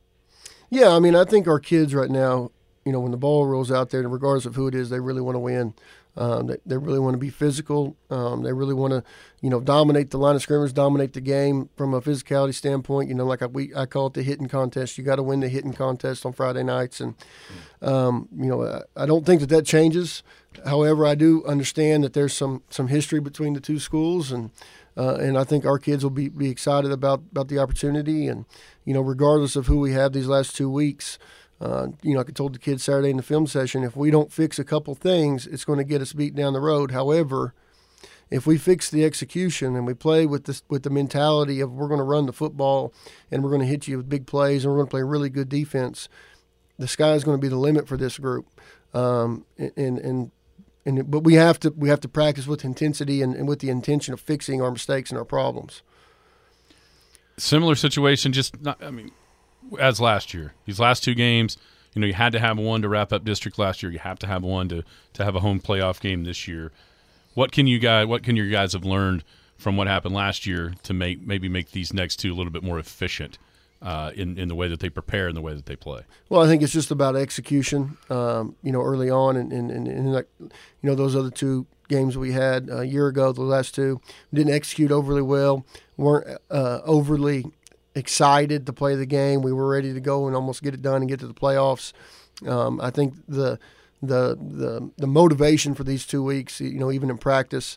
Yeah, 0.70 0.88
I 0.88 0.98
mean, 0.98 1.14
I 1.14 1.24
think 1.24 1.46
our 1.46 1.60
kids 1.60 1.94
right 1.94 2.10
now, 2.10 2.50
you 2.86 2.92
know, 2.92 3.00
when 3.00 3.10
the 3.10 3.18
ball 3.18 3.46
rolls 3.46 3.70
out 3.70 3.90
there, 3.90 4.08
regardless 4.08 4.46
of 4.46 4.54
who 4.54 4.66
it 4.66 4.74
is, 4.74 4.88
they 4.88 4.98
really 4.98 5.20
want 5.20 5.34
to 5.34 5.40
win. 5.40 5.74
Um, 6.20 6.48
they, 6.48 6.56
they 6.66 6.76
really 6.76 6.98
want 6.98 7.14
to 7.14 7.18
be 7.18 7.30
physical. 7.30 7.96
Um, 8.10 8.42
they 8.42 8.52
really 8.52 8.74
want 8.74 8.92
to, 8.92 9.02
you 9.40 9.48
know, 9.48 9.58
dominate 9.58 10.10
the 10.10 10.18
line 10.18 10.36
of 10.36 10.42
scrimmage, 10.42 10.74
dominate 10.74 11.14
the 11.14 11.22
game 11.22 11.70
from 11.76 11.94
a 11.94 12.02
physicality 12.02 12.52
standpoint. 12.54 13.08
You 13.08 13.14
know, 13.14 13.24
like 13.24 13.40
I, 13.40 13.46
we, 13.46 13.74
I 13.74 13.86
call 13.86 14.08
it 14.08 14.12
the 14.12 14.22
hitting 14.22 14.46
contest. 14.46 14.98
You 14.98 15.04
got 15.04 15.16
to 15.16 15.22
win 15.22 15.40
the 15.40 15.48
hitting 15.48 15.72
contest 15.72 16.26
on 16.26 16.34
Friday 16.34 16.62
nights, 16.62 17.00
and 17.00 17.14
um, 17.80 18.28
you 18.36 18.50
know, 18.50 18.62
I, 18.62 18.82
I 19.02 19.06
don't 19.06 19.24
think 19.24 19.40
that 19.40 19.48
that 19.48 19.64
changes. 19.64 20.22
However, 20.66 21.06
I 21.06 21.14
do 21.14 21.42
understand 21.46 22.04
that 22.04 22.12
there's 22.12 22.34
some 22.34 22.64
some 22.68 22.88
history 22.88 23.20
between 23.20 23.54
the 23.54 23.60
two 23.60 23.78
schools, 23.78 24.30
and 24.30 24.50
uh, 24.98 25.14
and 25.14 25.38
I 25.38 25.44
think 25.44 25.64
our 25.64 25.78
kids 25.78 26.02
will 26.02 26.10
be, 26.10 26.28
be 26.28 26.50
excited 26.50 26.92
about 26.92 27.22
about 27.30 27.48
the 27.48 27.58
opportunity. 27.58 28.28
And 28.28 28.44
you 28.84 28.92
know, 28.92 29.00
regardless 29.00 29.56
of 29.56 29.68
who 29.68 29.80
we 29.80 29.92
have 29.92 30.12
these 30.12 30.26
last 30.26 30.54
two 30.54 30.68
weeks, 30.68 31.18
uh, 31.60 31.88
you 32.02 32.14
know, 32.14 32.20
I 32.20 32.24
told 32.24 32.54
the 32.54 32.58
kids 32.58 32.84
Saturday 32.84 33.10
in 33.10 33.18
the 33.18 33.22
film 33.22 33.46
session, 33.46 33.84
if 33.84 33.94
we 33.94 34.10
don't 34.10 34.32
fix 34.32 34.58
a 34.58 34.64
couple 34.64 34.94
things, 34.94 35.46
it's 35.46 35.64
going 35.64 35.78
to 35.78 35.84
get 35.84 36.00
us 36.00 36.12
beat 36.12 36.34
down 36.34 36.54
the 36.54 36.60
road. 36.60 36.90
However, 36.90 37.54
if 38.30 38.46
we 38.46 38.56
fix 38.56 38.88
the 38.88 39.04
execution 39.04 39.76
and 39.76 39.86
we 39.86 39.92
play 39.92 40.24
with 40.24 40.44
this 40.44 40.62
with 40.68 40.84
the 40.84 40.90
mentality 40.90 41.60
of 41.60 41.72
we're 41.72 41.88
going 41.88 41.98
to 41.98 42.04
run 42.04 42.26
the 42.26 42.32
football 42.32 42.94
and 43.30 43.42
we're 43.42 43.50
going 43.50 43.60
to 43.60 43.66
hit 43.66 43.88
you 43.88 43.98
with 43.98 44.08
big 44.08 44.26
plays 44.26 44.64
and 44.64 44.72
we're 44.72 44.78
going 44.78 44.86
to 44.86 44.90
play 44.90 45.02
really 45.02 45.28
good 45.28 45.48
defense, 45.48 46.08
the 46.78 46.88
sky 46.88 47.12
is 47.12 47.24
going 47.24 47.36
to 47.36 47.42
be 47.42 47.48
the 47.48 47.56
limit 47.56 47.86
for 47.86 47.96
this 47.96 48.18
group. 48.18 48.46
Um, 48.94 49.44
and 49.58 49.98
and 49.98 50.30
and 50.86 51.10
but 51.10 51.20
we 51.20 51.34
have 51.34 51.60
to 51.60 51.70
we 51.76 51.88
have 51.88 52.00
to 52.00 52.08
practice 52.08 52.46
with 52.46 52.64
intensity 52.64 53.20
and, 53.20 53.34
and 53.34 53.46
with 53.46 53.58
the 53.58 53.68
intention 53.68 54.14
of 54.14 54.20
fixing 54.20 54.62
our 54.62 54.70
mistakes 54.70 55.10
and 55.10 55.18
our 55.18 55.24
problems. 55.24 55.82
Similar 57.36 57.74
situation, 57.74 58.32
just 58.32 58.60
not, 58.60 58.82
I 58.82 58.90
mean, 58.90 59.12
as 59.78 60.00
last 60.00 60.34
year. 60.34 60.54
These 60.66 60.80
last 60.80 61.04
two 61.04 61.14
games, 61.14 61.56
you 61.94 62.00
know, 62.00 62.06
you 62.06 62.14
had 62.14 62.32
to 62.32 62.40
have 62.40 62.58
one 62.58 62.82
to 62.82 62.88
wrap 62.88 63.12
up 63.12 63.24
district 63.24 63.58
last 63.58 63.82
year. 63.82 63.90
You 63.92 63.98
have 63.98 64.18
to 64.20 64.26
have 64.26 64.42
one 64.42 64.68
to 64.68 64.84
to 65.14 65.24
have 65.24 65.34
a 65.34 65.40
home 65.40 65.60
playoff 65.60 66.00
game 66.00 66.24
this 66.24 66.46
year. 66.48 66.72
What 67.34 67.52
can 67.52 67.66
you 67.66 67.78
guys? 67.78 68.06
What 68.06 68.22
can 68.22 68.36
your 68.36 68.48
guys 68.48 68.72
have 68.72 68.84
learned 68.84 69.24
from 69.56 69.76
what 69.76 69.86
happened 69.86 70.14
last 70.14 70.46
year 70.46 70.74
to 70.82 70.94
make 70.94 71.24
maybe 71.26 71.48
make 71.48 71.72
these 71.72 71.92
next 71.92 72.16
two 72.16 72.32
a 72.32 72.34
little 72.34 72.52
bit 72.52 72.62
more 72.62 72.78
efficient 72.78 73.38
uh, 73.82 74.10
in 74.14 74.38
in 74.38 74.48
the 74.48 74.54
way 74.54 74.68
that 74.68 74.80
they 74.80 74.88
prepare 74.88 75.28
and 75.28 75.36
the 75.36 75.40
way 75.40 75.54
that 75.54 75.66
they 75.66 75.76
play. 75.76 76.02
Well, 76.28 76.42
I 76.42 76.46
think 76.46 76.62
it's 76.62 76.72
just 76.72 76.90
about 76.90 77.16
execution. 77.16 77.96
Um, 78.08 78.56
you 78.62 78.72
know, 78.72 78.82
early 78.82 79.10
on, 79.10 79.36
and 79.36 79.52
and, 79.52 79.70
and, 79.70 80.12
like, 80.12 80.28
you 80.38 80.50
know 80.82 80.94
those 80.94 81.16
other 81.16 81.30
two 81.30 81.66
games 81.88 82.16
we 82.16 82.32
had 82.32 82.68
a 82.70 82.86
year 82.86 83.08
ago, 83.08 83.32
the 83.32 83.42
last 83.42 83.74
two 83.74 84.00
didn't 84.32 84.54
execute 84.54 84.92
overly 84.92 85.22
well, 85.22 85.66
weren't 85.96 86.38
uh, 86.50 86.80
overly 86.84 87.46
excited 87.94 88.66
to 88.66 88.72
play 88.72 88.94
the 88.94 89.06
game. 89.06 89.42
We 89.42 89.52
were 89.52 89.68
ready 89.68 89.92
to 89.92 90.00
go 90.00 90.26
and 90.26 90.36
almost 90.36 90.62
get 90.62 90.74
it 90.74 90.82
done 90.82 91.02
and 91.02 91.08
get 91.08 91.20
to 91.20 91.26
the 91.26 91.34
playoffs. 91.34 91.92
Um, 92.46 92.80
I 92.80 92.90
think 92.90 93.14
the 93.28 93.58
the 94.02 94.36
the 94.36 94.90
the 94.96 95.06
motivation 95.06 95.74
for 95.74 95.84
these 95.84 96.06
two 96.06 96.22
weeks, 96.22 96.60
you 96.60 96.78
know, 96.78 96.90
even 96.90 97.10
in 97.10 97.18
practice, 97.18 97.76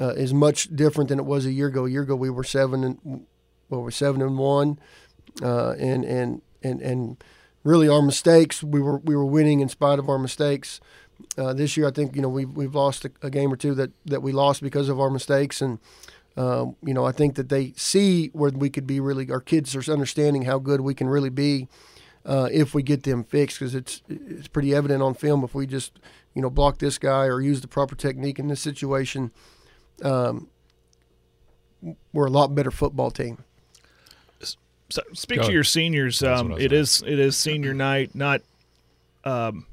uh, 0.00 0.10
is 0.10 0.34
much 0.34 0.74
different 0.74 1.08
than 1.08 1.18
it 1.18 1.24
was 1.24 1.46
a 1.46 1.52
year 1.52 1.68
ago. 1.68 1.86
A 1.86 1.90
year 1.90 2.02
ago, 2.02 2.16
we 2.16 2.30
were 2.30 2.44
seven 2.44 2.84
and 2.84 3.26
well, 3.68 3.82
we're 3.82 3.90
seven 3.90 4.20
and 4.20 4.38
one 4.38 4.78
uh, 5.40 5.72
and 5.72 6.04
and 6.04 6.42
and 6.62 6.80
and 6.80 7.24
really 7.64 7.88
our 7.88 8.02
mistakes. 8.02 8.62
We 8.62 8.80
were 8.80 8.98
we 8.98 9.16
were 9.16 9.24
winning 9.24 9.60
in 9.60 9.68
spite 9.68 9.98
of 9.98 10.08
our 10.08 10.18
mistakes. 10.18 10.80
Uh, 11.38 11.52
this 11.52 11.76
year, 11.76 11.86
I 11.86 11.90
think 11.90 12.16
you 12.16 12.22
know 12.22 12.28
we've 12.28 12.50
we've 12.50 12.74
lost 12.74 13.04
a, 13.04 13.12
a, 13.22 13.30
game 13.30 13.52
or 13.52 13.56
two 13.56 13.74
that 13.76 13.92
that 14.06 14.22
we 14.22 14.32
lost 14.32 14.62
because 14.62 14.88
of 14.88 14.98
our 14.98 15.10
mistakes, 15.10 15.62
and 15.62 15.78
um, 16.36 16.76
you 16.82 16.94
know 16.94 17.04
I 17.04 17.12
think 17.12 17.34
that 17.36 17.48
they 17.48 17.72
see 17.76 18.28
where 18.28 18.50
we 18.50 18.70
could 18.70 18.86
be 18.86 19.00
really. 19.00 19.30
Our 19.30 19.40
kids 19.40 19.74
are 19.76 19.92
understanding 19.92 20.42
how 20.42 20.58
good 20.58 20.80
we 20.80 20.94
can 20.94 21.08
really 21.08 21.30
be 21.30 21.68
uh, 22.24 22.48
if 22.52 22.74
we 22.74 22.82
get 22.82 23.02
them 23.02 23.24
fixed 23.24 23.58
because 23.58 23.74
it's 23.74 24.02
it's 24.08 24.48
pretty 24.48 24.74
evident 24.74 25.02
on 25.02 25.14
film 25.14 25.44
if 25.44 25.54
we 25.54 25.66
just 25.66 25.98
you 26.34 26.42
know 26.42 26.50
block 26.50 26.78
this 26.78 26.98
guy 26.98 27.26
or 27.26 27.40
use 27.40 27.60
the 27.60 27.68
proper 27.68 27.94
technique 27.94 28.38
in 28.38 28.48
this 28.48 28.60
situation. 28.60 29.30
Um, 30.02 30.48
we're 32.12 32.26
a 32.26 32.30
lot 32.30 32.54
better 32.54 32.70
football 32.70 33.10
team. 33.10 33.38
So 34.92 35.00
speak 35.14 35.40
Go 35.40 35.46
to 35.46 35.52
your 35.52 35.64
seniors. 35.64 36.22
Um, 36.22 36.52
it 36.52 36.72
is 36.72 37.02
it 37.06 37.18
is 37.18 37.36
senior 37.36 37.72
night. 37.72 38.14
Not, 38.14 38.42
um, 39.24 39.66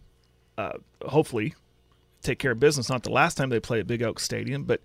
uh, 0.58 0.78
hopefully, 1.06 1.56
take 2.22 2.40
care 2.40 2.52
of 2.52 2.60
business. 2.60 2.90
Not 2.90 3.04
the 3.04 3.12
last 3.12 3.36
time 3.36 3.50
they 3.50 3.60
play 3.60 3.82
at 3.82 3.88
Big 3.88 4.02
Oak 4.02 4.20
Stadium, 4.20 4.64
but 4.64 4.82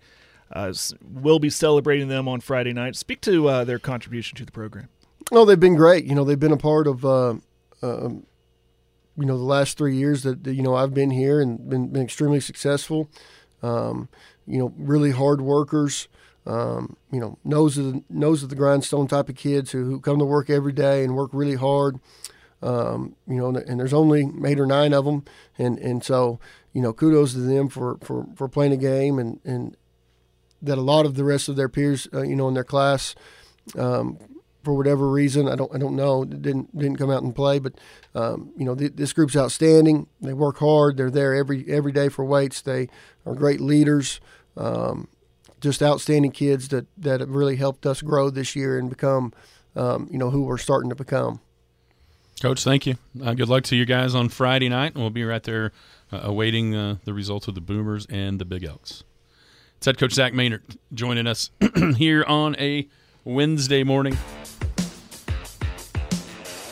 we'll 1.02 1.38
be 1.38 1.50
celebrating 1.50 2.08
them 2.08 2.28
on 2.28 2.40
Friday 2.40 2.72
night. 2.72 2.96
Speak 2.96 3.20
to 3.22 3.48
uh, 3.48 3.64
their 3.64 3.78
contribution 3.78 4.36
to 4.36 4.44
the 4.44 4.52
program. 4.52 4.88
Oh, 5.32 5.44
they've 5.44 5.58
been 5.58 5.76
great. 5.76 6.04
You 6.04 6.14
know, 6.14 6.24
they've 6.24 6.38
been 6.38 6.52
a 6.52 6.56
part 6.56 6.86
of. 6.86 7.04
Uh, 7.04 7.34
um, 7.82 8.26
you 9.16 9.26
know, 9.26 9.38
the 9.38 9.44
last 9.44 9.78
three 9.78 9.96
years 9.96 10.24
that, 10.24 10.44
you 10.44 10.62
know 10.62 10.74
I've 10.74 10.92
been 10.92 11.10
here 11.10 11.40
and 11.40 11.68
been, 11.68 11.88
been 11.88 12.02
extremely 12.02 12.40
successful. 12.40 13.08
Um, 13.62 14.08
you 14.44 14.58
know, 14.58 14.74
really 14.76 15.12
hard 15.12 15.40
workers 15.40 16.08
um, 16.46 16.96
you 17.10 17.20
know, 17.20 17.38
nose 17.44 17.78
of 17.78 17.86
the, 17.86 18.04
nose 18.10 18.42
of 18.42 18.50
the 18.50 18.56
grindstone 18.56 19.08
type 19.08 19.28
of 19.28 19.36
kids 19.36 19.72
who, 19.72 19.84
who 19.84 20.00
come 20.00 20.18
to 20.18 20.24
work 20.24 20.50
every 20.50 20.72
day 20.72 21.02
and 21.02 21.16
work 21.16 21.30
really 21.32 21.54
hard. 21.54 21.98
Um, 22.62 23.16
you 23.26 23.36
know, 23.36 23.48
and 23.48 23.78
there's 23.78 23.92
only 23.92 24.30
eight 24.46 24.58
or 24.58 24.66
nine 24.66 24.94
of 24.94 25.04
them, 25.04 25.24
and 25.58 25.78
and 25.78 26.02
so 26.02 26.40
you 26.72 26.80
know, 26.80 26.94
kudos 26.94 27.32
to 27.32 27.40
them 27.40 27.68
for 27.68 27.98
for, 28.00 28.26
for 28.36 28.48
playing 28.48 28.72
a 28.72 28.78
game 28.78 29.18
and 29.18 29.38
and 29.44 29.76
that 30.62 30.78
a 30.78 30.82
lot 30.82 31.06
of 31.06 31.14
the 31.14 31.24
rest 31.24 31.48
of 31.48 31.56
their 31.56 31.68
peers, 31.68 32.08
uh, 32.12 32.22
you 32.22 32.36
know, 32.36 32.48
in 32.48 32.54
their 32.54 32.64
class. 32.64 33.14
Um, 33.76 34.18
for 34.62 34.74
whatever 34.74 35.10
reason, 35.10 35.46
I 35.46 35.56
don't, 35.56 35.72
I 35.74 35.78
don't 35.78 35.94
know, 35.94 36.24
didn't 36.24 36.76
didn't 36.76 36.96
come 36.96 37.10
out 37.10 37.22
and 37.22 37.34
play, 37.34 37.58
but 37.58 37.74
um, 38.14 38.50
you 38.56 38.64
know, 38.64 38.74
th- 38.74 38.92
this 38.94 39.12
group's 39.12 39.36
outstanding. 39.36 40.06
They 40.20 40.32
work 40.32 40.58
hard. 40.58 40.96
They're 40.96 41.10
there 41.10 41.34
every 41.34 41.66
every 41.68 41.92
day 41.92 42.08
for 42.08 42.24
weights. 42.24 42.62
They 42.62 42.88
are 43.26 43.34
great 43.34 43.60
leaders. 43.60 44.20
Um, 44.56 45.08
just 45.60 45.82
outstanding 45.82 46.30
kids 46.30 46.68
that 46.68 46.86
that 46.96 47.20
have 47.20 47.30
really 47.30 47.56
helped 47.56 47.86
us 47.86 48.02
grow 48.02 48.30
this 48.30 48.56
year 48.56 48.78
and 48.78 48.88
become, 48.88 49.32
um, 49.76 50.08
you 50.10 50.18
know, 50.18 50.30
who 50.30 50.42
we're 50.42 50.58
starting 50.58 50.90
to 50.90 50.96
become. 50.96 51.40
Coach, 52.40 52.64
thank 52.64 52.86
you. 52.86 52.96
Uh, 53.22 53.34
good 53.34 53.48
luck 53.48 53.64
to 53.64 53.76
you 53.76 53.84
guys 53.84 54.14
on 54.14 54.28
Friday 54.28 54.68
night, 54.68 54.94
and 54.94 55.02
we'll 55.02 55.10
be 55.10 55.24
right 55.24 55.42
there 55.42 55.72
uh, 56.12 56.20
awaiting 56.22 56.74
uh, 56.74 56.96
the 57.04 57.14
results 57.14 57.48
of 57.48 57.54
the 57.54 57.60
Boomers 57.60 58.06
and 58.06 58.38
the 58.38 58.44
Big 58.44 58.64
Elks. 58.64 59.04
It's 59.84 59.86
head 59.86 59.98
coach 59.98 60.14
Zach 60.14 60.32
Maynard 60.32 60.62
joining 60.94 61.26
us 61.26 61.50
here 61.98 62.24
on 62.24 62.56
a 62.58 62.88
Wednesday 63.24 63.84
morning. 63.84 64.16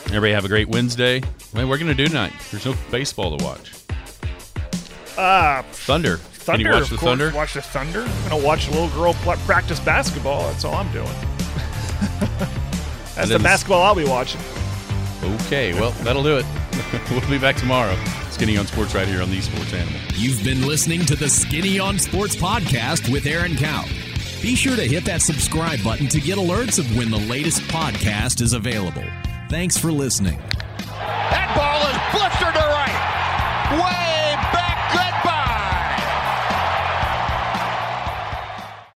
Everybody 0.06 0.32
have 0.32 0.46
a 0.46 0.48
great 0.48 0.66
Wednesday. 0.66 1.20
What 1.50 1.68
we're 1.68 1.76
going 1.76 1.88
to 1.88 1.94
do 1.94 2.06
tonight? 2.06 2.32
There's 2.50 2.64
no 2.64 2.74
baseball 2.90 3.36
to 3.36 3.44
watch. 3.44 3.74
Uh, 5.18 5.60
Thunder. 5.62 6.16
Thunder. 6.16 6.64
Can 6.64 6.72
you 6.72 6.80
watch 6.80 6.88
the 6.88 6.96
course, 6.96 7.10
Thunder? 7.10 7.32
Watch 7.34 7.52
the 7.52 7.60
Thunder. 7.60 8.00
I'm 8.00 8.30
gonna 8.30 8.42
watch 8.42 8.68
a 8.68 8.70
little 8.70 8.88
girl 8.88 9.12
practice 9.12 9.78
basketball. 9.78 10.44
That's 10.44 10.64
all 10.64 10.76
I'm 10.76 10.90
doing. 10.90 11.04
That's 13.14 13.28
the 13.28 13.38
basketball 13.42 13.82
I'll 13.82 13.94
be 13.94 14.06
watching. 14.06 14.40
Okay, 15.22 15.74
well 15.74 15.90
that'll 16.00 16.22
do 16.22 16.38
it. 16.38 16.46
we'll 17.10 17.28
be 17.28 17.36
back 17.36 17.56
tomorrow. 17.56 17.94
Skinny 18.32 18.56
on 18.56 18.66
Sports 18.66 18.94
right 18.94 19.06
here 19.06 19.20
on 19.22 19.30
the 19.30 19.40
Sports 19.42 19.74
Animal. 19.74 20.00
You've 20.14 20.42
been 20.42 20.66
listening 20.66 21.04
to 21.04 21.14
the 21.14 21.28
Skinny 21.28 21.78
on 21.78 21.98
Sports 21.98 22.34
podcast 22.34 23.12
with 23.12 23.26
Aaron 23.26 23.56
Cow. 23.56 23.84
Be 24.40 24.56
sure 24.56 24.74
to 24.74 24.82
hit 24.82 25.04
that 25.04 25.20
subscribe 25.20 25.84
button 25.84 26.08
to 26.08 26.20
get 26.20 26.38
alerts 26.38 26.78
of 26.78 26.96
when 26.96 27.10
the 27.10 27.18
latest 27.18 27.60
podcast 27.62 28.40
is 28.40 28.54
available. 28.54 29.04
Thanks 29.50 29.76
for 29.76 29.92
listening. 29.92 30.38
That 30.78 31.52
ball 31.54 31.86
is 31.88 32.18
blistered 32.18 32.56
around 32.56 34.01